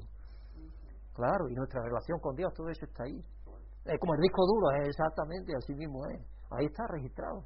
Claro, 1.14 1.50
y 1.50 1.56
nuestra 1.56 1.82
relación 1.84 2.20
con 2.20 2.36
Dios, 2.36 2.54
todo 2.54 2.70
eso 2.70 2.86
está 2.86 3.04
ahí. 3.04 3.20
Es 3.86 4.00
como 4.00 4.16
el 4.16 4.22
disco 4.22 4.42
duro, 4.48 4.72
es 4.80 4.90
exactamente 4.90 5.52
así 5.56 5.74
mismo 5.76 6.06
es. 6.08 6.22
Ahí 6.52 6.66
está 6.66 6.88
registrado. 6.88 7.44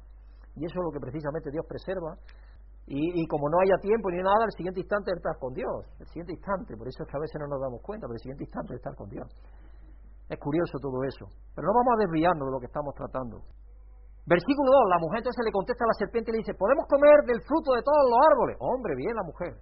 Y 0.58 0.66
eso 0.66 0.74
es 0.74 0.84
lo 0.84 0.90
que 0.90 0.98
precisamente 0.98 1.50
Dios 1.50 1.64
preserva. 1.66 2.18
Y, 2.88 3.26
como 3.28 3.52
no 3.52 3.60
haya 3.60 3.76
tiempo 3.84 4.08
ni 4.10 4.16
nada, 4.16 4.48
el 4.48 4.54
siguiente 4.56 4.80
instante 4.80 5.12
es 5.12 5.20
estar 5.20 5.36
con 5.36 5.52
Dios. 5.52 5.84
El 6.00 6.08
siguiente 6.08 6.32
instante, 6.32 6.72
por 6.72 6.88
eso 6.88 7.04
es 7.04 7.06
que 7.08 7.16
a 7.16 7.20
veces 7.20 7.36
no 7.36 7.46
nos 7.46 7.60
damos 7.60 7.84
cuenta, 7.84 8.08
pero 8.08 8.16
el 8.16 8.24
siguiente 8.24 8.48
instante 8.48 8.72
es 8.72 8.80
estar 8.80 8.96
con 8.96 9.12
Dios. 9.12 9.28
Es 10.24 10.38
curioso 10.40 10.80
todo 10.80 11.04
eso. 11.04 11.28
Pero 11.52 11.68
no 11.68 11.72
vamos 11.76 11.92
a 11.92 12.00
desviarnos 12.08 12.48
de 12.48 12.52
lo 12.52 12.60
que 12.60 12.72
estamos 12.72 12.96
tratando. 12.96 13.44
Versículo 14.24 14.72
2, 14.72 14.88
la 14.88 15.00
mujer 15.04 15.20
entonces 15.20 15.44
le 15.44 15.52
contesta 15.52 15.84
a 15.84 15.92
la 15.92 16.00
serpiente 16.00 16.32
y 16.32 16.32
le 16.32 16.42
dice, 16.44 16.56
¿podemos 16.56 16.84
comer 16.88 17.28
del 17.28 17.40
fruto 17.44 17.76
de 17.76 17.84
todos 17.84 18.02
los 18.08 18.20
árboles? 18.24 18.56
Hombre, 18.60 18.92
bien 18.96 19.14
la 19.16 19.24
mujer. 19.24 19.52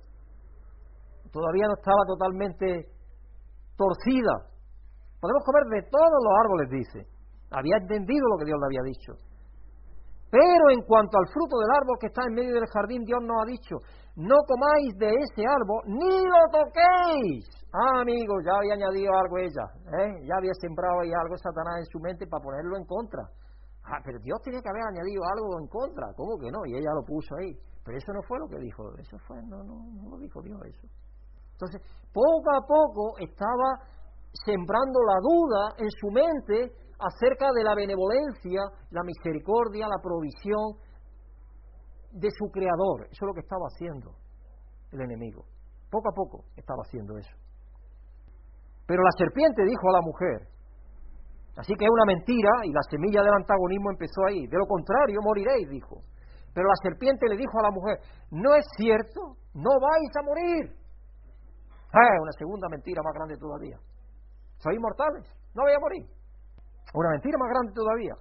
Todavía 1.31 1.67
no 1.67 1.75
estaba 1.75 2.03
totalmente 2.07 2.95
torcida. 3.75 4.55
Podemos 5.19 5.43
comer 5.43 5.83
de 5.83 5.83
todos 5.91 6.19
los 6.23 6.35
árboles, 6.47 6.67
dice. 6.71 6.99
Había 7.51 7.79
entendido 7.79 8.27
lo 8.31 8.39
que 8.39 8.47
Dios 8.47 8.59
le 8.59 8.67
había 8.71 8.85
dicho. 8.87 9.13
Pero 10.31 10.71
en 10.71 10.83
cuanto 10.83 11.19
al 11.19 11.29
fruto 11.33 11.57
del 11.59 11.71
árbol 11.71 11.97
que 12.01 12.09
está 12.09 12.23
en 12.27 12.35
medio 12.35 12.55
del 12.55 12.67
jardín, 12.67 13.05
Dios 13.05 13.21
nos 13.23 13.43
ha 13.43 13.47
dicho, 13.47 13.77
no 14.17 14.37
comáis 14.47 14.91
de 14.99 15.09
ese 15.09 15.47
árbol, 15.47 15.83
ni 15.87 16.19
lo 16.25 16.43
toquéis, 16.51 17.57
Ah, 17.77 18.01
amigo, 18.01 18.41
ya 18.41 18.57
había 18.57 18.73
añadido 18.73 19.13
algo 19.13 19.37
ella, 19.37 19.67
¿eh? 20.01 20.25
ya 20.25 20.35
había 20.41 20.55
sembrado 20.61 21.01
ahí 21.05 21.13
algo 21.13 21.37
Satanás 21.37 21.85
en 21.85 21.87
su 21.93 22.01
mente 22.01 22.27
para 22.27 22.43
ponerlo 22.43 22.77
en 22.79 22.87
contra. 22.87 23.21
Ah, 23.85 24.01
pero 24.03 24.19
Dios 24.19 24.41
tenía 24.41 24.63
que 24.63 24.71
haber 24.71 24.83
añadido 24.97 25.21
algo 25.37 25.61
en 25.61 25.69
contra, 25.69 26.09
¿cómo 26.17 26.39
que 26.41 26.51
no? 26.51 26.65
Y 26.65 26.73
ella 26.73 26.89
lo 26.97 27.05
puso 27.05 27.37
ahí. 27.37 27.53
Pero 27.85 27.99
eso 27.99 28.13
no 28.15 28.23
fue 28.23 28.39
lo 28.39 28.49
que 28.49 28.59
dijo, 28.59 28.83
eso 28.97 29.19
fue, 29.29 29.37
no, 29.45 29.63
no, 29.63 29.77
no 29.93 30.09
lo 30.09 30.17
dijo 30.17 30.41
Dios 30.41 30.59
eso. 30.65 30.89
Entonces, 31.53 31.83
poco 32.13 32.49
a 32.49 32.65
poco 32.65 33.19
estaba 33.21 33.69
sembrando 34.45 34.99
la 35.05 35.19
duda 35.21 35.63
en 35.77 35.91
su 36.01 36.09
mente 36.09 36.73
acerca 36.99 37.53
de 37.53 37.63
la 37.65 37.75
benevolencia, 37.75 38.61
la 38.91 39.03
misericordia, 39.03 39.89
la 39.89 40.03
provisión 40.03 40.81
de 42.13 42.29
su 42.31 42.51
creador. 42.51 43.07
Eso 43.11 43.25
es 43.25 43.29
lo 43.29 43.35
que 43.35 43.41
estaba 43.41 43.67
haciendo 43.69 44.13
el 44.93 45.01
enemigo. 45.01 45.45
Poco 45.91 46.09
a 46.09 46.15
poco 46.15 46.45
estaba 46.57 46.83
haciendo 46.85 47.19
eso. 47.19 47.37
Pero 48.87 49.03
la 49.03 49.11
serpiente 49.19 49.65
dijo 49.65 49.89
a 49.91 49.99
la 49.99 50.03
mujer, 50.03 50.49
así 51.57 51.75
que 51.75 51.85
es 51.85 51.91
una 51.91 52.07
mentira 52.07 52.51
y 52.65 52.73
la 52.73 52.83
semilla 52.89 53.23
del 53.23 53.35
antagonismo 53.35 53.91
empezó 53.91 54.25
ahí. 54.29 54.47
De 54.47 54.59
lo 54.59 54.67
contrario, 54.67 55.21
moriréis, 55.23 55.69
dijo. 55.69 56.03
Pero 56.55 56.69
la 56.69 56.77
serpiente 56.83 57.29
le 57.29 57.37
dijo 57.37 57.59
a 57.59 57.63
la 57.63 57.71
mujer, 57.71 57.99
no 58.31 58.55
es 58.55 58.65
cierto, 58.79 59.37
no 59.53 59.71
vais 59.79 60.13
a 60.17 60.23
morir. 60.23 60.87
Ah, 61.93 62.17
una 62.23 62.33
segunda 62.33 62.69
mentira 62.69 63.03
más 63.03 63.13
grande 63.15 63.37
todavía. 63.37 63.79
Sois 64.59 64.79
mortales, 64.81 65.29
no 65.55 65.65
vais 65.65 65.77
a 65.77 65.81
morir. 65.81 66.16
Una 66.95 67.11
mentira 67.11 67.39
más 67.39 67.51
grande 67.51 67.73
todavía. 67.73 68.15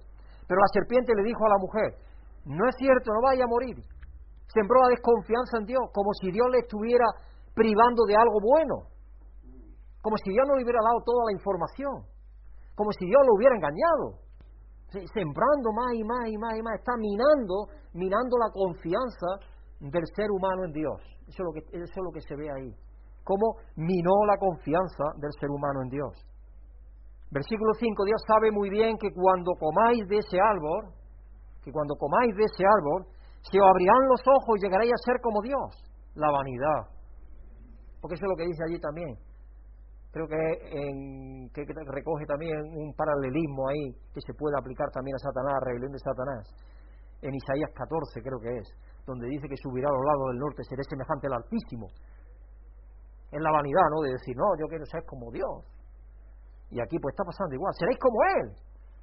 Pero 0.46 0.60
la 0.60 0.70
serpiente 0.72 1.14
le 1.14 1.22
dijo 1.22 1.44
a 1.46 1.50
la 1.50 1.58
mujer, 1.58 1.94
no 2.44 2.68
es 2.68 2.74
cierto, 2.76 3.12
no 3.12 3.22
vais 3.22 3.40
a 3.40 3.46
morir. 3.46 3.76
Sembró 4.46 4.80
la 4.82 4.94
desconfianza 4.94 5.58
en 5.58 5.66
Dios, 5.66 5.82
como 5.92 6.12
si 6.20 6.30
Dios 6.30 6.46
le 6.50 6.58
estuviera 6.58 7.04
privando 7.54 8.04
de 8.06 8.16
algo 8.16 8.38
bueno 8.40 8.96
como 10.06 10.14
si 10.22 10.30
Dios 10.30 10.46
no 10.46 10.54
le 10.54 10.62
hubiera 10.62 10.78
dado 10.86 11.02
toda 11.02 11.26
la 11.26 11.32
información, 11.34 12.06
como 12.78 12.92
si 12.92 13.04
Dios 13.06 13.18
lo 13.26 13.34
hubiera 13.34 13.56
engañado, 13.58 14.22
sembrando 15.10 15.74
más 15.74 15.98
y 15.98 16.04
más 16.04 16.30
y 16.30 16.38
más 16.38 16.54
y 16.54 16.62
más, 16.62 16.78
está 16.78 16.94
minando, 16.94 17.66
minando 17.92 18.38
la 18.38 18.46
confianza 18.54 19.42
del 19.80 20.06
ser 20.14 20.30
humano 20.30 20.62
en 20.62 20.70
Dios. 20.70 21.02
Eso 21.26 21.42
es 21.42 21.46
lo 21.46 21.50
que, 21.50 21.62
eso 21.74 21.90
es 21.90 22.04
lo 22.06 22.12
que 22.14 22.20
se 22.20 22.36
ve 22.36 22.46
ahí. 22.46 22.70
Cómo 23.24 23.58
minó 23.74 24.14
la 24.30 24.38
confianza 24.38 25.10
del 25.18 25.32
ser 25.40 25.50
humano 25.50 25.82
en 25.82 25.90
Dios. 25.90 26.14
Versículo 27.30 27.72
5, 27.74 28.04
Dios 28.04 28.22
sabe 28.26 28.50
muy 28.50 28.70
bien 28.70 28.96
que 28.98 29.12
cuando 29.12 29.52
comáis 29.58 30.06
de 30.08 30.18
ese 30.18 30.38
árbol, 30.40 30.94
que 31.62 31.72
cuando 31.72 31.94
comáis 31.96 32.34
de 32.36 32.44
ese 32.44 32.64
árbol, 32.64 33.06
se 33.42 33.58
os 33.60 33.66
abrirán 33.68 34.08
los 34.08 34.20
ojos 34.26 34.56
y 34.56 34.62
llegaréis 34.62 34.92
a 34.92 35.04
ser 35.04 35.20
como 35.20 35.42
Dios. 35.42 35.70
La 36.14 36.30
vanidad. 36.30 36.90
Porque 38.00 38.14
eso 38.14 38.24
es 38.24 38.30
lo 38.30 38.36
que 38.36 38.46
dice 38.46 38.62
allí 38.66 38.80
también 38.80 39.18
creo 40.16 40.28
que, 40.32 41.52
que 41.52 41.74
recoge 41.92 42.24
también 42.24 42.56
un 42.72 42.94
paralelismo 42.96 43.68
ahí 43.68 43.92
que 44.14 44.20
se 44.24 44.32
puede 44.32 44.56
aplicar 44.56 44.88
también 44.88 45.14
a 45.14 45.20
Satanás, 45.20 45.60
a 45.60 45.64
rebelión 45.68 45.92
de 45.92 45.98
Satanás. 46.00 46.48
En 47.20 47.34
Isaías 47.34 47.68
14 47.76 48.22
creo 48.24 48.40
que 48.40 48.48
es, 48.56 48.66
donde 49.04 49.28
dice 49.28 49.44
que 49.46 49.60
subirá 49.60 49.88
a 49.88 49.92
los 49.92 50.00
lados 50.00 50.24
del 50.32 50.40
norte, 50.40 50.64
seré 50.64 50.80
semejante 50.88 51.28
al 51.28 51.36
Altísimo. 51.44 51.92
Es 53.28 53.40
la 53.44 53.52
vanidad, 53.52 53.86
¿no? 53.92 54.00
De 54.08 54.12
decir, 54.16 54.34
no, 54.36 54.56
yo 54.56 54.64
quiero 54.68 54.86
ser 54.86 55.04
como 55.04 55.30
Dios. 55.30 55.68
Y 56.70 56.80
aquí 56.80 56.98
pues 56.98 57.12
está 57.12 57.24
pasando 57.24 57.54
igual. 57.54 57.72
Seréis 57.78 57.98
como 57.98 58.18
Él. 58.24 58.48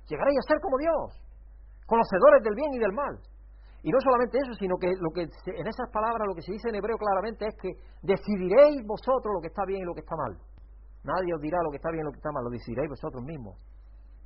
Llegaréis 0.08 0.38
a 0.40 0.48
ser 0.48 0.60
como 0.60 0.78
Dios. 0.78 1.24
Conocedores 1.86 2.44
del 2.44 2.56
bien 2.56 2.74
y 2.74 2.80
del 2.80 2.94
mal. 2.94 3.16
Y 3.84 3.92
no 3.92 4.00
solamente 4.00 4.40
eso, 4.40 4.54
sino 4.56 4.78
que, 4.78 4.88
lo 4.96 5.12
que 5.12 5.28
en 5.28 5.68
esas 5.68 5.90
palabras 5.92 6.24
lo 6.28 6.36
que 6.36 6.42
se 6.42 6.54
dice 6.54 6.70
en 6.70 6.76
hebreo 6.76 6.96
claramente 6.98 7.46
es 7.48 7.56
que 7.60 7.76
decidiréis 8.02 8.80
vosotros 8.88 9.36
lo 9.36 9.42
que 9.42 9.52
está 9.52 9.66
bien 9.68 9.84
y 9.84 9.86
lo 9.86 9.94
que 9.94 10.00
está 10.00 10.16
mal. 10.16 10.40
Nadie 11.04 11.36
os 11.36 11.42
dirá 11.42 11.60
lo 11.62 11.70
que 11.70 11.78
está 11.78 11.92
bien 11.92 12.04
y 12.04 12.08
lo 12.08 12.12
que 12.12 12.24
está 12.24 12.32
mal, 12.32 12.46
lo 12.46 12.50
decidiréis 12.50 12.90
vosotros 12.90 13.24
mismos. 13.24 13.60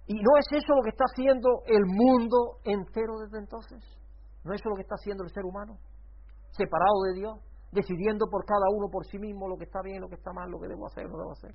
¿Y 0.05 0.21
no 0.21 0.37
es 0.37 0.45
eso 0.53 0.75
lo 0.75 0.83
que 0.83 0.93
está 0.93 1.05
haciendo 1.09 1.65
el 1.65 1.83
mundo 1.85 2.61
entero 2.63 3.17
desde 3.17 3.39
entonces? 3.39 3.81
¿No 4.45 4.53
es 4.53 4.61
eso 4.61 4.69
lo 4.69 4.75
que 4.75 4.83
está 4.83 4.95
haciendo 4.95 5.23
el 5.23 5.31
ser 5.31 5.43
humano? 5.43 5.77
Separado 6.51 7.01
de 7.09 7.19
Dios, 7.19 7.35
decidiendo 7.71 8.27
por 8.29 8.45
cada 8.45 8.69
uno 8.71 8.89
por 8.89 9.05
sí 9.05 9.17
mismo 9.17 9.49
lo 9.49 9.57
que 9.57 9.65
está 9.65 9.81
bien, 9.81 10.01
lo 10.01 10.07
que 10.07 10.15
está 10.15 10.31
mal, 10.31 10.49
lo 10.49 10.59
que 10.59 10.67
debo 10.67 10.85
hacer, 10.85 11.09
no 11.09 11.17
debo 11.17 11.31
hacer. 11.31 11.53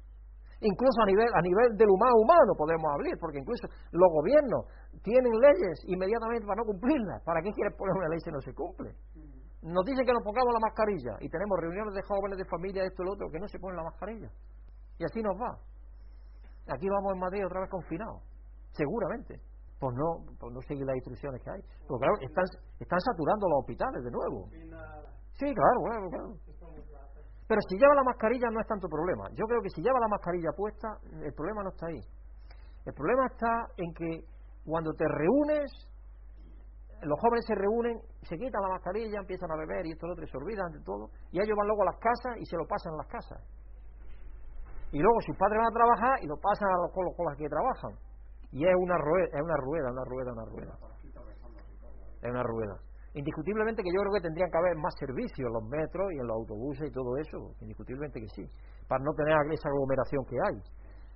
Incluso 0.63 1.03
a 1.03 1.07
nivel, 1.07 1.27
a 1.27 1.43
nivel 1.43 1.75
del 1.75 1.91
humano 1.91 2.15
humano 2.23 2.55
podemos 2.55 2.87
hablar, 2.95 3.19
porque 3.19 3.39
incluso 3.43 3.67
los 3.91 4.09
gobiernos 4.15 4.63
tienen 5.03 5.35
leyes 5.35 5.83
inmediatamente 5.91 6.47
para 6.47 6.63
no 6.63 6.71
cumplirlas. 6.71 7.19
¿Para 7.27 7.43
qué 7.43 7.51
quieres 7.51 7.75
poner 7.75 7.99
una 7.99 8.09
ley 8.09 8.21
si 8.23 8.31
no 8.31 8.41
se 8.41 8.55
cumple? 8.55 8.95
Nos 9.63 9.85
dicen 9.85 10.07
que 10.07 10.15
nos 10.15 10.23
pongamos 10.23 10.55
la 10.55 10.63
mascarilla 10.63 11.15
y 11.19 11.29
tenemos 11.29 11.59
reuniones 11.59 11.95
de 11.95 12.03
jóvenes, 12.03 12.39
de 12.39 12.47
familia, 12.47 12.87
esto 12.87 13.03
y 13.03 13.07
lo 13.07 13.13
otro, 13.15 13.31
que 13.31 13.39
no 13.39 13.49
se 13.49 13.59
ponen 13.59 13.77
la 13.77 13.91
mascarilla. 13.91 14.31
Y 14.99 15.05
así 15.05 15.23
nos 15.23 15.35
va. 15.35 15.59
Aquí 16.71 16.87
vamos 16.87 17.15
en 17.15 17.19
Madrid 17.19 17.47
otra 17.47 17.61
vez 17.61 17.71
confinados, 17.71 18.23
seguramente, 18.71 19.43
por 19.81 19.91
no, 19.95 20.23
por 20.39 20.53
no 20.53 20.61
seguir 20.63 20.87
las 20.87 20.95
instrucciones 20.95 21.43
que 21.43 21.51
hay. 21.51 21.63
Porque 21.91 22.07
claro, 22.07 22.15
están, 22.23 22.47
están 22.79 23.01
saturando 23.03 23.51
los 23.51 23.59
hospitales 23.67 24.03
de 24.03 24.11
nuevo. 24.11 24.47
Sí, 25.35 25.47
claro, 25.51 25.79
claro, 25.83 26.07
claro. 26.11 26.52
Pero 27.53 27.61
si 27.69 27.77
lleva 27.77 27.95
la 27.95 28.03
mascarilla 28.03 28.49
no 28.49 28.61
es 28.61 28.67
tanto 28.67 28.89
problema. 28.89 29.29
Yo 29.37 29.45
creo 29.45 29.61
que 29.61 29.69
si 29.69 29.83
lleva 29.83 30.01
la 30.01 30.09
mascarilla 30.09 30.57
puesta, 30.57 30.89
el 31.21 31.35
problema 31.35 31.63
no 31.63 31.69
está 31.69 31.85
ahí. 31.85 32.01
El 32.87 32.95
problema 32.95 33.27
está 33.27 33.69
en 33.77 33.93
que 33.93 34.25
cuando 34.65 34.95
te 34.95 35.05
reúnes, 35.05 35.69
los 37.03 37.21
jóvenes 37.21 37.45
se 37.45 37.55
reúnen, 37.55 38.01
se 38.23 38.39
quitan 38.39 38.63
la 38.63 38.73
mascarilla, 38.73 39.21
empiezan 39.21 39.53
a 39.53 39.57
beber 39.61 39.85
y 39.85 39.93
esto 39.93 40.07
lo 40.07 40.15
otro, 40.15 40.25
y 40.25 40.29
se 40.29 40.37
olvidan 40.39 40.73
de 40.73 40.81
todo, 40.81 41.11
y 41.31 41.45
ellos 41.45 41.53
van 41.53 41.67
luego 41.69 41.83
a 41.83 41.93
las 41.93 42.01
casas 42.01 42.41
y 42.41 42.47
se 42.47 42.57
lo 42.57 42.65
pasan 42.65 42.95
a 42.95 43.05
las 43.05 43.09
casas. 43.09 43.45
Y 44.91 44.99
luego 45.05 45.21
sus 45.21 45.37
padres 45.37 45.61
van 45.61 45.69
a 45.69 45.77
trabajar 45.77 46.25
y 46.25 46.27
lo 46.29 46.41
pasan 46.41 46.73
a 46.73 46.77
los, 46.81 46.91
con 46.97 47.05
los 47.05 47.37
que 47.37 47.53
trabajan. 47.53 47.93
Y 48.49 48.65
es 48.65 48.75
una 48.81 48.97
rueda, 48.97 49.29
es 49.29 49.43
una 49.45 49.57
rueda, 49.61 49.93
una 49.93 50.05
rueda, 50.09 50.33
una 50.33 50.45
rueda. 50.49 50.75
Es 52.17 52.31
una 52.31 52.43
rueda. 52.45 52.81
Indiscutiblemente 53.15 53.83
que 53.83 53.93
yo 53.93 54.01
creo 54.01 54.13
que 54.17 54.25
tendrían 54.25 54.51
que 54.51 54.57
haber 54.57 54.77
más 54.81 54.95
servicios 54.97 55.45
en 55.45 55.53
los 55.53 55.69
metros 55.69 56.09
y 56.13 56.19
en 56.19 56.27
los 56.27 56.37
autobuses 56.37 56.89
y 56.89 56.93
todo 56.93 57.13
eso, 57.21 57.53
indiscutiblemente 57.61 58.21
que 58.21 58.29
sí, 58.33 58.45
para 58.89 59.05
no 59.05 59.13
tener 59.13 59.37
esa 59.53 59.69
aglomeración 59.69 60.25
que 60.25 60.37
hay. 60.41 60.57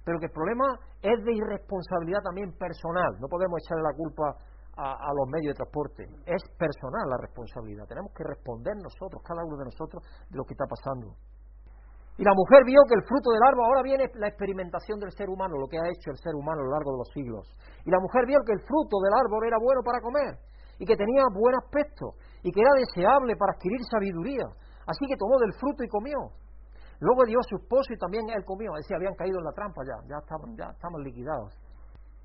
Pero 0.05 0.21
que 0.21 0.29
el 0.29 0.37
problema 0.37 0.77
es 1.01 1.17
de 1.25 1.33
irresponsabilidad 1.33 2.21
también 2.21 2.53
personal, 2.53 3.17
no 3.17 3.27
podemos 3.33 3.57
echarle 3.65 3.83
la 3.83 3.97
culpa 3.97 4.29
a, 4.77 4.93
a, 4.93 5.11
los 5.17 5.27
medios 5.33 5.57
de 5.57 5.65
transporte, 5.65 6.05
es 6.29 6.43
personal 6.61 7.09
la 7.09 7.17
responsabilidad, 7.17 7.89
tenemos 7.89 8.13
que 8.13 8.29
responder 8.29 8.77
nosotros, 8.77 9.25
cada 9.25 9.41
uno 9.41 9.57
de 9.57 9.65
nosotros, 9.65 10.05
de 10.29 10.37
lo 10.37 10.45
que 10.45 10.53
está 10.53 10.69
pasando. 10.69 11.17
Y 12.21 12.25
la 12.25 12.33
mujer 12.37 12.61
vio 12.65 12.81
que 12.89 12.97
el 12.97 13.05
fruto 13.09 13.33
del 13.33 13.45
árbol, 13.45 13.65
ahora 13.73 13.83
viene 13.83 14.05
la 14.21 14.29
experimentación 14.29 15.01
del 15.01 15.13
ser 15.13 15.29
humano, 15.29 15.57
lo 15.57 15.69
que 15.69 15.81
ha 15.81 15.89
hecho 15.89 16.13
el 16.13 16.21
ser 16.21 16.37
humano 16.37 16.61
a 16.61 16.65
lo 16.65 16.73
largo 16.77 16.93
de 16.93 16.99
los 17.01 17.11
siglos. 17.13 17.45
Y 17.85 17.91
la 17.91 18.01
mujer 18.01 18.25
vio 18.25 18.41
que 18.45 18.53
el 18.53 18.61
fruto 18.65 19.01
del 19.01 19.13
árbol 19.17 19.49
era 19.49 19.57
bueno 19.61 19.81
para 19.81 20.01
comer 20.01 20.56
y 20.79 20.85
que 20.85 20.97
tenía 20.97 21.25
buen 21.33 21.55
aspecto 21.57 22.15
y 22.43 22.53
que 22.53 22.61
era 22.61 22.73
deseable 22.77 23.37
para 23.37 23.53
adquirir 23.53 23.81
sabiduría. 23.91 24.47
Así 24.87 25.07
que 25.07 25.17
tomó 25.17 25.39
del 25.39 25.53
fruto 25.59 25.83
y 25.83 25.89
comió. 25.89 26.31
Luego 27.01 27.25
dio 27.27 27.39
a 27.39 27.49
su 27.49 27.57
esposo 27.57 27.93
y 27.93 27.99
también 27.99 28.25
él 28.31 28.45
comió. 28.45 28.73
Es 28.77 28.85
decir, 28.85 28.97
habían 28.97 29.15
caído 29.15 29.39
en 29.39 29.45
la 29.45 29.53
trampa 29.53 29.83
ya, 29.85 29.97
ya 30.09 30.19
estaban, 30.19 30.57
ya 30.57 30.71
estaban 30.71 31.03
liquidados. 31.03 31.53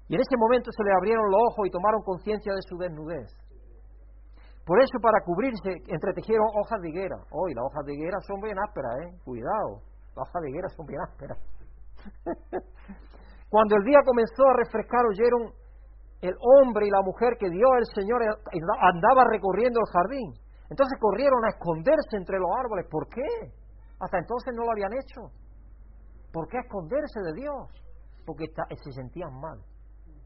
Y 0.08 0.16
en 0.16 0.22
ese 0.22 0.36
momento 0.38 0.72
se 0.72 0.84
le 0.84 0.92
abrieron 0.96 1.24
los 1.32 1.42
ojos 1.52 1.68
y 1.68 1.72
tomaron 1.72 2.04
conciencia 2.04 2.54
de 2.54 2.62
su 2.68 2.78
desnudez. 2.78 3.32
Por 4.66 4.80
eso, 4.82 5.00
para 5.02 5.20
cubrirse, 5.26 5.72
entretejieron 5.88 6.48
hojas 6.54 6.80
de 6.82 6.90
higuera. 6.90 7.18
Hoy, 7.32 7.54
las 7.54 7.66
hojas 7.66 7.86
de 7.86 7.94
higuera 7.94 8.18
son 8.28 8.40
bien 8.42 8.58
ásperas, 8.60 8.94
¿eh? 9.02 9.10
Cuidado, 9.26 9.82
las 10.16 10.28
hojas 10.28 10.42
de 10.44 10.50
higuera 10.50 10.70
son 10.70 10.86
bien 10.86 11.02
ásperas. 11.02 11.38
Cuando 13.50 13.76
el 13.76 13.84
día 13.84 14.00
comenzó 14.06 14.44
a 14.48 14.58
refrescar, 14.64 15.02
oyeron 15.08 15.52
el 16.22 16.36
hombre 16.40 16.86
y 16.86 16.92
la 16.92 17.02
mujer 17.02 17.34
que 17.40 17.50
dio 17.50 17.66
el 17.78 17.86
Señor 17.96 18.22
andaba 18.22 19.26
recorriendo 19.26 19.80
el 19.80 19.90
jardín. 19.92 20.30
Entonces 20.70 20.98
corrieron 21.02 21.44
a 21.46 21.50
esconderse 21.50 22.16
entre 22.16 22.38
los 22.38 22.50
árboles. 22.62 22.86
¿Por 22.90 23.10
qué? 23.10 23.28
Hasta 24.00 24.20
entonces 24.20 24.54
no 24.56 24.64
lo 24.64 24.72
habían 24.72 24.94
hecho. 24.94 25.34
¿Por 26.32 26.48
qué 26.48 26.60
esconderse 26.60 27.20
de 27.26 27.34
Dios? 27.34 27.68
Porque 28.26 28.46
se 28.54 28.92
sentían 28.94 29.34
mal. 29.42 29.60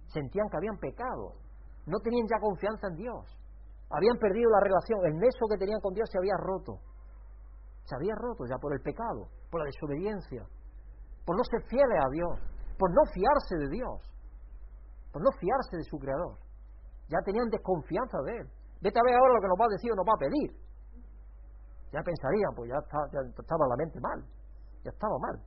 Sentían 0.08 0.48
que 0.50 0.58
habían 0.58 0.78
pecado. 0.78 1.39
No 1.88 1.98
tenían 2.04 2.28
ya 2.28 2.39
confianza 2.39 2.88
en 2.91 2.96
Dios. 2.96 3.26
Habían 3.89 4.18
perdido 4.20 4.52
la 4.52 4.60
relación. 4.60 5.00
El 5.06 5.18
nexo 5.18 5.48
que 5.50 5.58
tenían 5.58 5.80
con 5.80 5.93
Dios 5.93 6.10
se 6.12 6.20
había 6.20 6.36
roto. 6.38 6.78
Se 7.86 7.96
había 7.96 8.14
roto 8.16 8.43
ya 8.50 8.58
por 8.58 8.74
el 8.74 8.82
pecado, 8.82 9.30
por 9.50 9.62
la 9.62 9.66
desobediencia, 9.66 10.43
por 11.24 11.38
no 11.38 11.43
ser 11.43 11.62
fieles 11.70 12.00
a 12.04 12.10
Dios, 12.10 12.39
por 12.78 12.89
no 12.89 13.02
fiarse 13.14 13.56
de 13.58 13.70
Dios 13.70 14.14
no 15.24 15.32
fiarse 15.39 15.78
de 15.78 15.84
su 15.84 15.97
creador. 15.97 16.38
Ya 17.07 17.20
tenían 17.24 17.49
desconfianza 17.49 18.18
de 18.26 18.43
él. 18.43 18.47
Vete 18.82 18.99
a 18.99 19.05
ver 19.05 19.16
ahora 19.16 19.34
lo 19.36 19.41
que 19.41 19.51
nos 19.51 19.59
va 19.59 19.66
a 19.66 19.76
decir 19.76 19.91
o 19.91 19.95
nos 19.95 20.07
va 20.07 20.16
a 20.16 20.24
pedir. 20.26 20.49
Ya 21.93 22.01
pensarían, 22.03 22.51
pues 22.55 22.68
ya, 22.68 22.80
estaba 22.82 23.63
la 23.72 23.78
mente 23.78 23.99
mal, 24.01 24.20
ya 24.84 24.91
estaba 24.91 25.16
mal. 25.20 25.38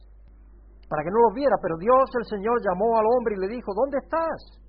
Para 0.89 1.05
que 1.05 1.13
no 1.13 1.21
los 1.29 1.35
viera, 1.35 1.57
pero 1.61 1.77
Dios 1.77 2.09
el 2.17 2.25
Señor 2.25 2.57
llamó 2.65 2.97
al 2.97 3.05
hombre 3.05 3.37
y 3.37 3.41
le 3.45 3.49
dijo, 3.49 3.75
¿dónde 3.75 3.99
estás? 4.01 4.65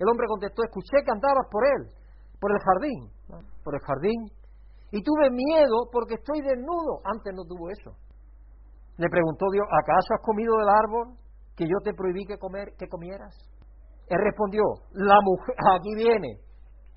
El 0.00 0.08
hombre 0.10 0.26
contestó, 0.26 0.64
escuché 0.64 1.04
que 1.04 1.12
andabas 1.12 1.46
por 1.52 1.62
él, 1.62 1.82
por 2.40 2.50
el 2.50 2.58
jardín, 2.58 3.00
por 3.62 3.74
el 3.74 3.80
jardín, 3.80 4.20
y 4.90 5.02
tuve 5.04 5.30
miedo 5.30 5.86
porque 5.92 6.14
estoy 6.14 6.40
desnudo. 6.40 6.98
Antes 7.04 7.32
no 7.34 7.44
tuvo 7.44 7.70
eso. 7.70 7.94
Le 8.96 9.08
preguntó 9.08 9.46
Dios, 9.52 9.66
¿acaso 9.70 10.14
has 10.18 10.22
comido 10.22 10.56
del 10.58 10.68
árbol 10.68 11.16
que 11.54 11.64
yo 11.64 11.78
te 11.84 11.94
prohibí 11.94 12.26
que, 12.26 12.38
comer, 12.38 12.74
que 12.76 12.88
comieras? 12.88 13.36
Él 14.10 14.18
respondió, 14.18 14.62
la 14.98 15.14
mujer, 15.22 15.54
aquí 15.78 15.94
viene, 15.94 16.42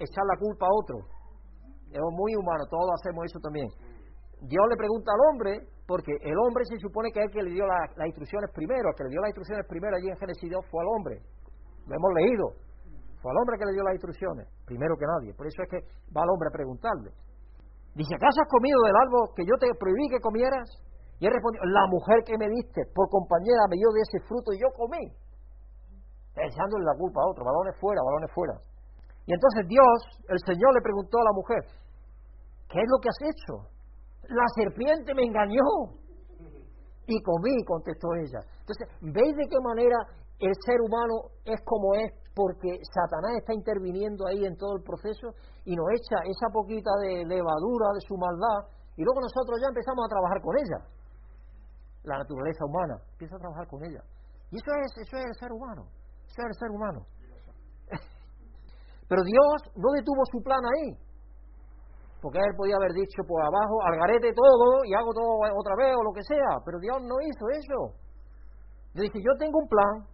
echar 0.02 0.26
la 0.26 0.38
culpa 0.42 0.66
a 0.66 0.74
otro. 0.74 0.98
Es 1.94 2.02
muy 2.10 2.34
humano, 2.34 2.66
todos 2.66 2.90
hacemos 2.98 3.30
eso 3.30 3.38
también. 3.38 3.70
Dios 4.42 4.66
le 4.68 4.76
pregunta 4.76 5.14
al 5.14 5.22
hombre, 5.30 5.62
porque 5.86 6.12
el 6.26 6.34
hombre 6.42 6.66
se 6.66 6.82
supone 6.82 7.14
que 7.14 7.22
es 7.22 7.30
el 7.30 7.32
que 7.32 7.44
le 7.44 7.52
dio 7.54 7.70
las 7.70 8.08
instrucciones 8.10 8.50
primero, 8.50 8.90
el 8.90 8.96
que 8.98 9.06
le 9.06 9.14
dio 9.14 9.22
las 9.22 9.30
instrucciones 9.30 9.64
primero 9.70 9.96
allí 9.96 10.10
en 10.10 10.18
Génesis 10.18 10.50
2 10.50 10.66
fue 10.74 10.82
al 10.82 10.90
hombre. 10.90 11.22
Lo 11.86 11.94
hemos 11.94 12.12
leído. 12.18 12.46
Fue 13.22 13.30
al 13.30 13.38
hombre 13.38 13.62
que 13.62 13.66
le 13.70 13.74
dio 13.78 13.84
las 13.86 13.94
instrucciones, 13.94 14.50
primero 14.66 14.98
que 14.98 15.06
nadie. 15.06 15.38
Por 15.38 15.46
eso 15.46 15.62
es 15.62 15.70
que 15.70 15.80
va 16.12 16.26
al 16.26 16.34
hombre 16.34 16.50
a 16.50 16.58
preguntarle. 16.58 17.14
Dice, 17.94 18.16
¿acaso 18.18 18.42
has 18.42 18.50
comido 18.50 18.76
del 18.90 18.98
árbol 19.06 19.30
que 19.38 19.46
yo 19.46 19.54
te 19.62 19.70
prohibí 19.78 20.10
que 20.10 20.20
comieras? 20.20 20.66
Y 21.22 21.30
él 21.30 21.32
respondió, 21.32 21.62
la 21.70 21.86
mujer 21.88 22.26
que 22.26 22.36
me 22.42 22.50
diste 22.50 22.90
por 22.90 23.08
compañera 23.08 23.70
me 23.70 23.78
dio 23.78 23.94
de 23.94 24.02
ese 24.02 24.18
fruto 24.26 24.52
y 24.52 24.60
yo 24.60 24.68
comí 24.74 25.14
echándole 26.36 26.84
la 26.86 26.98
culpa 26.98 27.22
a 27.22 27.30
otro, 27.30 27.46
balones 27.46 27.76
fuera, 27.80 28.02
balones 28.02 28.32
fuera. 28.34 28.54
Y 29.26 29.34
entonces 29.34 29.68
Dios, 29.68 29.98
el 30.28 30.40
Señor 30.46 30.74
le 30.74 30.82
preguntó 30.82 31.18
a 31.20 31.24
la 31.24 31.34
mujer, 31.34 31.62
¿qué 32.68 32.80
es 32.82 32.90
lo 32.90 33.00
que 33.00 33.10
has 33.10 33.22
hecho? 33.22 33.54
La 34.28 34.48
serpiente 34.56 35.14
me 35.14 35.24
engañó. 35.24 36.00
Y 37.06 37.22
comí, 37.22 37.64
contestó 37.66 38.16
ella. 38.16 38.40
Entonces, 38.64 38.88
¿veis 39.02 39.36
de 39.36 39.48
qué 39.52 39.60
manera 39.60 39.98
el 40.40 40.54
ser 40.66 40.80
humano 40.80 41.36
es 41.44 41.60
como 41.66 41.94
es? 41.96 42.12
Porque 42.34 42.80
Satanás 42.80 43.44
está 43.44 43.54
interviniendo 43.54 44.26
ahí 44.26 44.46
en 44.46 44.56
todo 44.56 44.78
el 44.78 44.84
proceso 44.84 45.36
y 45.66 45.76
nos 45.76 45.86
echa 45.92 46.24
esa 46.24 46.48
poquita 46.52 46.90
de 47.04 47.28
levadura 47.28 47.92
de 47.94 48.02
su 48.08 48.16
maldad 48.16 48.72
y 48.96 49.04
luego 49.04 49.20
nosotros 49.20 49.60
ya 49.62 49.68
empezamos 49.68 50.06
a 50.06 50.10
trabajar 50.10 50.42
con 50.42 50.56
ella. 50.58 50.80
La 52.04 52.18
naturaleza 52.18 52.66
humana 52.66 52.96
empieza 53.12 53.36
a 53.36 53.40
trabajar 53.40 53.68
con 53.68 53.84
ella. 53.84 54.02
Y 54.50 54.56
eso 54.56 54.72
es, 54.84 55.08
eso 55.08 55.18
es 55.18 55.26
el 55.26 55.36
ser 55.36 55.52
humano 55.52 55.86
ser 56.34 56.54
ser 56.58 56.70
humano. 56.72 57.06
Pero 59.08 59.22
Dios 59.24 59.56
no 59.78 59.90
detuvo 59.94 60.26
su 60.32 60.42
plan 60.42 60.62
ahí. 60.66 60.98
Porque 62.22 62.40
él 62.40 62.56
podía 62.56 62.78
haber 62.78 62.94
dicho, 62.94 63.22
por 63.28 63.42
abajo, 63.44 63.84
al 63.84 64.00
garete 64.00 64.32
todo 64.34 64.80
y 64.86 64.94
hago 64.96 65.12
todo 65.14 65.44
otra 65.44 65.76
vez 65.76 65.94
o 65.94 66.04
lo 66.04 66.14
que 66.14 66.24
sea. 66.24 66.58
Pero 66.66 66.80
Dios 66.80 66.98
no 67.04 67.20
hizo 67.20 67.46
eso. 67.52 68.00
Le 68.94 69.04
dije, 69.04 69.20
yo 69.20 69.34
tengo 69.38 69.60
un 69.60 69.68
plan, 69.68 70.08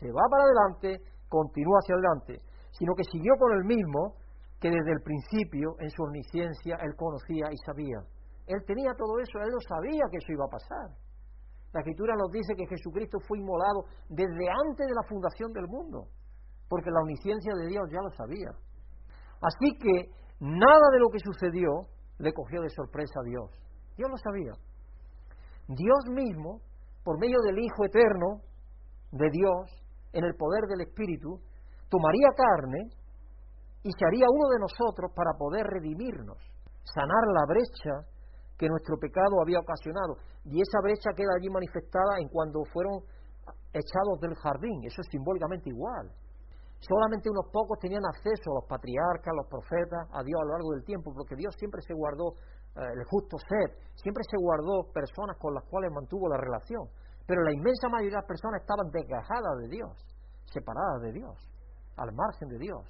se 0.00 0.08
va 0.08 0.24
para 0.30 0.44
adelante, 0.44 1.04
continúa 1.28 1.78
hacia 1.78 1.94
adelante. 1.94 2.40
Sino 2.72 2.94
que 2.94 3.04
siguió 3.04 3.34
con 3.38 3.52
el 3.52 3.64
mismo 3.64 4.16
que 4.58 4.70
desde 4.70 4.92
el 4.92 5.02
principio, 5.02 5.76
en 5.80 5.90
su 5.90 6.02
omnisciencia, 6.02 6.76
él 6.80 6.96
conocía 6.96 7.46
y 7.52 7.56
sabía. 7.66 8.00
Él 8.46 8.64
tenía 8.66 8.92
todo 8.96 9.18
eso, 9.18 9.38
él 9.44 9.50
lo 9.52 9.60
sabía 9.68 10.04
que 10.10 10.16
eso 10.16 10.32
iba 10.32 10.46
a 10.46 10.56
pasar. 10.56 11.05
La 11.76 11.82
Escritura 11.82 12.14
nos 12.16 12.32
dice 12.32 12.54
que 12.56 12.66
Jesucristo 12.66 13.18
fue 13.28 13.36
inmolado 13.36 13.84
desde 14.08 14.48
antes 14.48 14.86
de 14.86 14.94
la 14.96 15.06
fundación 15.06 15.52
del 15.52 15.68
mundo, 15.68 16.08
porque 16.70 16.90
la 16.90 17.02
omnisciencia 17.02 17.52
de 17.52 17.66
Dios 17.66 17.84
ya 17.92 18.00
lo 18.00 18.08
sabía. 18.16 18.48
Así 19.44 19.76
que 19.76 20.08
nada 20.40 20.86
de 20.92 21.00
lo 21.00 21.10
que 21.10 21.18
sucedió 21.20 21.84
le 22.16 22.32
cogió 22.32 22.62
de 22.62 22.70
sorpresa 22.70 23.20
a 23.20 23.28
Dios. 23.28 23.50
Dios 23.94 24.08
lo 24.08 24.16
sabía. 24.16 24.52
Dios 25.68 26.00
mismo, 26.16 26.62
por 27.04 27.20
medio 27.20 27.36
del 27.44 27.58
Hijo 27.58 27.84
Eterno, 27.84 28.40
de 29.12 29.28
Dios, 29.28 29.68
en 30.14 30.24
el 30.24 30.34
poder 30.34 30.64
del 30.72 30.80
Espíritu, 30.80 31.36
tomaría 31.90 32.32
carne 32.32 32.88
y 33.82 33.90
se 33.92 34.06
haría 34.06 34.24
uno 34.32 34.48
de 34.48 34.60
nosotros 34.64 35.12
para 35.14 35.36
poder 35.36 35.66
redimirnos, 35.66 36.38
sanar 36.88 37.24
la 37.36 37.44
brecha 37.44 38.15
que 38.58 38.68
nuestro 38.68 38.96
pecado 38.98 39.40
había 39.42 39.60
ocasionado. 39.60 40.16
Y 40.44 40.60
esa 40.60 40.80
brecha 40.82 41.10
queda 41.14 41.36
allí 41.36 41.48
manifestada 41.50 42.18
en 42.18 42.28
cuando 42.28 42.64
fueron 42.72 43.00
echados 43.72 44.20
del 44.20 44.34
jardín. 44.36 44.84
Eso 44.84 45.00
es 45.00 45.08
simbólicamente 45.10 45.68
igual. 45.68 46.10
Solamente 46.80 47.30
unos 47.30 47.46
pocos 47.52 47.78
tenían 47.80 48.04
acceso 48.04 48.52
a 48.52 48.60
los 48.60 48.68
patriarcas, 48.68 49.32
a 49.32 49.36
los 49.36 49.48
profetas, 49.48 50.08
a 50.12 50.22
Dios 50.22 50.40
a 50.40 50.44
lo 50.44 50.52
largo 50.52 50.70
del 50.72 50.84
tiempo, 50.84 51.12
porque 51.12 51.36
Dios 51.36 51.54
siempre 51.58 51.80
se 51.82 51.94
guardó 51.94 52.36
eh, 52.76 52.84
el 52.84 53.04
justo 53.08 53.38
ser, 53.38 53.76
siempre 53.96 54.22
se 54.28 54.36
guardó 54.36 54.92
personas 54.92 55.36
con 55.40 55.54
las 55.54 55.64
cuales 55.64 55.90
mantuvo 55.92 56.28
la 56.28 56.36
relación. 56.36 56.84
Pero 57.26 57.42
la 57.42 57.52
inmensa 57.52 57.88
mayoría 57.88 58.20
de 58.20 58.22
las 58.22 58.28
personas 58.28 58.60
estaban 58.60 58.90
desgajadas 58.92 59.56
de 59.58 59.68
Dios, 59.68 59.92
separadas 60.52 61.00
de 61.02 61.12
Dios, 61.12 61.36
al 61.96 62.12
margen 62.12 62.48
de 62.48 62.58
Dios. 62.58 62.84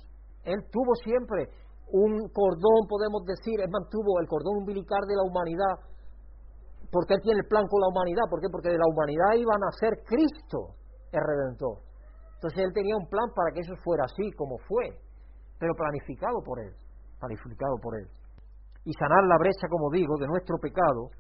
Él 0.45 0.61
tuvo 0.71 0.95
siempre 1.03 1.49
un 1.93 2.29
cordón, 2.35 2.87
podemos 2.89 3.25
decir, 3.25 3.61
él 3.61 3.71
mantuvo 3.71 4.19
el 4.21 4.27
cordón 4.27 4.59
umbilical 4.59 5.01
de 5.07 5.17
la 5.17 5.23
humanidad, 5.23 5.75
porque 6.91 7.15
él 7.15 7.21
tiene 7.23 7.41
el 7.41 7.49
plan 7.49 7.67
con 7.67 7.81
la 7.81 7.89
humanidad, 7.89 8.27
¿por 8.31 8.41
qué? 8.41 8.49
Porque 8.51 8.71
de 8.71 8.79
la 8.79 8.89
humanidad 8.91 9.39
iba 9.39 9.55
a 9.55 9.65
nacer 9.71 10.03
Cristo, 10.07 10.75
el 11.13 11.23
Redentor. 11.23 11.83
Entonces 12.35 12.59
él 12.59 12.73
tenía 12.75 12.97
un 12.97 13.09
plan 13.09 13.31
para 13.35 13.51
que 13.55 13.61
eso 13.61 13.75
fuera 13.83 14.05
así 14.05 14.31
como 14.37 14.59
fue, 14.67 14.99
pero 15.59 15.75
planificado 15.75 16.43
por 16.45 16.61
él, 16.61 16.75
planificado 17.19 17.77
por 17.81 17.97
él. 17.97 18.07
Y 18.85 18.93
sanar 18.93 19.25
la 19.25 19.39
brecha, 19.39 19.67
como 19.71 19.91
digo, 19.91 20.15
de 20.19 20.27
nuestro 20.27 20.59
pecado, 20.59 21.11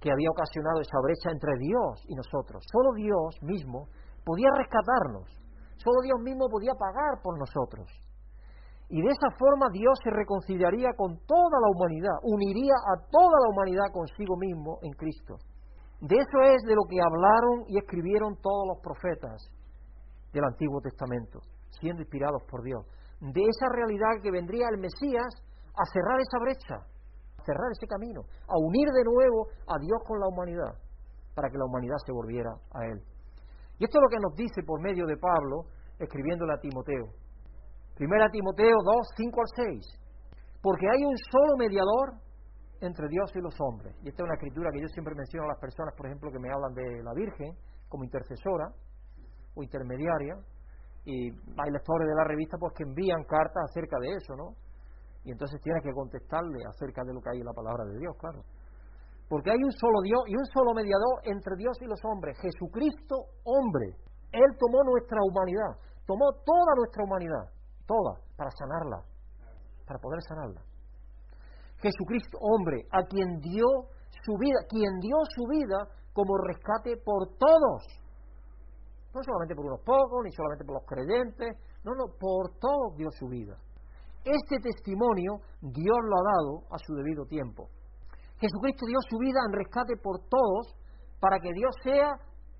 que 0.00 0.10
había 0.10 0.30
ocasionado 0.30 0.80
esa 0.80 0.98
brecha 1.02 1.30
entre 1.30 1.52
Dios 1.58 2.04
y 2.08 2.14
nosotros. 2.14 2.64
Solo 2.72 2.94
Dios 2.94 3.36
mismo 3.42 3.88
podía 4.24 4.48
rescatarnos, 4.56 5.28
solo 5.76 6.00
Dios 6.02 6.18
mismo 6.22 6.48
podía 6.48 6.72
pagar 6.74 7.20
por 7.22 7.38
nosotros. 7.38 7.86
Y 8.90 9.00
de 9.00 9.08
esa 9.08 9.30
forma 9.38 9.70
Dios 9.70 9.94
se 10.02 10.10
reconciliaría 10.10 10.90
con 10.96 11.16
toda 11.22 11.56
la 11.62 11.70
humanidad, 11.70 12.18
uniría 12.24 12.74
a 12.74 12.98
toda 13.06 13.38
la 13.38 13.48
humanidad 13.54 13.86
consigo 13.92 14.36
mismo 14.36 14.78
en 14.82 14.92
Cristo. 14.94 15.38
De 16.00 16.16
eso 16.16 16.38
es 16.42 16.62
de 16.66 16.74
lo 16.74 16.82
que 16.90 16.98
hablaron 16.98 17.70
y 17.70 17.78
escribieron 17.78 18.34
todos 18.42 18.66
los 18.66 18.82
profetas 18.82 19.46
del 20.32 20.42
Antiguo 20.42 20.80
Testamento, 20.80 21.38
siendo 21.78 22.02
inspirados 22.02 22.42
por 22.50 22.64
Dios. 22.64 22.82
De 23.20 23.42
esa 23.42 23.68
realidad 23.70 24.18
que 24.22 24.32
vendría 24.32 24.66
el 24.74 24.80
Mesías 24.80 25.30
a 25.70 25.84
cerrar 25.92 26.18
esa 26.18 26.38
brecha, 26.42 26.76
a 26.82 27.44
cerrar 27.44 27.70
ese 27.70 27.86
camino, 27.86 28.22
a 28.48 28.58
unir 28.58 28.88
de 28.90 29.04
nuevo 29.04 29.46
a 29.70 29.78
Dios 29.78 30.02
con 30.02 30.18
la 30.18 30.26
humanidad, 30.26 30.74
para 31.36 31.48
que 31.48 31.58
la 31.58 31.66
humanidad 31.66 31.98
se 32.04 32.12
volviera 32.12 32.50
a 32.74 32.86
Él. 32.86 32.98
Y 33.78 33.84
esto 33.84 33.98
es 33.98 34.02
lo 34.02 34.10
que 34.10 34.18
nos 34.18 34.34
dice 34.34 34.62
por 34.66 34.82
medio 34.82 35.06
de 35.06 35.16
Pablo, 35.16 35.70
escribiéndole 36.00 36.54
a 36.54 36.58
Timoteo. 36.58 37.19
Primera 38.00 38.30
Timoteo 38.32 38.80
2, 38.80 39.12
5 39.12 39.40
al 39.44 39.50
6. 39.76 40.00
Porque 40.64 40.88
hay 40.88 41.04
un 41.04 41.12
solo 41.28 41.52
mediador 41.60 42.16
entre 42.80 43.04
Dios 43.12 43.28
y 43.36 43.44
los 43.44 43.52
hombres. 43.60 43.92
Y 44.00 44.08
esta 44.08 44.22
es 44.22 44.24
una 44.24 44.40
escritura 44.40 44.72
que 44.72 44.80
yo 44.80 44.88
siempre 44.88 45.12
menciono 45.12 45.44
a 45.44 45.52
las 45.52 45.60
personas, 45.60 45.92
por 45.92 46.08
ejemplo, 46.08 46.32
que 46.32 46.40
me 46.40 46.48
hablan 46.48 46.72
de 46.72 47.04
la 47.04 47.12
Virgen 47.12 47.52
como 47.92 48.04
intercesora 48.04 48.72
o 49.52 49.62
intermediaria. 49.62 50.32
Y 51.04 51.28
hay 51.28 51.70
lectores 51.76 52.08
de 52.08 52.16
la 52.16 52.24
revista 52.24 52.56
pues 52.56 52.72
que 52.72 52.88
envían 52.88 53.20
cartas 53.28 53.68
acerca 53.68 54.00
de 54.00 54.16
eso, 54.16 54.32
¿no? 54.32 54.56
Y 55.28 55.32
entonces 55.36 55.60
tienes 55.60 55.84
que 55.84 55.92
contestarle 55.92 56.56
acerca 56.72 57.04
de 57.04 57.12
lo 57.12 57.20
que 57.20 57.36
hay 57.36 57.40
en 57.44 57.52
la 57.52 57.52
palabra 57.52 57.84
de 57.84 58.00
Dios, 58.00 58.16
claro. 58.16 58.40
Porque 59.28 59.52
hay 59.52 59.60
un 59.60 59.72
solo 59.76 60.00
Dios 60.00 60.24
y 60.24 60.40
un 60.40 60.46
solo 60.56 60.72
mediador 60.72 61.20
entre 61.28 61.52
Dios 61.52 61.76
y 61.82 61.84
los 61.84 62.00
hombres, 62.08 62.32
Jesucristo 62.40 63.44
hombre. 63.44 63.92
Él 64.32 64.48
tomó 64.56 64.88
nuestra 64.88 65.20
humanidad, 65.20 65.76
tomó 66.08 66.32
toda 66.48 66.72
nuestra 66.80 67.04
humanidad 67.04 67.59
toda, 67.90 68.14
para 68.38 68.50
sanarla, 68.54 69.02
para 69.84 69.98
poder 69.98 70.22
sanarla. 70.22 70.62
Jesucristo, 71.82 72.38
hombre, 72.38 72.86
a 72.92 73.02
quien 73.02 73.40
dio 73.40 73.66
su 74.22 74.32
vida, 74.38 74.58
quien 74.68 75.00
dio 75.00 75.16
su 75.34 75.42
vida 75.50 75.78
como 76.12 76.38
rescate 76.38 76.94
por 77.02 77.26
todos. 77.34 77.82
No 79.10 79.20
solamente 79.26 79.56
por 79.56 79.66
unos 79.66 79.82
pocos, 79.82 80.22
ni 80.22 80.30
solamente 80.30 80.64
por 80.64 80.78
los 80.78 80.86
creyentes, 80.86 81.58
no, 81.82 81.94
no, 81.98 82.14
por 82.14 82.54
todos 82.60 82.94
dio 82.96 83.10
su 83.10 83.26
vida. 83.26 83.58
Este 84.22 84.60
testimonio 84.62 85.40
Dios 85.60 85.98
lo 86.04 86.14
ha 86.14 86.24
dado 86.30 86.52
a 86.70 86.78
su 86.78 86.94
debido 86.94 87.24
tiempo. 87.24 87.66
Jesucristo 88.38 88.86
dio 88.86 89.00
su 89.08 89.18
vida 89.18 89.40
en 89.48 89.52
rescate 89.58 89.96
por 89.96 90.20
todos, 90.28 90.76
para 91.18 91.40
que 91.40 91.50
Dios 91.52 91.74
sea 91.82 92.14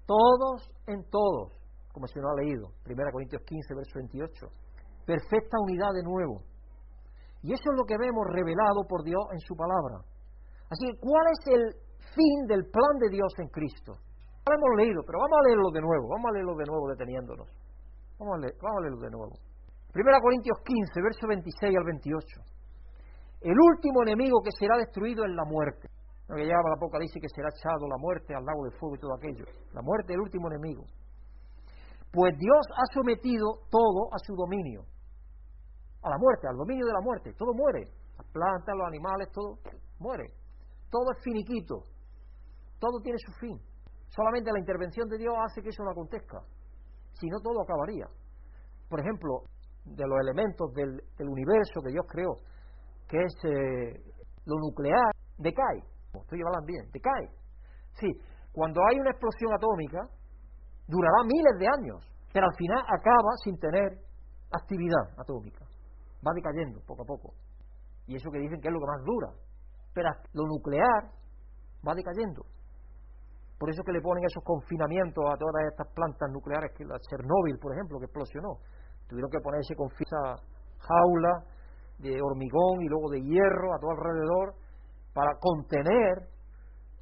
todos 0.07 0.73
en 0.89 1.05
todos, 1.09 1.55
como 1.93 2.07
se 2.09 2.19
nos 2.19 2.33
ha 2.33 2.43
leído, 2.43 2.73
1 2.85 3.13
Corintios 3.13 3.43
15, 3.47 3.75
verso 3.77 3.93
28 3.95 4.60
perfecta 5.11 5.59
unidad 5.59 5.91
de 5.91 6.07
nuevo. 6.07 6.47
Y 7.43 7.51
eso 7.53 7.67
es 7.67 7.77
lo 7.77 7.85
que 7.85 7.99
vemos 7.99 8.31
revelado 8.31 8.87
por 8.87 9.03
Dios 9.03 9.25
en 9.33 9.41
su 9.41 9.57
palabra. 9.57 10.07
Así 10.71 10.87
que, 10.87 10.95
¿cuál 11.03 11.27
es 11.35 11.41
el 11.51 11.63
fin 12.15 12.47
del 12.47 12.63
plan 12.71 12.95
de 13.01 13.11
Dios 13.11 13.33
en 13.43 13.49
Cristo? 13.49 13.99
Lo 14.47 14.55
hemos 14.55 14.73
leído, 14.79 15.03
pero 15.03 15.19
vamos 15.19 15.35
a 15.35 15.47
leerlo 15.49 15.71
de 15.75 15.83
nuevo, 15.83 16.05
vamos 16.15 16.27
a 16.31 16.35
leerlo 16.35 16.55
de 16.55 16.67
nuevo 16.67 16.85
deteniéndonos. 16.95 17.49
Vamos 18.19 18.35
a, 18.39 18.81
leerlo 18.83 19.01
de 19.01 19.11
nuevo. 19.11 19.35
Primera 19.91 20.21
Corintios 20.21 20.59
15, 20.63 21.03
verso 21.03 21.27
26 21.27 21.75
al 21.75 21.85
28. 21.85 22.27
El 23.41 23.57
último 23.59 24.03
enemigo 24.07 24.39
que 24.45 24.53
será 24.55 24.77
destruido 24.77 25.25
es 25.25 25.33
la 25.35 25.45
muerte. 25.45 25.89
Lo 26.29 26.37
que 26.37 26.47
llama 26.47 26.71
la 26.71 26.79
boca 26.79 26.99
dice 27.01 27.19
que 27.19 27.33
será 27.35 27.49
echado 27.51 27.89
la 27.89 27.99
muerte 27.99 28.35
al 28.37 28.45
lago 28.45 28.63
de 28.69 28.77
fuego 28.79 28.95
y 28.95 29.01
todo 29.01 29.15
aquello. 29.17 29.45
La 29.73 29.83
muerte 29.83 30.13
es 30.13 30.15
el 30.15 30.23
último 30.23 30.47
enemigo. 30.47 30.85
Pues 32.13 32.37
Dios 32.39 32.63
ha 32.77 32.87
sometido 32.95 33.67
todo 33.71 34.13
a 34.13 34.19
su 34.23 34.37
dominio 34.37 34.85
a 36.03 36.11
la 36.11 36.19
muerte, 36.19 36.49
al 36.49 36.57
dominio 36.57 36.87
de 36.87 36.93
la 36.93 37.01
muerte. 37.01 37.33
Todo 37.37 37.53
muere. 37.55 37.85
Las 38.17 38.27
plantas, 38.33 38.75
los 38.77 38.87
animales, 38.87 39.29
todo 39.33 39.59
muere. 39.99 40.25
Todo 40.91 41.13
es 41.13 41.23
finiquito. 41.23 41.85
Todo 42.79 43.01
tiene 43.03 43.19
su 43.19 43.33
fin. 43.33 43.59
Solamente 44.09 44.51
la 44.53 44.59
intervención 44.59 45.09
de 45.09 45.19
Dios 45.19 45.35
hace 45.39 45.63
que 45.63 45.69
eso 45.69 45.85
no 45.85 45.91
acontezca. 45.91 46.41
Si 47.13 47.29
no, 47.29 47.39
todo 47.41 47.63
acabaría. 47.63 48.07
Por 48.89 49.01
ejemplo, 49.01 49.45
de 49.85 50.07
los 50.07 50.19
elementos 50.21 50.73
del, 50.75 51.29
universo 51.29 51.81
que 51.85 51.93
Dios 51.93 52.07
creó, 52.09 52.35
que 53.09 53.19
es 53.23 53.35
eh, 53.45 54.03
lo 54.47 54.57
nuclear, 54.59 55.13
decae. 55.39 55.85
Estoy 56.13 56.39
llevando 56.39 56.67
bien, 56.67 56.91
decae. 56.93 57.29
Sí, 57.95 58.09
cuando 58.53 58.81
hay 58.89 58.99
una 58.99 59.11
explosión 59.11 59.53
atómica, 59.55 60.01
durará 60.89 61.23
miles 61.25 61.59
de 61.59 61.67
años, 61.69 62.01
pero 62.33 62.47
al 62.47 62.57
final 62.57 62.83
acaba 62.83 63.31
sin 63.45 63.59
tener 63.59 63.99
actividad 64.51 65.15
atómica 65.19 65.70
va 66.27 66.33
decayendo 66.35 66.81
poco 66.87 67.03
a 67.03 67.07
poco. 67.07 67.35
Y 68.07 68.17
eso 68.17 68.31
que 68.31 68.39
dicen 68.39 68.61
que 68.61 68.69
es 68.69 68.75
lo 68.75 68.81
que 68.81 68.87
más 68.87 69.05
dura. 69.05 69.29
Pero 69.95 70.09
lo 70.35 70.47
nuclear 70.47 71.13
va 71.87 71.95
decayendo. 71.95 72.45
Por 73.59 73.69
eso 73.71 73.83
que 73.85 73.93
le 73.93 74.01
ponen 74.01 74.25
esos 74.25 74.43
confinamientos 74.43 75.25
a 75.27 75.37
todas 75.37 75.69
estas 75.69 75.89
plantas 75.93 76.31
nucleares, 76.33 76.73
que 76.77 76.85
la 76.85 76.99
Chernóbil, 76.99 77.59
por 77.61 77.73
ejemplo, 77.75 77.99
que 77.99 78.07
explosionó. 78.07 78.57
Tuvieron 79.07 79.31
que 79.31 79.41
ponerse 79.41 79.75
con 79.77 79.89
esa 79.93 80.41
jaula 80.79 81.45
de 81.99 82.17
hormigón 82.23 82.81
y 82.81 82.89
luego 82.89 83.11
de 83.11 83.21
hierro 83.21 83.75
a 83.75 83.79
todo 83.79 83.91
alrededor 83.91 84.55
para 85.13 85.37
contener 85.39 86.29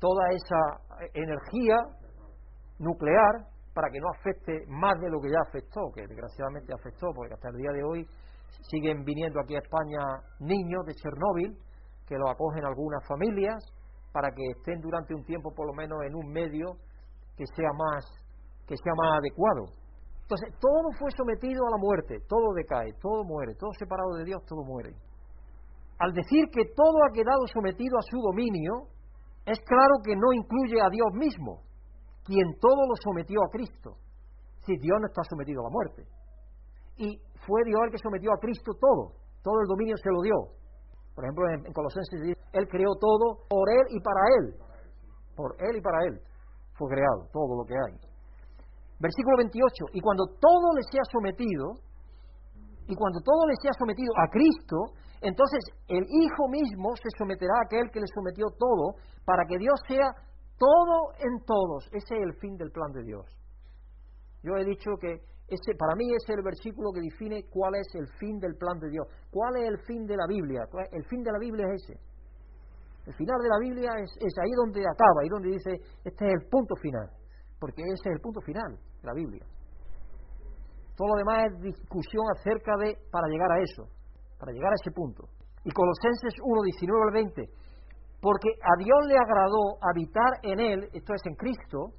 toda 0.01 0.31
esa 0.31 1.07
energía 1.15 1.77
nuclear 2.79 3.47
para 3.73 3.91
que 3.91 4.01
no 4.01 4.09
afecte 4.19 4.65
más 4.67 4.99
de 5.01 5.11
lo 5.11 5.21
que 5.21 5.31
ya 5.31 5.39
afectó, 5.47 5.93
que 5.95 6.07
desgraciadamente 6.07 6.73
afectó, 6.75 7.13
porque 7.15 7.35
hasta 7.35 7.51
el 7.51 7.57
día 7.57 7.71
de 7.71 7.85
hoy 7.85 8.09
siguen 8.71 9.05
viniendo 9.05 9.41
aquí 9.41 9.55
a 9.57 9.61
España 9.61 10.01
niños 10.41 10.85
de 10.87 10.95
Chernóbil, 10.95 11.57
que 12.07 12.17
lo 12.17 12.29
acogen 12.31 12.65
algunas 12.65 13.07
familias, 13.07 13.65
para 14.13 14.31
que 14.31 14.43
estén 14.57 14.81
durante 14.81 15.15
un 15.15 15.25
tiempo 15.25 15.53
por 15.55 15.67
lo 15.67 15.75
menos 15.75 15.99
en 16.07 16.15
un 16.15 16.27
medio 16.33 16.77
que 17.37 17.45
sea 17.55 17.71
más, 17.77 18.05
que 18.67 18.77
sea 18.77 18.93
más 18.97 19.19
adecuado. 19.19 19.65
Entonces, 20.23 20.53
todo 20.61 20.93
fue 20.99 21.11
sometido 21.17 21.67
a 21.67 21.71
la 21.71 21.79
muerte, 21.79 22.19
todo 22.29 22.53
decae, 22.53 22.93
todo 23.01 23.25
muere, 23.25 23.55
todo 23.55 23.71
separado 23.79 24.15
de 24.17 24.25
Dios, 24.25 24.45
todo 24.45 24.63
muere. 24.63 24.93
Al 25.99 26.13
decir 26.13 26.45
que 26.53 26.65
todo 26.77 26.99
ha 27.05 27.13
quedado 27.13 27.47
sometido 27.53 27.97
a 27.99 28.03
su 28.03 28.19
dominio, 28.21 28.89
es 29.47 29.59
claro 29.61 29.97
que 30.05 30.15
no 30.15 30.33
incluye 30.33 30.81
a 30.83 30.91
Dios 30.91 31.09
mismo, 31.15 31.63
quien 32.25 32.45
todo 32.61 32.87
lo 32.87 32.95
sometió 33.03 33.41
a 33.43 33.51
Cristo. 33.51 33.97
Si 34.67 34.77
Dios 34.77 34.99
no 35.01 35.07
está 35.07 35.23
sometido 35.25 35.63
a 35.63 35.65
la 35.65 35.71
muerte. 35.71 36.05
Y 36.99 37.19
fue 37.47 37.63
Dios 37.65 37.81
el 37.85 37.91
que 37.91 37.99
sometió 37.99 38.33
a 38.33 38.39
Cristo 38.41 38.73
todo, 38.81 39.13
todo 39.43 39.61
el 39.61 39.67
dominio 39.67 39.97
se 39.97 40.11
lo 40.11 40.21
dio. 40.23 40.37
Por 41.15 41.25
ejemplo, 41.25 41.45
en, 41.51 41.73
Colosenses 41.73 42.21
dice, 42.23 42.41
Él 42.53 42.69
creó 42.69 42.95
todo 42.95 43.47
por 43.49 43.67
Él 43.71 43.87
y 43.91 44.01
para 44.01 44.23
Él. 44.39 44.55
Por 45.35 45.55
Él 45.59 45.77
y 45.77 45.81
para 45.81 46.05
Él 46.07 46.21
fue 46.79 46.89
creado 46.89 47.27
todo 47.33 47.59
lo 47.59 47.65
que 47.65 47.75
hay. 47.75 47.95
Versículo 49.01 49.37
28, 49.39 49.95
y 49.95 50.01
cuando 50.01 50.27
todo 50.39 50.75
le 50.75 50.83
sea 50.91 51.03
sometido, 51.11 51.75
y 52.87 52.95
cuando 52.95 53.21
todo 53.21 53.47
le 53.47 53.55
sea 53.61 53.73
sometido 53.79 54.11
a 54.17 54.31
Cristo, 54.31 54.95
entonces 55.21 55.61
el 55.89 56.07
Hijo 56.07 56.49
mismo 56.49 56.95
se 56.97 57.11
someterá 57.19 57.53
a 57.59 57.67
aquel 57.67 57.91
que 57.91 58.01
le 58.01 58.07
sometió 58.07 58.47
todo, 58.59 58.95
para 59.25 59.45
que 59.47 59.59
Dios 59.59 59.79
sea 59.87 60.09
todo 60.57 61.13
en 61.19 61.45
todos. 61.45 61.87
Ese 61.93 62.15
es 62.15 62.23
el 62.23 62.35
fin 62.41 62.57
del 62.57 62.71
plan 62.71 62.93
de 62.93 63.03
Dios. 63.03 63.27
Yo 64.43 64.57
he 64.57 64.65
dicho 64.65 64.91
que 65.01 65.19
ese, 65.49 65.75
para 65.79 65.95
mí 65.97 66.13
es 66.13 66.29
el 66.29 66.43
versículo 66.43 66.93
que 66.93 67.01
define 67.01 67.45
cuál 67.49 67.75
es 67.75 67.89
el 67.95 68.07
fin 68.21 68.39
del 68.39 68.55
plan 68.57 68.79
de 68.79 68.91
Dios, 68.91 69.07
cuál 69.31 69.57
es 69.57 69.69
el 69.69 69.79
fin 69.87 70.05
de 70.07 70.17
la 70.17 70.27
Biblia. 70.29 70.69
El 70.93 71.05
fin 71.07 71.23
de 71.23 71.33
la 71.33 71.39
Biblia 71.39 71.67
es 71.73 71.83
ese. 71.83 71.99
El 73.07 73.15
final 73.15 73.41
de 73.41 73.49
la 73.49 73.59
Biblia 73.59 73.91
es, 73.97 74.11
es 74.21 74.35
ahí 74.37 74.53
donde 74.53 74.85
acaba, 74.85 75.23
ahí 75.23 75.29
donde 75.31 75.49
dice, 75.49 75.81
este 76.05 76.27
es 76.29 76.33
el 76.37 76.49
punto 76.51 76.77
final, 76.77 77.09
porque 77.59 77.81
ese 77.81 78.11
es 78.11 78.15
el 78.17 78.21
punto 78.21 78.41
final 78.43 78.77
de 78.77 79.07
la 79.07 79.15
Biblia. 79.15 79.45
Todo 80.95 81.09
lo 81.09 81.17
demás 81.17 81.49
es 81.49 81.61
discusión 81.63 82.27
acerca 82.37 82.77
de, 82.77 82.99
para 83.11 83.29
llegar 83.29 83.51
a 83.53 83.63
eso, 83.63 83.89
para 84.39 84.53
llegar 84.53 84.73
a 84.73 84.77
ese 84.83 84.91
punto. 84.91 85.25
Y 85.65 85.71
Colosenses 85.71 86.35
1, 86.45 86.63
19 86.63 87.03
al 87.09 87.15
20, 87.15 87.49
porque 88.21 88.51
a 88.61 88.77
Dios 88.77 89.01
le 89.07 89.17
agradó 89.17 89.79
habitar 89.81 90.33
en 90.43 90.61
Él, 90.61 90.89
esto 90.93 91.15
es 91.15 91.23
en 91.25 91.35
Cristo, 91.37 91.95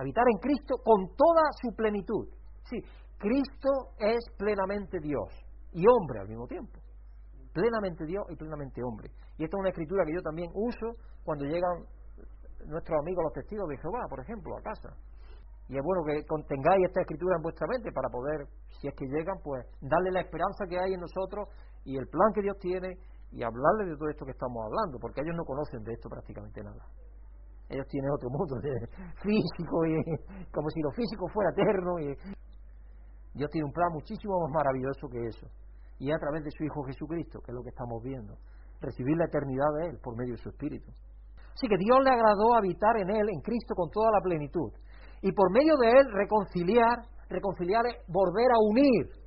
habitar 0.00 0.24
en 0.32 0.38
Cristo 0.38 0.76
con 0.82 1.08
toda 1.14 1.44
su 1.60 1.74
plenitud. 1.76 2.28
Sí, 2.64 2.80
Cristo 3.18 3.92
es 3.98 4.18
plenamente 4.38 4.98
Dios 5.00 5.28
y 5.72 5.84
hombre 5.86 6.20
al 6.20 6.28
mismo 6.28 6.46
tiempo. 6.46 6.80
Plenamente 7.52 8.06
Dios 8.06 8.24
y 8.30 8.36
plenamente 8.36 8.82
hombre. 8.82 9.10
Y 9.36 9.44
esta 9.44 9.56
es 9.56 9.60
una 9.60 9.68
escritura 9.68 10.04
que 10.06 10.14
yo 10.14 10.22
también 10.22 10.50
uso 10.54 10.96
cuando 11.24 11.44
llegan 11.44 11.84
nuestros 12.66 12.98
amigos 13.00 13.24
los 13.24 13.32
testigos 13.32 13.68
de 13.68 13.76
Jehová, 13.76 14.06
por 14.08 14.20
ejemplo, 14.20 14.56
a 14.56 14.62
casa. 14.62 14.96
Y 15.68 15.76
es 15.76 15.82
bueno 15.84 16.02
que 16.04 16.26
contengáis 16.26 16.86
esta 16.86 17.02
escritura 17.02 17.36
en 17.36 17.42
vuestra 17.42 17.66
mente 17.68 17.92
para 17.92 18.08
poder, 18.08 18.46
si 18.80 18.88
es 18.88 18.94
que 18.94 19.06
llegan, 19.06 19.38
pues 19.42 19.64
darle 19.80 20.10
la 20.10 20.20
esperanza 20.20 20.66
que 20.68 20.78
hay 20.78 20.94
en 20.94 21.00
nosotros 21.00 21.48
y 21.84 21.96
el 21.96 22.08
plan 22.08 22.32
que 22.34 22.42
Dios 22.42 22.56
tiene 22.58 22.98
y 23.30 23.42
hablarles 23.42 23.90
de 23.90 23.96
todo 23.96 24.08
esto 24.08 24.24
que 24.24 24.32
estamos 24.32 24.64
hablando, 24.64 24.98
porque 24.98 25.20
ellos 25.20 25.36
no 25.36 25.44
conocen 25.44 25.84
de 25.84 25.92
esto 25.92 26.08
prácticamente 26.08 26.62
nada. 26.62 26.84
Ellos 27.70 27.86
tienen 27.88 28.10
otro 28.10 28.28
mundo 28.30 28.56
físico 29.22 29.86
y 29.86 30.02
como 30.50 30.68
si 30.70 30.80
lo 30.82 30.90
físico 30.90 31.28
fuera 31.28 31.50
eterno 31.50 31.98
y 32.00 32.14
Dios 33.32 33.48
tiene 33.50 33.64
un 33.64 33.72
plan 33.72 33.92
muchísimo 33.92 34.40
más 34.40 34.50
maravilloso 34.50 35.08
que 35.08 35.24
eso. 35.26 35.46
Y 35.98 36.10
a 36.10 36.18
través 36.18 36.44
de 36.44 36.50
su 36.50 36.64
Hijo 36.64 36.82
Jesucristo, 36.82 37.40
que 37.40 37.52
es 37.52 37.54
lo 37.54 37.62
que 37.62 37.70
estamos 37.70 38.02
viendo, 38.02 38.34
recibir 38.80 39.16
la 39.16 39.26
eternidad 39.26 39.70
de 39.78 39.86
Él 39.90 39.98
por 40.02 40.16
medio 40.16 40.34
de 40.34 40.42
su 40.42 40.48
Espíritu. 40.48 40.90
Así 41.54 41.68
que 41.68 41.76
Dios 41.78 41.98
le 42.02 42.10
agradó 42.10 42.54
habitar 42.54 42.96
en 42.96 43.10
Él, 43.10 43.28
en 43.28 43.40
Cristo, 43.40 43.74
con 43.74 43.90
toda 43.90 44.10
la 44.10 44.20
plenitud. 44.20 44.72
Y 45.22 45.30
por 45.32 45.52
medio 45.52 45.76
de 45.76 45.90
Él 45.90 46.06
reconciliar, 46.12 47.06
reconciliar 47.28 47.86
es 47.86 47.96
volver 48.08 48.50
a 48.50 48.58
unir 48.58 49.20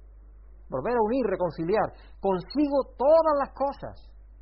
volver 0.73 0.97
a 0.97 1.05
unir, 1.05 1.25
reconciliar 1.29 1.85
consigo 2.19 2.97
todas 2.97 3.35
las 3.37 3.53
cosas, 3.53 3.93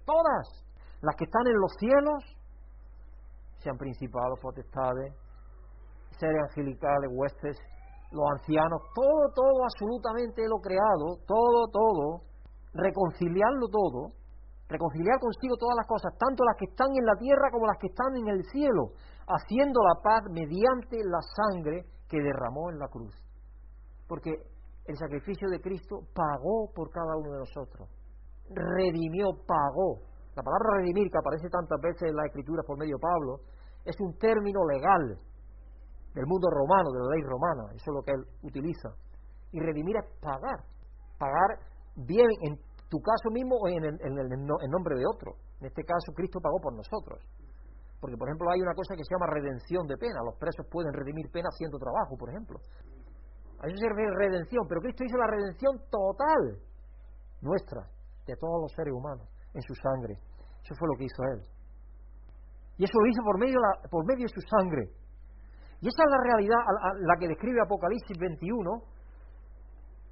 todas, 0.06 0.64
las 1.02 1.16
que 1.16 1.26
están 1.26 1.46
en 1.48 1.60
los 1.60 1.74
cielos, 1.78 2.24
sean 3.64 3.78
principados, 3.78 4.40
potestades, 4.42 5.14
seres 6.18 6.42
angelicales, 6.50 7.10
huestes, 7.14 7.58
los 8.12 8.26
ancianos, 8.38 8.82
todo, 8.94 9.32
todo, 9.34 9.64
absolutamente 9.64 10.44
lo 10.48 10.60
creado, 10.60 11.18
todo, 11.26 11.68
todo, 11.72 12.22
reconciliarlo 12.74 13.68
todo, 13.72 14.12
reconciliar 14.68 15.20
consigo 15.20 15.56
todas 15.58 15.76
las 15.78 15.88
cosas, 15.88 16.12
tanto 16.18 16.44
las 16.44 16.58
que 16.58 16.66
están 16.66 16.92
en 16.92 17.06
la 17.06 17.16
tierra 17.16 17.52
como 17.52 17.68
las 17.68 17.78
que 17.78 17.88
están 17.88 18.16
en 18.16 18.28
el 18.28 18.44
cielo, 18.52 18.92
haciendo 19.28 19.80
la 19.84 20.02
paz 20.02 20.24
mediante 20.32 20.98
la 21.04 21.22
sangre 21.22 21.86
que 22.10 22.20
derramó 22.20 22.70
en 22.70 22.80
la 22.80 22.88
cruz. 22.88 23.16
Porque 24.08 24.32
el 24.86 24.98
sacrificio 24.98 25.48
de 25.50 25.62
Cristo 25.62 26.00
pagó 26.14 26.72
por 26.76 26.92
cada 26.92 27.16
uno 27.16 27.32
de 27.32 27.40
nosotros. 27.40 27.88
Redimió, 28.50 29.32
pagó. 29.48 30.11
La 30.36 30.44
palabra 30.44 30.80
redimir, 30.80 31.12
que 31.12 31.18
aparece 31.18 31.50
tantas 31.50 31.80
veces 31.82 32.10
en 32.10 32.16
la 32.16 32.26
Escritura 32.26 32.64
por 32.64 32.78
medio 32.78 32.96
de 32.96 33.02
Pablo, 33.02 33.44
es 33.84 33.96
un 34.00 34.18
término 34.18 34.66
legal 34.66 35.20
del 36.14 36.26
mundo 36.26 36.48
romano, 36.50 36.92
de 36.92 37.00
la 37.00 37.10
ley 37.16 37.24
romana. 37.24 37.64
Eso 37.76 37.92
es 37.92 37.96
lo 37.96 38.04
que 38.04 38.12
él 38.12 38.24
utiliza. 38.44 38.90
Y 39.52 39.60
redimir 39.60 39.96
es 39.98 40.08
pagar. 40.22 40.64
Pagar 41.20 41.60
bien 41.96 42.28
en 42.42 42.56
tu 42.90 43.00
caso 43.00 43.30
mismo 43.32 43.56
o 43.56 43.68
en, 43.68 43.84
el, 43.84 44.70
nombre 44.70 44.96
de 44.96 45.06
otro. 45.06 45.36
En 45.60 45.68
este 45.68 45.84
caso, 45.84 46.12
Cristo 46.16 46.40
pagó 46.40 46.60
por 46.60 46.74
nosotros. 46.74 47.20
Porque, 48.00 48.18
por 48.18 48.28
ejemplo, 48.28 48.50
hay 48.52 48.62
una 48.62 48.74
cosa 48.74 48.96
que 48.96 49.04
se 49.04 49.14
llama 49.14 49.28
redención 49.28 49.86
de 49.88 49.98
pena. 49.98 50.24
Los 50.26 50.36
presos 50.40 50.66
pueden 50.72 50.94
redimir 50.94 51.30
pena 51.32 51.50
haciendo 51.52 51.78
trabajo, 51.78 52.18
por 52.18 52.30
ejemplo. 52.30 52.60
A 53.62 53.68
eso 53.68 53.78
se 53.78 53.88
refiere 53.88 54.12
redención, 54.18 54.66
pero 54.68 54.82
Cristo 54.82 55.04
hizo 55.04 55.18
la 55.18 55.28
redención 55.28 55.78
total 55.92 56.58
nuestra, 57.42 57.86
de 58.26 58.36
todos 58.36 58.62
los 58.62 58.72
seres 58.74 58.94
humanos, 58.94 59.28
en 59.54 59.62
su 59.62 59.74
sangre. 59.76 60.16
Eso 60.64 60.76
fue 60.78 60.88
lo 60.88 60.96
que 60.98 61.06
hizo 61.06 61.24
Él. 61.34 61.40
Y 62.78 62.84
eso 62.86 62.98
lo 63.00 63.08
hizo 63.08 63.24
por 63.24 63.38
medio, 63.38 63.60
por 63.90 64.06
medio 64.06 64.26
de 64.26 64.34
su 64.34 64.42
sangre. 64.42 64.90
Y 65.82 65.88
esa 65.88 66.04
es 66.04 66.10
la 66.10 66.22
realidad 66.22 66.60
a 66.62 66.94
la 66.98 67.16
que 67.18 67.28
describe 67.28 67.62
Apocalipsis 67.62 68.18
21. 68.18 68.70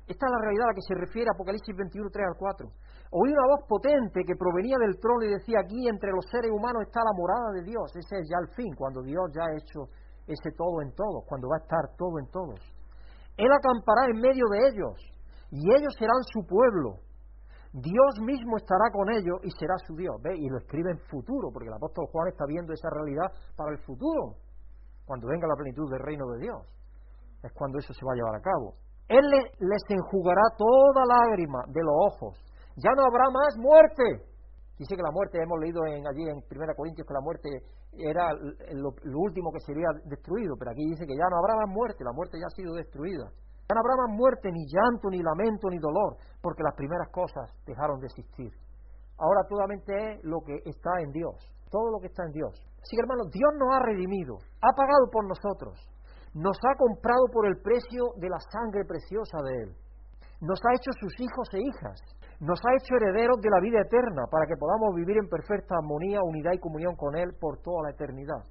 Esta 0.09 0.25
es 0.25 0.31
la 0.31 0.41
realidad 0.41 0.65
a 0.65 0.71
la 0.73 0.77
que 0.77 0.81
se 0.81 0.95
refiere 0.95 1.29
Apocalipsis 1.29 1.75
21, 1.75 2.09
3 2.09 2.25
al 2.25 2.37
4. 2.37 2.69
Oí 3.11 3.29
una 3.29 3.45
voz 3.45 3.65
potente 3.69 4.25
que 4.25 4.35
provenía 4.35 4.77
del 4.81 4.97
trono 4.97 5.25
y 5.25 5.33
decía, 5.33 5.61
aquí 5.61 5.87
entre 5.87 6.09
los 6.09 6.25
seres 6.29 6.49
humanos 6.49 6.85
está 6.85 7.01
la 7.05 7.13
morada 7.13 7.53
de 7.53 7.63
Dios. 7.63 7.89
Ese 7.93 8.17
es 8.17 8.25
ya 8.29 8.37
el 8.41 8.49
fin, 8.53 8.73
cuando 8.73 9.01
Dios 9.01 9.29
ya 9.33 9.45
ha 9.45 9.57
hecho 9.57 9.89
ese 10.25 10.49
todo 10.57 10.81
en 10.81 10.93
todos, 10.93 11.25
cuando 11.25 11.49
va 11.49 11.57
a 11.57 11.63
estar 11.65 11.85
todo 11.97 12.17
en 12.17 12.29
todos. 12.29 12.61
Él 13.37 13.49
acampará 13.49 14.09
en 14.09 14.21
medio 14.21 14.45
de 14.49 14.59
ellos 14.69 14.97
y 15.49 15.73
ellos 15.73 15.93
serán 15.97 16.21
su 16.33 16.45
pueblo. 16.45 17.01
Dios 17.73 18.13
mismo 18.21 18.57
estará 18.57 18.89
con 18.91 19.09
ellos 19.11 19.37
y 19.43 19.51
será 19.51 19.77
su 19.85 19.95
Dios. 19.95 20.15
¿Ve? 20.21 20.35
Y 20.35 20.49
lo 20.49 20.57
escribe 20.57 20.91
en 20.91 20.99
futuro, 21.09 21.49
porque 21.51 21.67
el 21.67 21.73
apóstol 21.73 22.07
Juan 22.11 22.27
está 22.29 22.45
viendo 22.47 22.73
esa 22.73 22.89
realidad 22.89 23.29
para 23.55 23.71
el 23.71 23.79
futuro, 23.79 24.35
cuando 25.05 25.27
venga 25.27 25.47
la 25.47 25.55
plenitud 25.55 25.89
del 25.91 26.01
reino 26.01 26.25
de 26.33 26.39
Dios. 26.39 26.61
Es 27.43 27.51
cuando 27.53 27.77
eso 27.77 27.93
se 27.93 28.05
va 28.05 28.13
a 28.13 28.15
llevar 28.15 28.35
a 28.35 28.41
cabo. 28.41 28.75
Él 29.07 29.25
les 29.25 29.83
enjugará 29.89 30.41
toda 30.57 31.05
lágrima 31.05 31.63
de 31.67 31.81
los 31.81 31.95
ojos. 32.13 32.37
Ya 32.77 32.91
no 32.95 33.03
habrá 33.03 33.29
más 33.29 33.57
muerte. 33.57 34.29
Dice 34.77 34.95
que 34.95 35.03
la 35.03 35.11
muerte, 35.11 35.41
hemos 35.41 35.59
leído 35.59 35.85
en, 35.85 36.07
allí 36.07 36.23
en 36.23 36.39
1 36.39 36.75
Corintios 36.75 37.05
que 37.05 37.13
la 37.13 37.19
muerte 37.19 37.49
era 37.97 38.31
lo, 38.31 38.93
último 39.19 39.51
que 39.51 39.59
sería 39.59 39.89
destruido, 40.05 40.55
pero 40.57 40.71
aquí 40.71 40.85
dice 40.85 41.05
que 41.05 41.17
ya 41.17 41.27
no 41.29 41.37
habrá 41.37 41.55
más 41.55 41.69
muerte, 41.69 42.03
la 42.03 42.13
muerte 42.13 42.37
ya 42.39 42.47
ha 42.47 42.55
sido 42.55 42.73
destruida. 42.73 43.27
No 43.69 43.77
habrá 43.77 44.01
más 44.01 44.17
muerte, 44.17 44.49
ni 44.51 44.65
llanto, 44.65 45.09
ni 45.13 45.21
lamento, 45.21 45.69
ni 45.69 45.77
dolor, 45.77 46.17
porque 46.41 46.63
las 46.63 46.73
primeras 46.73 47.07
cosas 47.13 47.53
dejaron 47.67 47.99
de 47.99 48.07
existir. 48.07 48.49
Ahora 49.19 49.45
totalmente 49.47 49.93
es 49.93 50.23
lo 50.23 50.41
que 50.41 50.57
está 50.65 50.89
en 51.05 51.11
Dios, 51.11 51.37
todo 51.69 51.91
lo 51.91 51.99
que 52.01 52.07
está 52.07 52.25
en 52.25 52.33
Dios. 52.33 52.49
Así 52.81 52.97
que 52.97 53.03
hermanos, 53.05 53.29
Dios 53.29 53.51
nos 53.61 53.69
ha 53.69 53.85
redimido, 53.85 54.41
ha 54.65 54.73
pagado 54.73 55.05
por 55.11 55.21
nosotros, 55.27 55.77
nos 56.33 56.57
ha 56.65 56.73
comprado 56.81 57.29
por 57.31 57.45
el 57.45 57.61
precio 57.61 58.17
de 58.17 58.29
la 58.29 58.39
sangre 58.49 58.85
preciosa 58.89 59.37
de 59.45 59.53
Él, 59.61 59.69
nos 60.41 60.57
ha 60.65 60.73
hecho 60.73 60.89
sus 60.97 61.13
hijos 61.19 61.47
e 61.53 61.59
hijas, 61.61 61.99
nos 62.39 62.57
ha 62.65 62.73
hecho 62.73 62.95
herederos 62.95 63.37
de 63.37 63.51
la 63.51 63.59
vida 63.59 63.85
eterna 63.85 64.23
para 64.31 64.47
que 64.47 64.57
podamos 64.57 64.95
vivir 64.95 65.17
en 65.19 65.27
perfecta 65.27 65.75
armonía, 65.75 66.23
unidad 66.23 66.53
y 66.55 66.59
comunión 66.59 66.95
con 66.95 67.13
Él 67.13 67.35
por 67.37 67.61
toda 67.61 67.83
la 67.83 67.91
eternidad. 67.91 68.41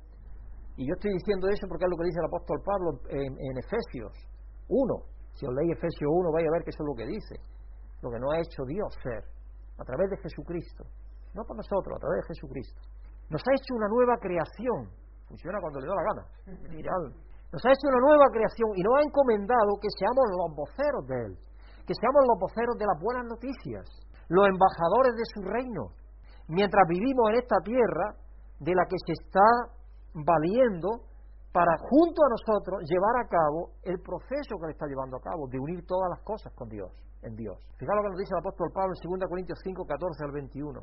Y 0.76 0.86
yo 0.86 0.94
estoy 0.94 1.10
diciendo 1.10 1.48
eso 1.48 1.66
porque 1.66 1.86
es 1.86 1.90
lo 1.90 1.96
que 1.96 2.06
dice 2.06 2.20
el 2.20 2.30
apóstol 2.30 2.62
Pablo 2.62 3.00
en, 3.10 3.56
Efesios 3.58 4.14
1. 4.68 4.94
Si 5.34 5.46
os 5.46 5.54
leéis 5.54 5.72
Efesios 5.76 6.10
1 6.10 6.32
vais 6.32 6.46
a 6.46 6.52
ver 6.52 6.62
que 6.64 6.70
eso 6.70 6.82
es 6.82 6.88
lo 6.88 6.94
que 6.94 7.06
dice. 7.06 7.34
Lo 8.02 8.10
que 8.10 8.18
no 8.18 8.30
ha 8.30 8.38
hecho 8.38 8.64
Dios 8.64 8.94
ser, 9.02 9.24
a 9.78 9.84
través 9.84 10.10
de 10.10 10.16
Jesucristo. 10.18 10.84
No 11.34 11.44
por 11.44 11.56
nosotros, 11.56 11.96
a 11.96 12.00
través 12.00 12.22
de 12.22 12.34
Jesucristo. 12.34 12.80
Nos 13.30 13.42
ha 13.42 13.52
hecho 13.54 13.74
una 13.74 13.88
nueva 13.88 14.16
creación. 14.18 14.90
Funciona 15.26 15.58
cuando 15.60 15.80
le 15.80 15.86
da 15.86 15.94
la 15.94 16.06
gana. 16.08 16.24
Nos 17.52 17.62
ha 17.64 17.70
hecho 17.72 17.86
una 17.88 18.00
nueva 18.00 18.26
creación 18.32 18.70
y 18.76 18.82
nos 18.82 18.94
ha 18.96 19.02
encomendado 19.02 19.70
que 19.80 19.88
seamos 19.98 20.24
los 20.30 20.56
voceros 20.56 21.04
de 21.06 21.16
Él 21.26 21.32
que 21.88 21.96
seamos 21.96 22.20
los 22.28 22.38
voceros 22.38 22.76
de 22.76 22.84
las 22.84 23.00
buenas 23.00 23.24
noticias, 23.24 23.88
los 24.28 24.44
embajadores 24.44 25.16
de 25.16 25.24
su 25.32 25.40
reino, 25.40 25.96
mientras 26.46 26.84
vivimos 26.86 27.32
en 27.32 27.36
esta 27.40 27.56
tierra 27.64 28.12
de 28.60 28.74
la 28.76 28.84
que 28.84 29.00
se 29.08 29.16
está 29.16 29.48
valiendo 30.12 31.07
para 31.52 31.72
junto 31.88 32.22
a 32.22 32.28
nosotros 32.28 32.82
llevar 32.84 33.24
a 33.24 33.28
cabo 33.28 33.72
el 33.82 33.98
proceso 34.00 34.58
que 34.60 34.66
le 34.66 34.72
está 34.72 34.86
llevando 34.86 35.16
a 35.16 35.20
cabo, 35.20 35.48
de 35.48 35.58
unir 35.58 35.84
todas 35.86 36.10
las 36.10 36.22
cosas 36.22 36.52
con 36.54 36.68
Dios, 36.68 36.92
en 37.22 37.34
Dios. 37.34 37.56
Fijaos 37.76 37.96
lo 37.96 38.02
que 38.02 38.12
nos 38.14 38.20
dice 38.20 38.34
el 38.34 38.40
apóstol 38.40 38.68
Pablo 38.72 38.92
en 38.92 39.20
2 39.20 39.28
Corintios 39.28 39.58
5, 39.64 39.84
14 39.84 40.24
al 40.24 40.32
21. 40.32 40.80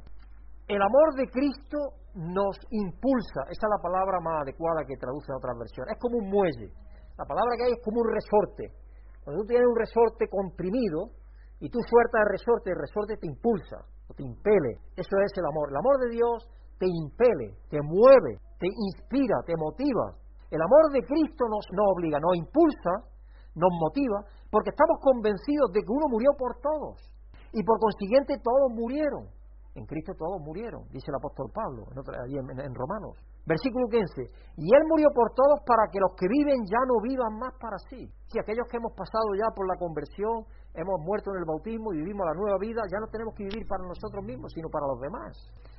El 0.68 0.82
amor 0.82 1.14
de 1.14 1.30
Cristo 1.30 1.78
nos 2.16 2.58
impulsa, 2.72 3.46
esa 3.54 3.66
es 3.68 3.72
la 3.72 3.82
palabra 3.82 4.18
más 4.20 4.42
adecuada 4.42 4.82
que 4.88 4.98
traduce 4.98 5.32
a 5.32 5.38
otras 5.38 5.54
versiones, 5.58 5.94
es 5.94 6.02
como 6.02 6.18
un 6.18 6.30
muelle, 6.30 6.74
la 7.18 7.26
palabra 7.26 7.54
que 7.56 7.64
hay 7.70 7.74
es 7.78 7.84
como 7.86 8.02
un 8.02 8.10
resorte, 8.10 8.74
cuando 9.26 9.42
tú 9.42 9.48
tienes 9.48 9.66
un 9.66 9.76
resorte 9.76 10.30
comprimido 10.30 11.10
y 11.60 11.70
tú 11.70 11.80
sueltas 11.82 12.22
el 12.22 12.30
resorte, 12.30 12.70
el 12.70 12.78
resorte 12.78 13.18
te 13.18 13.26
impulsa 13.26 13.82
o 14.08 14.14
te 14.14 14.22
impele. 14.22 14.78
Eso 14.96 15.18
es 15.18 15.34
el 15.36 15.46
amor. 15.50 15.74
El 15.74 15.78
amor 15.78 15.98
de 15.98 16.10
Dios 16.14 16.46
te 16.78 16.86
impele, 16.86 17.58
te 17.70 17.82
mueve, 17.82 18.38
te 18.60 18.70
inspira, 18.70 19.42
te 19.46 19.58
motiva. 19.58 20.14
El 20.56 20.64
amor 20.64 20.88
de 20.96 21.04
Cristo 21.04 21.52
nos, 21.52 21.68
nos 21.76 21.88
obliga, 21.92 22.16
nos 22.16 22.32
impulsa, 22.40 23.12
nos 23.60 23.72
motiva, 23.76 24.24
porque 24.48 24.72
estamos 24.72 25.04
convencidos 25.04 25.68
de 25.76 25.84
que 25.84 25.92
uno 25.92 26.08
murió 26.08 26.32
por 26.40 26.56
todos 26.64 26.96
y 27.52 27.60
por 27.60 27.76
consiguiente 27.76 28.40
todos 28.40 28.72
murieron. 28.72 29.28
En 29.76 29.84
Cristo 29.84 30.16
todos 30.16 30.40
murieron, 30.40 30.88
dice 30.88 31.12
el 31.12 31.20
apóstol 31.20 31.52
Pablo, 31.52 31.84
allí 32.24 32.40
en, 32.40 32.72
Romanos. 32.72 33.20
Versículo 33.44 33.92
15. 33.92 34.08
Y 34.56 34.72
Él 34.72 34.84
murió 34.88 35.12
por 35.12 35.36
todos 35.36 35.60
para 35.68 35.92
que 35.92 36.00
los 36.00 36.16
que 36.16 36.32
viven 36.32 36.64
ya 36.64 36.80
no 36.88 37.04
vivan 37.04 37.36
más 37.36 37.52
para 37.60 37.76
sí. 37.92 38.08
Si 38.32 38.40
aquellos 38.40 38.64
que 38.72 38.80
hemos 38.80 38.96
pasado 38.96 39.36
ya 39.36 39.52
por 39.52 39.68
la 39.68 39.76
conversión, 39.76 40.48
hemos 40.72 41.04
muerto 41.04 41.36
en 41.36 41.44
el 41.44 41.46
bautismo 41.52 41.92
y 41.92 42.00
vivimos 42.00 42.24
la 42.24 42.40
nueva 42.40 42.56
vida, 42.64 42.88
ya 42.88 43.04
no 43.04 43.12
tenemos 43.12 43.36
que 43.36 43.44
vivir 43.44 43.68
para 43.68 43.84
nosotros 43.84 44.24
mismos, 44.24 44.56
sino 44.56 44.72
para 44.72 44.88
los 44.88 45.00
demás. 45.04 45.36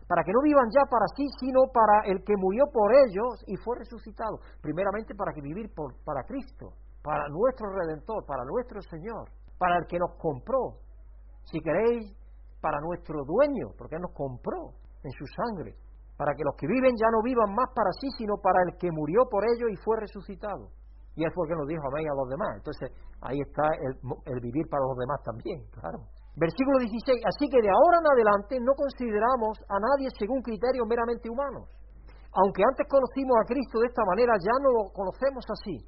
Para 0.06 0.22
que 0.22 0.32
no 0.32 0.40
vivan 0.42 0.70
ya 0.70 0.86
para 0.88 1.06
sí, 1.16 1.26
sino 1.40 1.66
para 1.72 2.06
el 2.06 2.22
que 2.22 2.36
murió 2.36 2.64
por 2.72 2.94
ellos 2.94 3.42
y 3.46 3.56
fue 3.56 3.78
resucitado. 3.78 4.38
Primeramente 4.62 5.14
para 5.14 5.32
que 5.32 5.40
vivir 5.40 5.72
por, 5.74 5.94
para 6.04 6.22
Cristo, 6.22 6.70
para 7.02 7.28
nuestro 7.28 7.66
Redentor, 7.74 8.24
para 8.24 8.44
nuestro 8.44 8.80
Señor, 8.82 9.28
para 9.58 9.78
el 9.78 9.86
que 9.86 9.98
nos 9.98 10.14
compró. 10.18 10.78
Si 11.50 11.58
queréis, 11.60 12.14
para 12.60 12.80
nuestro 12.80 13.24
dueño, 13.24 13.74
porque 13.78 13.96
Él 13.96 14.02
nos 14.02 14.14
compró 14.14 14.74
en 15.02 15.10
su 15.10 15.26
sangre, 15.26 15.74
para 16.16 16.34
que 16.34 16.42
los 16.42 16.56
que 16.56 16.66
viven 16.66 16.94
ya 16.96 17.10
no 17.10 17.22
vivan 17.22 17.54
más 17.54 17.70
para 17.74 17.90
sí, 18.00 18.08
sino 18.18 18.38
para 18.42 18.62
el 18.66 18.78
que 18.78 18.90
murió 18.90 19.26
por 19.30 19.44
ellos 19.44 19.70
y 19.70 19.76
fue 19.76 20.00
resucitado. 20.00 20.70
Y 21.14 21.24
Él 21.24 21.30
fue 21.34 21.46
el 21.46 21.50
que 21.50 21.58
nos 21.58 21.66
dijo 21.66 21.82
amén 21.86 22.06
a 22.10 22.14
los 22.14 22.28
demás. 22.28 22.56
Entonces, 22.56 22.90
ahí 23.22 23.38
está 23.40 23.66
el, 23.82 23.94
el 24.26 24.40
vivir 24.40 24.66
para 24.68 24.82
los 24.82 24.96
demás 24.98 25.22
también, 25.24 25.62
claro. 25.70 25.98
Versículo 26.36 26.78
16. 26.78 27.24
Así 27.24 27.48
que 27.48 27.64
de 27.64 27.72
ahora 27.72 27.96
en 28.04 28.08
adelante 28.12 28.60
no 28.60 28.76
consideramos 28.76 29.56
a 29.72 29.80
nadie 29.80 30.12
según 30.20 30.44
criterios 30.44 30.84
meramente 30.84 31.32
humanos. 31.32 31.64
Aunque 32.36 32.60
antes 32.60 32.84
conocimos 32.84 33.32
a 33.40 33.48
Cristo 33.48 33.80
de 33.80 33.88
esta 33.88 34.04
manera, 34.04 34.36
ya 34.36 34.52
no 34.60 34.68
lo 34.68 34.82
conocemos 34.92 35.44
así. 35.48 35.80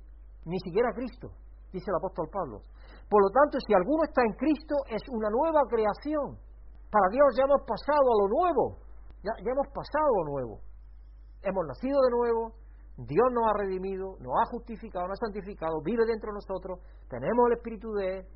Ni 0.48 0.56
siquiera 0.64 0.88
a 0.88 0.96
Cristo, 0.96 1.28
dice 1.68 1.92
el 1.92 2.00
apóstol 2.00 2.32
Pablo. 2.32 2.64
Por 3.04 3.20
lo 3.20 3.28
tanto, 3.28 3.60
si 3.60 3.76
alguno 3.76 4.04
está 4.08 4.24
en 4.24 4.32
Cristo, 4.32 4.74
es 4.88 5.04
una 5.12 5.28
nueva 5.28 5.60
creación. 5.68 6.40
Para 6.88 7.08
Dios 7.12 7.28
ya 7.36 7.44
hemos 7.44 7.60
pasado 7.68 8.00
a 8.00 8.16
lo 8.24 8.28
nuevo, 8.32 8.80
ya, 9.20 9.36
hemos 9.44 9.68
pasado 9.68 10.08
a 10.08 10.24
lo 10.24 10.24
nuevo. 10.32 10.60
Hemos 11.44 11.64
nacido 11.68 12.00
de 12.00 12.10
nuevo, 12.10 12.56
Dios 12.96 13.28
nos 13.32 13.44
ha 13.44 13.52
redimido, 13.60 14.16
nos 14.20 14.32
ha 14.40 14.48
justificado, 14.48 15.06
nos 15.06 15.20
ha 15.20 15.28
santificado, 15.28 15.84
vive 15.84 16.04
dentro 16.08 16.32
de 16.32 16.40
nosotros, 16.40 16.80
tenemos 17.08 17.46
el 17.52 17.56
Espíritu 17.60 17.92
de 17.92 18.18
Él, 18.18 18.26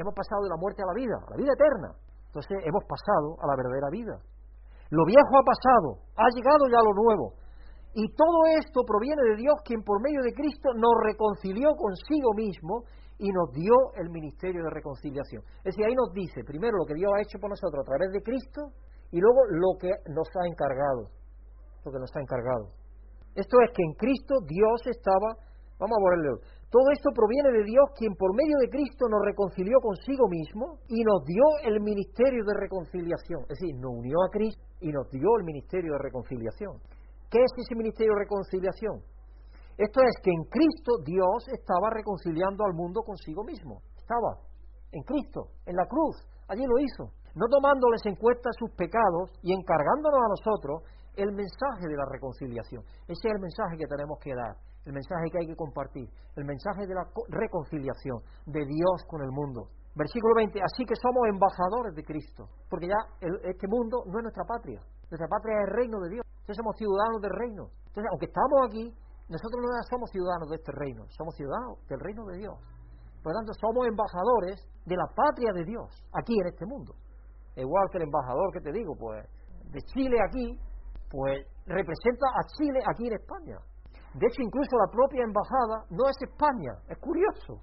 hemos 0.00 0.14
pasado 0.14 0.42
de 0.42 0.50
la 0.50 0.56
muerte 0.56 0.82
a 0.82 0.88
la 0.88 0.96
vida, 0.96 1.16
a 1.16 1.30
la 1.30 1.36
vida 1.36 1.52
eterna. 1.52 1.90
Entonces 2.26 2.56
hemos 2.64 2.84
pasado 2.88 3.36
a 3.42 3.46
la 3.46 3.56
verdadera 3.56 3.90
vida. 3.90 4.16
Lo 4.90 5.04
viejo 5.04 5.32
ha 5.38 5.44
pasado, 5.46 6.02
ha 6.16 6.28
llegado 6.34 6.66
ya 6.66 6.80
lo 6.82 6.94
nuevo. 6.94 7.38
Y 7.94 8.06
todo 8.14 8.46
esto 8.58 8.82
proviene 8.86 9.22
de 9.34 9.36
Dios, 9.36 9.54
quien 9.64 9.82
por 9.82 10.00
medio 10.00 10.22
de 10.22 10.32
Cristo 10.32 10.70
nos 10.74 10.94
reconcilió 11.02 11.74
consigo 11.74 12.34
mismo 12.34 12.86
y 13.18 13.28
nos 13.30 13.50
dio 13.52 13.74
el 13.96 14.10
ministerio 14.10 14.62
de 14.62 14.70
reconciliación. 14.70 15.42
Es 15.58 15.74
decir, 15.74 15.84
ahí 15.84 15.94
nos 15.94 16.12
dice 16.14 16.42
primero 16.46 16.78
lo 16.78 16.86
que 16.86 16.94
Dios 16.94 17.10
ha 17.12 17.22
hecho 17.22 17.38
por 17.38 17.50
nosotros 17.50 17.82
a 17.82 17.88
través 17.90 18.10
de 18.12 18.22
Cristo 18.22 18.72
y 19.10 19.18
luego 19.18 19.42
lo 19.50 19.76
que 19.78 19.90
nos 20.08 20.28
ha 20.38 20.46
encargado. 20.46 21.10
Lo 21.84 21.90
que 21.90 21.98
nos 21.98 22.10
ha 22.14 22.20
encargado. 22.20 22.70
Esto 23.34 23.56
es 23.66 23.70
que 23.74 23.82
en 23.82 23.94
Cristo 23.94 24.34
Dios 24.46 24.86
estaba, 24.86 25.36
vamos 25.80 25.96
a 25.96 26.04
ponerlo, 26.04 26.38
todo 26.70 26.86
esto 26.92 27.10
proviene 27.10 27.50
de 27.50 27.64
Dios 27.64 27.88
quien 27.96 28.14
por 28.14 28.36
medio 28.36 28.54
de 28.60 28.68
Cristo 28.68 29.08
nos 29.08 29.24
reconcilió 29.24 29.80
consigo 29.80 30.28
mismo 30.28 30.78
y 30.86 31.02
nos 31.02 31.24
dio 31.24 31.42
el 31.64 31.80
ministerio 31.80 32.44
de 32.44 32.54
reconciliación. 32.54 33.42
Es 33.48 33.58
decir, 33.58 33.74
nos 33.80 33.98
unió 33.98 34.22
a 34.22 34.30
Cristo 34.30 34.62
y 34.80 34.92
nos 34.92 35.10
dio 35.10 35.26
el 35.40 35.44
ministerio 35.44 35.92
de 35.94 35.98
reconciliación. 35.98 36.78
¿Qué 37.30 37.42
es 37.42 37.52
ese 37.56 37.74
ministerio 37.74 38.12
de 38.14 38.22
reconciliación? 38.22 39.02
Esto 39.78 40.00
es 40.02 40.14
que 40.22 40.30
en 40.30 40.44
Cristo 40.44 41.00
Dios 41.02 41.48
estaba 41.48 41.88
reconciliando 41.90 42.64
al 42.64 42.74
mundo 42.74 43.02
consigo 43.02 43.42
mismo. 43.42 43.80
Estaba 43.96 44.38
en 44.92 45.02
Cristo, 45.02 45.56
en 45.66 45.74
la 45.74 45.86
cruz. 45.86 46.20
Allí 46.48 46.62
lo 46.66 46.78
hizo. 46.78 47.14
No 47.34 47.46
tomándoles 47.48 48.04
en 48.06 48.16
cuenta 48.16 48.50
sus 48.58 48.70
pecados 48.76 49.30
y 49.42 49.54
encargándonos 49.54 50.20
a 50.20 50.32
nosotros 50.36 50.82
el 51.16 51.32
mensaje 51.32 51.86
de 51.88 51.96
la 51.96 52.04
reconciliación. 52.10 52.82
Ese 53.06 53.26
es 53.26 53.34
el 53.34 53.40
mensaje 53.40 53.78
que 53.78 53.86
tenemos 53.86 54.18
que 54.20 54.34
dar, 54.34 54.56
el 54.84 54.92
mensaje 54.92 55.30
que 55.30 55.38
hay 55.38 55.46
que 55.46 55.56
compartir, 55.56 56.08
el 56.36 56.44
mensaje 56.44 56.86
de 56.86 56.94
la 56.94 57.04
reconciliación 57.28 58.22
de 58.46 58.64
Dios 58.64 59.04
con 59.06 59.22
el 59.22 59.30
mundo. 59.30 59.68
Versículo 59.94 60.34
20, 60.36 60.60
así 60.62 60.86
que 60.86 60.94
somos 60.94 61.26
embajadores 61.28 61.94
de 61.94 62.04
Cristo, 62.04 62.48
porque 62.68 62.86
ya 62.86 63.00
este 63.42 63.66
mundo 63.66 64.04
no 64.06 64.18
es 64.18 64.22
nuestra 64.22 64.44
patria, 64.44 64.80
nuestra 65.10 65.26
patria 65.26 65.58
es 65.58 65.68
el 65.68 65.74
reino 65.74 65.98
de 66.00 66.08
Dios, 66.10 66.24
entonces 66.24 66.56
somos 66.56 66.76
ciudadanos 66.76 67.20
del 67.20 67.34
reino. 67.34 67.64
Entonces, 67.90 68.08
aunque 68.10 68.26
estamos 68.26 68.58
aquí, 68.70 68.86
nosotros 69.28 69.58
no 69.62 69.68
somos 69.90 70.10
ciudadanos 70.10 70.48
de 70.48 70.56
este 70.56 70.72
reino, 70.72 71.04
somos 71.10 71.34
ciudadanos 71.34 71.78
del 71.88 72.00
reino 72.00 72.24
de 72.26 72.38
Dios. 72.38 72.54
Por 73.22 73.32
lo 73.34 73.38
tanto, 73.38 73.52
somos 73.58 73.86
embajadores 73.86 74.62
de 74.86 74.96
la 74.96 75.06
patria 75.14 75.52
de 75.52 75.64
Dios, 75.64 75.90
aquí 76.14 76.34
en 76.38 76.46
este 76.46 76.66
mundo. 76.66 76.94
Igual 77.56 77.90
que 77.90 77.98
el 77.98 78.04
embajador 78.04 78.52
que 78.52 78.60
te 78.60 78.72
digo, 78.72 78.94
pues, 78.96 79.26
de 79.70 79.82
Chile 79.82 80.16
aquí, 80.22 80.58
pues 81.10 81.46
representa 81.66 82.26
a 82.30 82.46
Chile 82.56 82.80
aquí 82.88 83.06
en 83.08 83.14
España. 83.14 83.58
De 84.14 84.26
hecho, 84.26 84.42
incluso 84.42 84.76
la 84.76 84.90
propia 84.90 85.22
embajada 85.22 85.86
no 85.90 86.08
es 86.08 86.16
España, 86.20 86.74
es 86.88 86.98
curioso, 86.98 87.62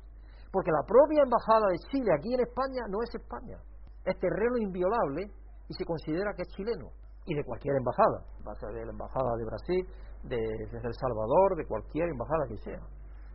porque 0.51 0.71
la 0.71 0.83
propia 0.87 1.23
embajada 1.23 1.67
de 1.67 1.79
Chile 1.91 2.11
aquí 2.15 2.33
en 2.33 2.41
España 2.41 2.87
no 2.87 3.03
es 3.03 3.13
España, 3.13 3.59
es 4.05 4.15
terreno 4.19 4.57
inviolable 4.57 5.27
y 5.67 5.73
se 5.73 5.83
considera 5.83 6.31
que 6.33 6.43
es 6.43 6.49
chileno, 6.55 6.87
y 7.25 7.35
de 7.35 7.43
cualquier 7.43 7.75
embajada, 7.75 8.23
va 8.47 8.53
a 8.53 8.59
ser 8.59 8.71
de 8.71 8.85
la 8.85 8.91
embajada 8.91 9.35
de 9.35 9.45
Brasil, 9.45 9.83
de, 10.23 10.39
El 10.39 10.93
Salvador, 10.95 11.55
de 11.57 11.65
cualquier 11.65 12.09
embajada 12.09 12.47
que 12.47 12.57
sea. 12.57 12.81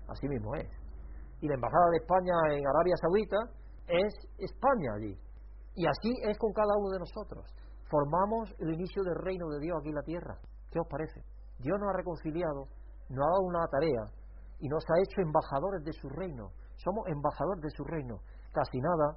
Así 0.09 0.29
mismo 0.29 0.55
es. 0.55 0.69
Y 1.41 1.49
la 1.49 1.55
embajada 1.55 1.91
de 1.91 1.99
España 1.99 2.35
en 2.51 2.67
Arabia 2.67 2.97
Saudita 2.97 3.37
es 3.89 4.15
España 4.39 4.95
allí. 4.97 5.17
Y 5.75 5.87
así 5.87 6.13
es 6.25 6.39
con 6.39 6.53
cada 6.53 6.77
uno 6.79 6.91
de 6.91 7.01
nosotros. 7.01 7.45
Formamos 7.91 8.55
el 8.59 8.73
inicio 8.73 9.03
del 9.03 9.17
reino 9.17 9.49
de 9.51 9.61
Dios 9.61 9.77
aquí 9.79 9.89
en 9.89 9.95
la 9.95 10.03
tierra. 10.03 10.39
¿Qué 10.71 10.81
os 10.81 10.89
parece? 10.89 11.21
Dios 11.59 11.79
nos 11.79 11.91
ha 11.91 11.97
reconciliado, 11.97 12.69
nos 13.09 13.25
ha 13.25 13.31
dado 13.31 13.43
una 13.43 13.67
tarea 13.69 14.05
y 14.61 14.69
nos 14.69 14.85
ha 14.91 14.99
hecho 15.01 15.21
embajadores 15.21 15.85
de 15.85 15.93
su 15.93 16.09
reino. 16.09 16.51
Somos 16.77 17.07
embajadores 17.09 17.63
de 17.63 17.71
su 17.71 17.85
reino. 17.85 18.19
Casi 18.53 18.79
nada 18.81 19.17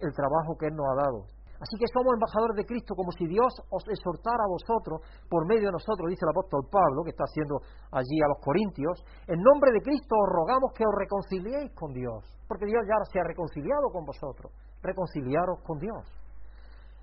el 0.00 0.12
trabajo 0.14 0.56
que 0.58 0.66
Él 0.66 0.76
nos 0.76 0.86
ha 0.86 1.02
dado 1.02 1.38
Así 1.58 1.74
que 1.74 1.90
somos 1.90 2.14
embajadores 2.14 2.54
de 2.54 2.66
Cristo, 2.66 2.94
como 2.94 3.10
si 3.10 3.26
Dios 3.26 3.50
os 3.70 3.82
exhortara 3.90 4.46
a 4.46 4.52
vosotros 4.54 5.02
por 5.26 5.42
medio 5.42 5.74
de 5.74 5.74
nosotros, 5.74 6.06
dice 6.06 6.22
el 6.22 6.30
apóstol 6.30 6.62
Pablo, 6.70 7.02
que 7.02 7.10
está 7.10 7.26
haciendo 7.26 7.58
allí 7.90 8.18
a 8.22 8.30
los 8.30 8.38
Corintios. 8.38 9.02
En 9.26 9.42
nombre 9.42 9.74
de 9.74 9.82
Cristo 9.82 10.14
os 10.14 10.30
rogamos 10.30 10.70
que 10.70 10.86
os 10.86 10.94
reconciliéis 10.94 11.74
con 11.74 11.90
Dios, 11.90 12.22
porque 12.46 12.66
Dios 12.66 12.86
ya 12.86 12.94
se 13.10 13.18
ha 13.18 13.26
reconciliado 13.26 13.90
con 13.90 14.06
vosotros. 14.06 14.54
Reconciliaros 14.82 15.58
con 15.66 15.82
Dios. 15.82 16.06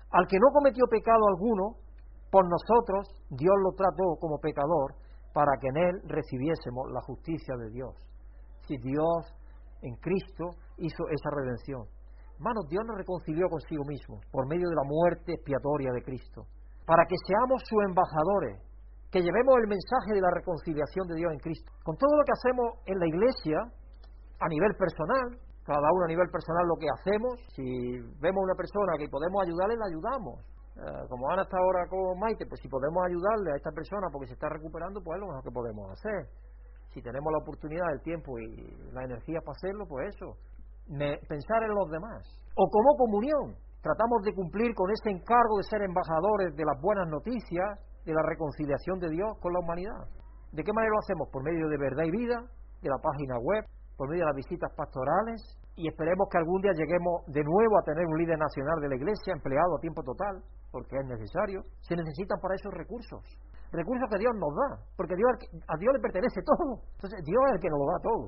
Al 0.08 0.24
que 0.24 0.40
no 0.40 0.48
cometió 0.48 0.88
pecado 0.88 1.20
alguno, 1.28 1.76
por 2.32 2.48
nosotros 2.48 3.12
Dios 3.28 3.56
lo 3.60 3.76
trató 3.76 4.16
como 4.16 4.40
pecador 4.40 4.96
para 5.36 5.52
que 5.60 5.68
en 5.68 5.76
él 5.76 6.00
recibiésemos 6.08 6.88
la 6.96 7.02
justicia 7.04 7.54
de 7.60 7.68
Dios. 7.68 7.92
Si 8.64 8.72
Dios 8.80 9.20
en 9.82 9.92
Cristo 10.00 10.48
hizo 10.78 11.04
esa 11.12 11.28
redención. 11.28 11.84
Hermanos, 12.40 12.64
Dios 12.72 12.80
nos 12.88 12.96
reconcilió 12.96 13.44
consigo 13.52 13.84
mismo 13.84 14.16
por 14.32 14.48
medio 14.48 14.64
de 14.64 14.80
la 14.80 14.88
muerte 14.88 15.36
expiatoria 15.36 15.92
de 15.92 16.00
Cristo, 16.00 16.48
para 16.86 17.04
que 17.04 17.20
seamos 17.28 17.60
sus 17.68 17.84
embajadores, 17.84 18.64
que 19.12 19.20
llevemos 19.20 19.60
el 19.60 19.68
mensaje 19.68 20.16
de 20.16 20.24
la 20.24 20.32
reconciliación 20.32 21.04
de 21.04 21.20
Dios 21.20 21.30
en 21.30 21.40
Cristo. 21.44 21.68
Con 21.84 22.00
todo 22.00 22.16
lo 22.16 22.24
que 22.24 22.32
hacemos 22.32 22.66
en 22.88 22.96
la 22.96 23.06
iglesia, 23.06 23.60
a 24.40 24.48
nivel 24.48 24.72
personal, 24.80 25.36
cada 25.68 25.84
uno 25.84 26.04
a 26.08 26.08
nivel 26.08 26.32
personal 26.32 26.64
lo 26.64 26.80
que 26.80 26.88
hacemos, 26.88 27.36
si 27.52 28.00
vemos 28.24 28.40
una 28.40 28.56
persona 28.56 28.96
que 28.96 29.12
podemos 29.12 29.36
ayudarle, 29.44 29.76
la 29.76 29.84
ayudamos. 29.84 30.40
Eh, 30.76 31.06
como 31.08 31.30
Ana 31.30 31.42
está 31.42 31.56
ahora 31.56 31.86
con 31.88 32.18
Maite, 32.18 32.46
pues 32.46 32.60
si 32.60 32.68
podemos 32.68 33.02
ayudarle 33.04 33.52
a 33.52 33.56
esta 33.56 33.70
persona 33.70 34.08
porque 34.12 34.28
se 34.28 34.34
está 34.34 34.48
recuperando, 34.48 35.00
pues 35.02 35.16
es 35.16 35.20
lo 35.20 35.28
mejor 35.28 35.44
que 35.44 35.50
podemos 35.50 35.90
hacer. 35.90 36.28
Si 36.92 37.00
tenemos 37.00 37.32
la 37.32 37.38
oportunidad, 37.38 37.92
el 37.92 38.02
tiempo 38.02 38.38
y 38.38 38.76
la 38.92 39.04
energía 39.04 39.40
para 39.40 39.56
hacerlo, 39.56 39.86
pues 39.88 40.14
eso 40.14 40.36
pensar 41.28 41.62
en 41.62 41.74
los 41.74 41.90
demás. 41.90 42.22
O 42.56 42.68
como 42.70 42.96
comunión, 42.96 43.56
tratamos 43.82 44.22
de 44.22 44.34
cumplir 44.34 44.74
con 44.74 44.90
ese 44.90 45.10
encargo 45.10 45.58
de 45.58 45.64
ser 45.64 45.82
embajadores 45.82 46.54
de 46.54 46.64
las 46.64 46.80
buenas 46.80 47.08
noticias, 47.08 47.80
de 48.04 48.14
la 48.14 48.22
reconciliación 48.22 48.98
de 49.00 49.10
Dios 49.10 49.36
con 49.40 49.52
la 49.52 49.60
humanidad. 49.60 50.06
¿De 50.52 50.62
qué 50.62 50.72
manera 50.72 50.92
lo 50.92 51.00
hacemos? 51.00 51.28
Por 51.32 51.42
medio 51.42 51.68
de 51.68 51.76
verdad 51.76 52.04
y 52.04 52.10
vida, 52.10 52.38
de 52.80 52.88
la 52.88 52.98
página 53.02 53.36
web, 53.38 53.64
por 53.96 54.08
medio 54.08 54.22
de 54.22 54.30
las 54.30 54.36
visitas 54.36 54.72
pastorales, 54.76 55.42
y 55.74 55.88
esperemos 55.88 56.28
que 56.30 56.38
algún 56.38 56.62
día 56.62 56.72
lleguemos 56.72 57.26
de 57.26 57.42
nuevo 57.44 57.78
a 57.78 57.82
tener 57.82 58.06
un 58.06 58.16
líder 58.16 58.38
nacional 58.38 58.80
de 58.80 58.88
la 58.88 58.96
Iglesia 58.96 59.34
empleado 59.34 59.76
a 59.76 59.80
tiempo 59.80 60.02
total, 60.02 60.40
porque 60.76 61.00
es 61.00 61.08
necesario. 61.08 61.64
Se 61.80 61.96
necesitan 61.96 62.36
para 62.36 62.52
esos 62.52 62.68
recursos, 62.68 63.24
recursos 63.72 64.04
que 64.12 64.20
Dios 64.20 64.36
nos 64.36 64.52
da, 64.52 64.76
porque 64.92 65.16
Dios, 65.16 65.32
a 65.64 65.74
Dios 65.80 65.96
le 65.96 66.00
pertenece 66.04 66.44
todo. 66.44 66.84
Entonces 67.00 67.24
Dios 67.24 67.40
es 67.48 67.52
el 67.56 67.60
que 67.64 67.72
nos 67.72 67.80
lo 67.80 67.88
da 67.88 67.98
todo. 68.04 68.24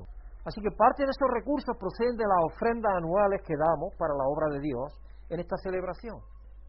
Así 0.49 0.57
que 0.65 0.73
parte 0.73 1.05
de 1.05 1.13
esos 1.13 1.29
recursos 1.29 1.77
proceden 1.77 2.17
de 2.17 2.25
las 2.25 2.41
ofrendas 2.49 2.89
anuales 2.97 3.45
que 3.45 3.53
damos 3.53 3.93
para 4.01 4.17
la 4.17 4.25
obra 4.25 4.49
de 4.57 4.65
Dios 4.65 4.97
en 5.29 5.37
esta 5.37 5.57
celebración. 5.61 6.17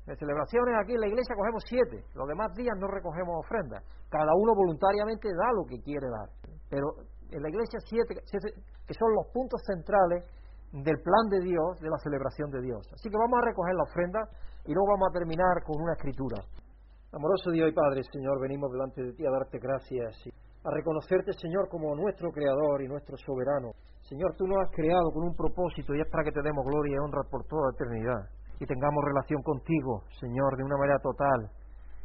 En 0.04 0.16
celebraciones 0.20 0.74
aquí 0.76 0.92
en 0.92 1.00
la 1.00 1.08
iglesia 1.08 1.32
cogemos 1.32 1.64
siete, 1.64 2.04
los 2.12 2.28
demás 2.28 2.52
días 2.56 2.76
no 2.76 2.88
recogemos 2.88 3.40
ofrendas. 3.40 3.80
Cada 4.10 4.32
uno 4.36 4.52
voluntariamente 4.52 5.28
da 5.32 5.48
lo 5.56 5.64
que 5.64 5.80
quiere 5.80 6.08
dar. 6.12 6.28
Pero 6.68 7.08
en 7.30 7.40
la 7.40 7.48
iglesia 7.48 7.78
siete, 7.88 8.20
que 8.20 8.94
son 8.94 9.14
los 9.16 9.32
puntos 9.32 9.62
centrales 9.64 10.28
del 10.72 10.98
plan 11.02 11.26
de 11.30 11.40
Dios, 11.40 11.80
de 11.80 11.90
la 11.90 11.98
celebración 11.98 12.50
de 12.50 12.62
Dios. 12.62 12.86
Así 12.94 13.10
que 13.10 13.18
vamos 13.18 13.38
a 13.42 13.46
recoger 13.46 13.74
la 13.74 13.82
ofrenda 13.82 14.20
y 14.64 14.72
luego 14.72 14.94
vamos 14.94 15.08
a 15.10 15.18
terminar 15.18 15.62
con 15.66 15.82
una 15.82 15.94
escritura. 15.94 16.38
Amoroso 17.12 17.50
Dios 17.50 17.70
y 17.70 17.74
Padre, 17.74 18.02
Señor, 18.06 18.40
venimos 18.40 18.70
delante 18.70 19.02
de 19.02 19.12
ti 19.12 19.26
a 19.26 19.30
darte 19.30 19.58
gracias 19.58 20.14
y 20.26 20.30
a 20.30 20.70
reconocerte, 20.70 21.32
Señor, 21.32 21.68
como 21.68 21.96
nuestro 21.96 22.30
Creador 22.30 22.82
y 22.82 22.88
nuestro 22.88 23.16
Soberano. 23.16 23.72
Señor, 24.02 24.34
tú 24.36 24.46
nos 24.46 24.62
has 24.62 24.70
creado 24.70 25.10
con 25.10 25.24
un 25.24 25.34
propósito 25.34 25.94
y 25.94 26.00
es 26.00 26.08
para 26.08 26.22
que 26.22 26.30
te 26.30 26.42
demos 26.42 26.64
gloria 26.64 26.94
y 26.94 26.98
honra 26.98 27.22
por 27.30 27.44
toda 27.46 27.74
eternidad. 27.74 28.30
Y 28.60 28.66
tengamos 28.66 29.02
relación 29.04 29.42
contigo, 29.42 30.04
Señor, 30.20 30.56
de 30.56 30.64
una 30.64 30.76
manera 30.76 30.98
total. 31.02 31.50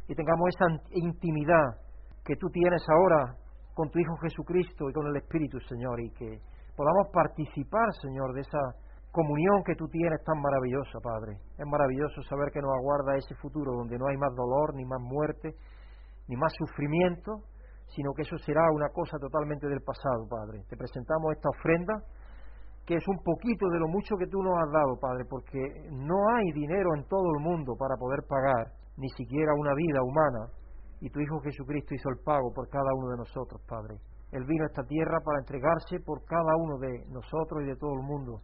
Y 0.08 0.14
tengamos 0.14 0.48
esa 0.48 0.66
intimidad 0.90 1.86
que 2.24 2.34
tú 2.36 2.48
tienes 2.50 2.82
ahora 2.88 3.36
con 3.74 3.90
tu 3.90 3.98
Hijo 3.98 4.16
Jesucristo 4.22 4.88
y 4.88 4.92
con 4.92 5.06
el 5.06 5.16
Espíritu, 5.16 5.60
Señor, 5.68 6.00
y 6.00 6.10
que 6.10 6.40
podamos 6.76 7.08
participar, 7.12 7.88
Señor, 8.00 8.34
de 8.34 8.42
esa 8.42 8.60
comunión 9.10 9.64
que 9.64 9.74
tú 9.74 9.88
tienes 9.88 10.22
tan 10.24 10.40
maravillosa, 10.40 11.00
Padre. 11.00 11.40
Es 11.56 11.66
maravilloso 11.66 12.22
saber 12.28 12.52
que 12.52 12.60
nos 12.60 12.70
aguarda 12.76 13.16
ese 13.16 13.34
futuro 13.36 13.72
donde 13.72 13.96
no 13.96 14.06
hay 14.08 14.16
más 14.16 14.34
dolor, 14.36 14.74
ni 14.74 14.84
más 14.84 15.00
muerte, 15.00 15.56
ni 16.28 16.36
más 16.36 16.52
sufrimiento, 16.52 17.48
sino 17.88 18.12
que 18.12 18.22
eso 18.22 18.36
será 18.38 18.60
una 18.74 18.90
cosa 18.90 19.16
totalmente 19.18 19.66
del 19.68 19.80
pasado, 19.80 20.28
Padre. 20.28 20.64
Te 20.68 20.76
presentamos 20.76 21.32
esta 21.32 21.48
ofrenda, 21.48 21.94
que 22.84 22.96
es 22.96 23.08
un 23.08 23.18
poquito 23.24 23.68
de 23.70 23.80
lo 23.80 23.88
mucho 23.88 24.16
que 24.16 24.26
tú 24.26 24.42
nos 24.42 24.54
has 24.60 24.70
dado, 24.70 25.00
Padre, 25.00 25.24
porque 25.24 25.58
no 25.90 26.28
hay 26.36 26.52
dinero 26.52 26.94
en 26.94 27.08
todo 27.08 27.32
el 27.36 27.42
mundo 27.42 27.74
para 27.78 27.96
poder 27.96 28.20
pagar 28.28 28.76
ni 28.96 29.08
siquiera 29.10 29.52
una 29.56 29.74
vida 29.74 30.02
humana, 30.02 30.52
y 31.00 31.10
tu 31.10 31.20
Hijo 31.20 31.40
Jesucristo 31.40 31.94
hizo 31.94 32.08
el 32.10 32.18
pago 32.24 32.52
por 32.54 32.68
cada 32.68 32.92
uno 32.96 33.10
de 33.10 33.16
nosotros, 33.18 33.60
Padre. 33.68 33.96
Él 34.32 34.44
vino 34.44 34.64
a 34.64 34.66
esta 34.66 34.82
tierra 34.84 35.18
para 35.24 35.38
entregarse 35.38 36.00
por 36.00 36.24
cada 36.24 36.56
uno 36.56 36.78
de 36.78 37.06
nosotros 37.08 37.62
y 37.62 37.66
de 37.66 37.76
todo 37.76 37.94
el 37.94 38.02
mundo 38.02 38.40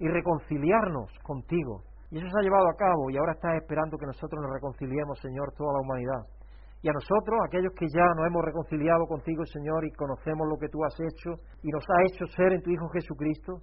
y 0.00 0.08
reconciliarnos 0.08 1.12
contigo. 1.22 1.84
Y 2.10 2.18
eso 2.18 2.26
se 2.26 2.38
ha 2.40 2.42
llevado 2.42 2.66
a 2.68 2.74
cabo 2.74 3.10
y 3.10 3.16
ahora 3.16 3.32
estás 3.32 3.54
esperando 3.60 3.96
que 3.98 4.06
nosotros 4.06 4.40
nos 4.42 4.52
reconciliemos, 4.52 5.18
Señor, 5.20 5.52
toda 5.56 5.74
la 5.74 5.80
humanidad. 5.80 6.22
Y 6.82 6.88
a 6.88 6.92
nosotros, 6.92 7.38
aquellos 7.44 7.72
que 7.76 7.86
ya 7.92 8.06
nos 8.16 8.26
hemos 8.26 8.42
reconciliado 8.42 9.06
contigo, 9.06 9.44
Señor, 9.44 9.84
y 9.84 9.92
conocemos 9.92 10.48
lo 10.48 10.56
que 10.56 10.68
tú 10.68 10.82
has 10.82 10.96
hecho 10.98 11.36
y 11.62 11.68
nos 11.68 11.84
has 11.84 12.10
hecho 12.10 12.26
ser 12.34 12.52
en 12.52 12.62
tu 12.62 12.70
Hijo 12.70 12.88
Jesucristo, 12.88 13.60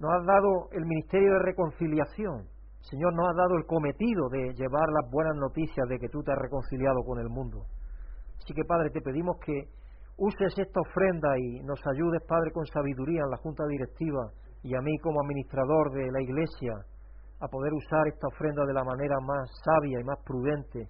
nos 0.00 0.10
has 0.10 0.24
dado 0.24 0.72
el 0.72 0.84
ministerio 0.86 1.32
de 1.34 1.44
reconciliación. 1.44 2.48
Señor, 2.80 3.12
nos 3.14 3.28
has 3.28 3.36
dado 3.36 3.56
el 3.58 3.66
cometido 3.66 4.28
de 4.30 4.54
llevar 4.54 4.88
las 4.88 5.10
buenas 5.10 5.36
noticias 5.36 5.86
de 5.88 5.98
que 5.98 6.08
tú 6.08 6.22
te 6.22 6.32
has 6.32 6.38
reconciliado 6.38 7.04
con 7.04 7.20
el 7.20 7.28
mundo. 7.28 7.66
Así 8.38 8.54
que, 8.54 8.64
Padre, 8.64 8.90
te 8.90 9.02
pedimos 9.02 9.36
que 9.44 9.68
uses 10.16 10.58
esta 10.58 10.80
ofrenda 10.80 11.38
y 11.38 11.60
nos 11.60 11.80
ayudes, 11.86 12.22
Padre, 12.26 12.50
con 12.52 12.66
sabiduría 12.66 13.22
en 13.22 13.30
la 13.30 13.36
Junta 13.38 13.64
Directiva 13.66 14.30
y 14.62 14.74
a 14.74 14.80
mí 14.80 14.98
como 14.98 15.20
administrador 15.20 15.92
de 15.92 16.10
la 16.10 16.22
Iglesia 16.22 16.72
a 17.40 17.48
poder 17.48 17.72
usar 17.74 18.08
esta 18.08 18.28
ofrenda 18.28 18.64
de 18.64 18.72
la 18.72 18.84
manera 18.84 19.20
más 19.20 19.50
sabia 19.62 20.00
y 20.00 20.04
más 20.04 20.18
prudente 20.24 20.88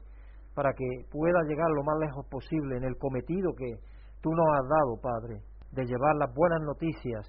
para 0.54 0.72
que 0.72 0.86
pueda 1.10 1.42
llegar 1.42 1.68
lo 1.70 1.82
más 1.82 1.98
lejos 1.98 2.24
posible 2.30 2.76
en 2.76 2.84
el 2.84 2.96
cometido 2.96 3.52
que 3.54 3.76
tú 4.22 4.30
nos 4.30 4.46
has 4.56 4.68
dado, 4.68 5.00
Padre, 5.02 5.42
de 5.72 5.84
llevar 5.84 6.14
las 6.16 6.32
buenas 6.32 6.62
noticias 6.62 7.26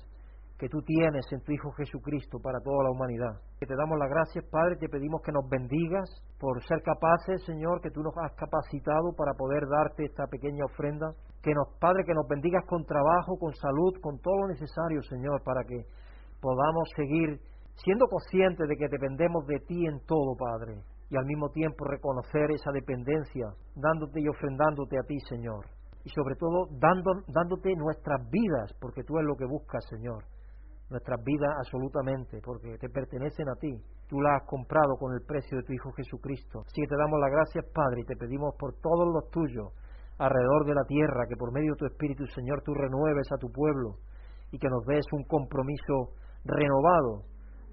que 0.57 0.69
tú 0.69 0.81
tienes 0.81 1.25
en 1.31 1.41
tu 1.41 1.51
Hijo 1.51 1.71
Jesucristo 1.73 2.39
para 2.41 2.59
toda 2.61 2.85
la 2.85 2.91
humanidad. 2.91 3.41
Te 3.59 3.75
damos 3.75 3.97
las 3.99 4.09
gracias, 4.09 4.45
Padre, 4.49 4.77
te 4.77 4.89
pedimos 4.89 5.21
que 5.21 5.31
nos 5.31 5.47
bendigas 5.49 6.09
por 6.39 6.63
ser 6.63 6.81
capaces, 6.81 7.43
Señor, 7.45 7.81
que 7.81 7.91
tú 7.91 8.01
nos 8.01 8.13
has 8.17 8.33
capacitado 8.33 9.13
para 9.15 9.33
poder 9.33 9.67
darte 9.67 10.05
esta 10.05 10.25
pequeña 10.25 10.65
ofrenda. 10.65 11.13
Que 11.47 11.55
nos, 11.55 11.79
Padre, 11.79 12.03
que 12.03 12.13
nos 12.13 12.27
bendigas 12.27 12.65
con 12.67 12.83
trabajo, 12.83 13.39
con 13.39 13.55
salud, 13.55 13.95
con 14.01 14.19
todo 14.19 14.35
lo 14.41 14.47
necesario, 14.49 15.01
Señor, 15.03 15.41
para 15.45 15.63
que 15.63 15.79
podamos 16.41 16.89
seguir 16.93 17.39
siendo 17.71 18.05
conscientes 18.07 18.67
de 18.67 18.75
que 18.75 18.89
dependemos 18.91 19.47
de 19.47 19.61
ti 19.61 19.87
en 19.87 20.03
todo, 20.05 20.35
Padre, 20.35 20.83
y 21.09 21.15
al 21.15 21.23
mismo 21.23 21.47
tiempo 21.51 21.85
reconocer 21.85 22.51
esa 22.51 22.73
dependencia, 22.73 23.47
dándote 23.77 24.19
y 24.19 24.27
ofrendándote 24.27 24.99
a 24.99 25.07
ti, 25.07 25.15
Señor, 25.29 25.63
y 26.03 26.09
sobre 26.09 26.35
todo 26.35 26.67
dándote 26.75 27.77
nuestras 27.77 28.29
vidas, 28.29 28.75
porque 28.81 29.05
tú 29.05 29.17
es 29.17 29.23
lo 29.23 29.37
que 29.37 29.45
buscas, 29.45 29.85
Señor, 29.87 30.25
nuestras 30.89 31.23
vidas 31.23 31.55
absolutamente, 31.63 32.41
porque 32.43 32.77
te 32.77 32.89
pertenecen 32.89 33.47
a 33.47 33.55
ti, 33.55 33.71
tú 34.09 34.19
las 34.19 34.41
has 34.41 34.49
comprado 34.49 34.97
con 34.99 35.13
el 35.13 35.23
precio 35.25 35.59
de 35.59 35.63
tu 35.63 35.71
Hijo 35.71 35.93
Jesucristo. 35.93 36.59
Así 36.67 36.81
que 36.81 36.87
te 36.87 36.97
damos 36.97 37.17
las 37.21 37.31
gracias, 37.31 37.63
Padre, 37.73 38.01
y 38.01 38.03
te 38.03 38.17
pedimos 38.17 38.53
por 38.59 38.75
todos 38.81 39.07
los 39.13 39.31
tuyos 39.31 39.71
alrededor 40.17 40.65
de 40.65 40.75
la 40.75 40.83
tierra, 40.85 41.27
que 41.29 41.35
por 41.35 41.53
medio 41.53 41.73
de 41.73 41.77
tu 41.77 41.85
Espíritu, 41.85 42.25
Señor, 42.27 42.61
tú 42.63 42.73
renueves 42.73 43.27
a 43.31 43.37
tu 43.37 43.51
pueblo 43.51 43.95
y 44.51 44.57
que 44.57 44.69
nos 44.69 44.85
des 44.85 45.05
un 45.11 45.23
compromiso 45.25 46.13
renovado 46.45 47.23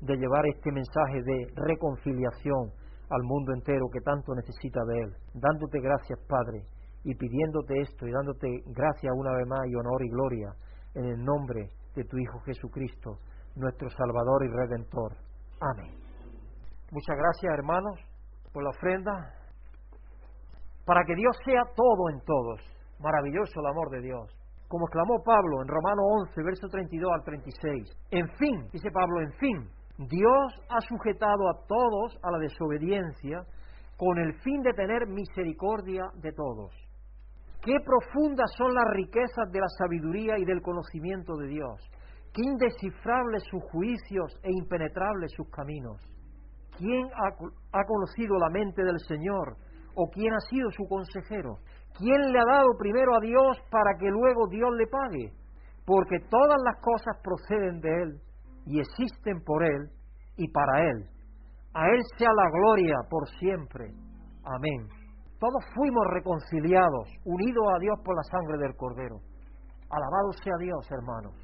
de 0.01 0.17
llevar 0.17 0.47
este 0.47 0.71
mensaje 0.73 1.23
de 1.23 1.47
reconciliación 1.55 2.73
al 3.11 3.23
mundo 3.23 3.53
entero 3.55 3.87
que 3.93 4.01
tanto 4.01 4.35
necesita 4.35 4.81
de 4.89 5.01
él. 5.01 5.13
Dándote 5.35 5.81
gracias, 5.81 6.19
Padre, 6.29 6.67
y 7.05 7.15
pidiéndote 7.15 7.81
esto 7.81 8.07
y 8.07 8.13
dándote 8.13 8.49
gracias 8.67 9.13
una 9.17 9.33
vez 9.33 9.47
más 9.47 9.61
y 9.67 9.75
honor 9.75 10.03
y 10.03 10.11
gloria 10.11 10.49
en 10.95 11.05
el 11.05 11.25
nombre 11.25 11.71
de 11.95 12.05
tu 12.05 12.19
Hijo 12.19 12.41
Jesucristo, 12.41 13.19
nuestro 13.57 13.89
Salvador 13.91 14.45
y 14.45 14.49
Redentor. 14.49 15.13
Amén. 15.61 15.95
Muchas 16.91 17.17
gracias, 17.17 17.53
hermanos, 17.55 18.01
por 18.53 18.63
la 18.63 18.71
ofrenda. 18.71 19.44
Para 20.85 21.05
que 21.05 21.15
Dios 21.15 21.37
sea 21.45 21.63
todo 21.75 22.11
en 22.11 22.21
todos. 22.25 22.61
Maravilloso 23.01 23.61
el 23.61 23.67
amor 23.67 23.91
de 23.91 24.01
Dios 24.01 24.45
como 24.75 24.87
exclamó 24.87 25.23
Pablo 25.23 25.63
en 25.63 25.69
Romano 25.69 26.03
11, 26.27 26.43
verso 26.43 26.67
32 26.67 27.09
al 27.13 27.23
36. 27.23 27.97
En 28.11 28.29
fin, 28.37 28.67
dice 28.73 28.91
Pablo, 28.91 29.21
en 29.21 29.33
fin, 29.35 29.69
Dios 29.99 30.53
ha 30.69 30.81
sujetado 30.81 31.49
a 31.49 31.65
todos 31.69 32.19
a 32.25 32.33
la 32.33 32.39
desobediencia 32.39 33.45
con 33.97 34.19
el 34.19 34.35
fin 34.41 34.63
de 34.63 34.73
tener 34.73 35.07
misericordia 35.07 36.11
de 36.17 36.33
todos. 36.33 36.73
Qué 37.63 37.77
profundas 37.85 38.51
son 38.59 38.75
las 38.75 38.85
riquezas 38.95 39.51
de 39.53 39.61
la 39.61 39.69
sabiduría 39.79 40.39
y 40.39 40.45
del 40.45 40.61
conocimiento 40.61 41.37
de 41.37 41.47
Dios. 41.47 41.81
Qué 42.33 42.43
indescifrables 42.43 43.45
sus 43.49 43.63
juicios 43.71 44.37
e 44.43 44.51
impenetrables 44.51 45.31
sus 45.37 45.49
caminos. 45.51 46.01
¿Quién 46.77 47.07
ha, 47.15 47.29
ha 47.79 47.85
conocido 47.87 48.37
la 48.39 48.51
mente 48.51 48.83
del 48.83 48.99
Señor 49.07 49.57
o 49.97 50.11
quién 50.11 50.33
ha 50.33 50.41
sido 50.51 50.71
su 50.71 50.85
consejero? 50.89 51.59
¿Quién 51.97 52.33
le 52.33 52.39
ha 52.39 52.45
dado 52.45 52.69
primero 52.79 53.15
a 53.15 53.21
Dios 53.21 53.59
para 53.71 53.97
que 53.99 54.11
luego 54.11 54.49
Dios 54.49 54.71
le 54.77 54.87
pague? 54.87 55.33
Porque 55.87 56.19
todas 56.29 56.59
las 56.65 56.81
cosas 56.81 57.17
proceden 57.23 57.81
de 57.81 58.03
Él 58.03 58.21
y 58.67 58.81
existen 58.81 59.43
por 59.45 59.63
Él 59.65 59.91
y 60.37 60.51
para 60.51 60.91
Él. 60.91 61.09
A 61.75 61.87
Él 61.89 62.01
sea 62.19 62.31
la 62.35 62.51
gloria 62.51 62.97
por 63.09 63.29
siempre. 63.39 63.87
Amén. 64.45 64.89
Todos 65.39 65.65
fuimos 65.75 66.05
reconciliados, 66.13 67.09
unidos 67.25 67.65
a 67.75 67.79
Dios 67.79 67.99
por 68.05 68.17
la 68.17 68.23
sangre 68.25 68.59
del 68.59 68.77
Cordero. 68.77 69.21
Alabado 69.91 70.33
sea 70.43 70.55
Dios, 70.59 70.91
hermanos. 70.91 71.35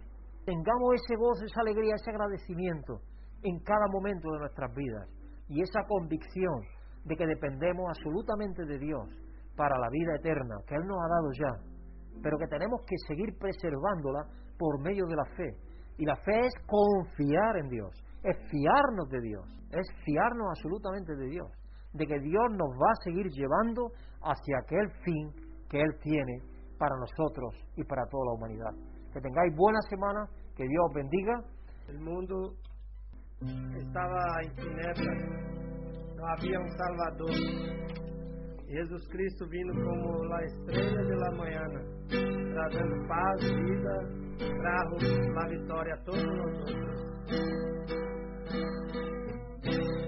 Tengamos 0.45 0.95
ese 0.95 1.17
gozo, 1.17 1.45
esa 1.45 1.61
alegría, 1.61 1.95
ese 1.95 2.11
agradecimiento 2.11 3.01
en 3.43 3.59
cada 3.61 3.87
momento 3.93 4.33
de 4.33 4.39
nuestras 4.39 4.75
vidas 4.75 5.09
y 5.49 5.63
esa 5.63 5.81
convicción 5.87 6.63
de 7.05 7.17
que 7.17 7.27
dependemos 7.27 7.89
absolutamente 7.89 8.65
de 8.65 8.79
Dios 8.79 9.09
para 9.57 9.79
la 9.79 9.89
vida 9.91 10.17
eterna 10.17 10.57
que 10.67 10.75
Él 10.75 10.87
nos 10.87 10.99
ha 10.99 11.09
dado 11.09 11.31
ya, 11.33 11.53
pero 12.23 12.39
que 12.39 12.47
tenemos 12.47 12.81
que 12.87 12.97
seguir 13.07 13.37
preservándola 13.39 14.27
por 14.59 14.81
medio 14.81 15.07
de 15.07 15.17
la 15.17 15.25
fe. 15.37 15.57
Y 15.99 16.05
la 16.05 16.17
fe 16.17 16.41
es 16.41 16.55
confiar 16.67 17.57
en 17.59 17.69
Dios, 17.69 17.93
es 18.23 18.37
fiarnos 18.51 19.09
de 19.11 19.21
Dios, 19.21 19.45
es 19.71 19.87
fiarnos 20.05 20.49
absolutamente 20.49 21.15
de 21.15 21.27
Dios, 21.27 21.49
de 21.93 22.07
que 22.07 22.19
Dios 22.21 22.45
nos 22.53 22.71
va 22.71 22.91
a 22.91 23.05
seguir 23.05 23.27
llevando 23.29 23.91
hacia 24.23 24.59
aquel 24.59 24.91
fin 25.05 25.31
que 25.69 25.81
Él 25.81 25.99
tiene 26.03 26.43
para 26.79 26.97
nosotros 26.97 27.55
y 27.77 27.85
para 27.85 28.07
toda 28.07 28.25
la 28.27 28.33
humanidad. 28.33 28.73
Que 29.13 29.21
tengáis 29.21 29.55
buena 29.55 29.81
semana, 29.89 30.27
que 30.57 30.65
Dios 30.65 30.85
os 30.89 30.95
bendiga. 30.95 31.35
El 31.89 32.01
mundo 32.01 32.55
estaba 33.77 34.21
en 34.43 34.55
tinieblas, 34.55 35.60
no 36.21 36.29
había 36.29 36.61
un 36.61 36.71
Salvador. 36.77 37.31
Jesus 38.69 39.09
Cristo 39.09 39.47
vindo 39.49 39.73
como 39.83 40.33
a 40.33 40.45
estrela 40.45 41.03
de 41.03 41.17
la 41.17 41.31
manhã, 41.33 41.67
trazendo 42.09 43.09
paz, 43.09 43.41
vida, 43.43 44.09
trajo 44.39 44.97
a 45.37 45.49
vitória 45.49 45.95
a 45.95 46.05
todos 46.05 46.25
nós. 46.25 46.81
Cordeiro 49.63 50.00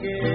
todo 0.00 0.29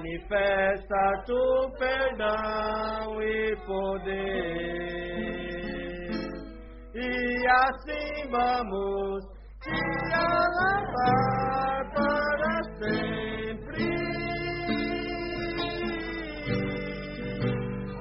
Manifesta 0.00 1.22
tu 1.26 1.70
perdão 1.78 3.22
e 3.22 3.54
poder. 3.66 4.00
E 6.94 7.46
assim 7.46 8.30
vamos 8.30 9.22
te 9.60 9.78
alabar 10.14 11.84
para 11.94 12.62
sempre. 12.78 13.88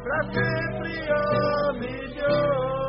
Para 0.03 0.23
sempre, 0.31 0.93
oh 1.11 1.73
meu 1.73 2.05
Deus. 2.15 2.79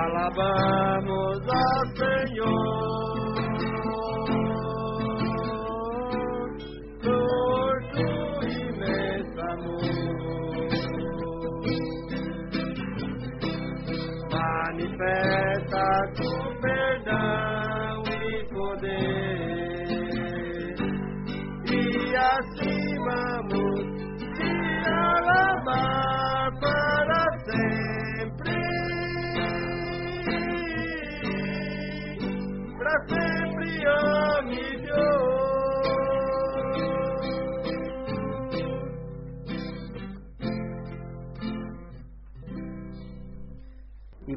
alabamos 0.00 1.40
ao 1.48 1.80
Senhor. 1.96 2.89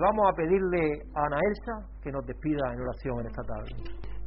Vamos 0.03 0.29
a 0.29 0.35
pedirle 0.35 0.99
a 1.15 1.25
Ana 1.25 1.39
Elsa 1.39 1.87
que 2.03 2.11
nos 2.11 2.25
despida 2.25 2.73
en 2.73 2.81
oración 2.81 3.19
en 3.21 3.27
esta 3.27 3.43
tarde. 3.43 3.71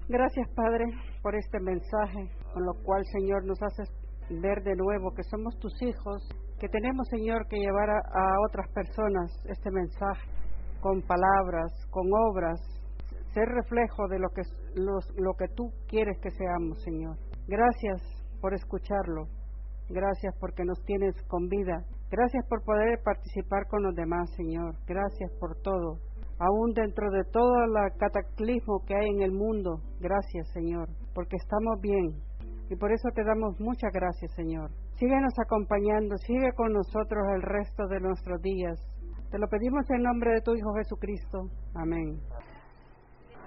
Gracias, 0.09 0.49
Padre, 0.55 0.85
por 1.21 1.35
este 1.35 1.61
mensaje, 1.61 2.31
con 2.53 2.65
lo 2.65 2.73
cual, 2.85 3.03
Señor, 3.13 3.45
nos 3.45 3.61
haces 3.63 3.89
ver 4.31 4.63
de 4.63 4.75
nuevo 4.75 5.13
que 5.15 5.23
somos 5.25 5.59
tus 5.59 5.75
hijos, 5.83 6.23
que 6.59 6.69
tenemos, 6.69 7.07
Señor, 7.11 7.47
que 7.49 7.59
llevar 7.59 7.91
a, 7.91 8.25
otras 8.49 8.67
personas 8.73 9.31
este 9.49 9.71
mensaje 9.71 10.31
con 10.81 11.03
palabras, 11.03 11.71
con 11.91 12.07
obras, 12.31 12.61
ser 13.35 13.49
reflejo 13.49 14.09
de 14.09 14.19
lo 14.19 14.29
que, 14.31 14.43
lo 14.77 15.35
que 15.35 15.49
tú 15.55 15.71
quieres 15.89 16.17
que 16.23 16.31
seamos, 16.31 16.83
Señor. 16.83 17.17
Gracias 17.47 18.01
por 18.41 18.55
escucharlo. 18.55 19.36
Gracias 19.89 20.35
porque 20.41 20.65
nos 20.65 20.83
tienes 20.85 21.15
con 21.29 21.49
vida. 21.49 21.85
Gracias 22.11 22.45
por 22.49 22.63
poder 22.65 23.01
participar 23.05 23.67
con 23.69 23.83
los 23.83 23.95
demás, 23.95 24.31
Señor. 24.37 24.75
Gracias 24.87 25.31
por 25.39 25.57
todo. 25.63 25.99
Aún 26.39 26.73
dentro 26.75 27.11
de 27.11 27.25
todo 27.33 27.65
el 27.65 27.73
cataclismo 27.99 28.85
que 28.87 28.95
hay 28.95 29.09
en 29.09 29.23
el 29.23 29.33
mundo, 29.33 29.81
gracias, 30.01 30.49
Señor, 30.53 30.89
porque 31.15 31.37
estamos 31.37 31.81
bien. 31.81 32.21
Y 32.69 32.77
por 32.77 32.93
eso 32.93 33.09
te 33.15 33.25
damos 33.25 33.59
muchas 33.61 33.91
gracias, 33.93 34.33
Señor. 34.35 34.71
Síguenos 34.99 35.33
acompañando, 35.39 36.17
sigue 36.19 36.53
con 36.55 36.73
nosotros 36.73 37.23
el 37.35 37.43
resto 37.43 37.87
de 37.87 38.01
nuestros 38.01 38.43
días. 38.43 38.79
Te 39.31 39.39
lo 39.39 39.49
pedimos 39.49 39.89
en 39.91 40.03
nombre 40.03 40.33
de 40.33 40.41
tu 40.43 40.55
Hijo 40.55 40.75
Jesucristo. 40.75 41.49
Amén. 41.75 42.21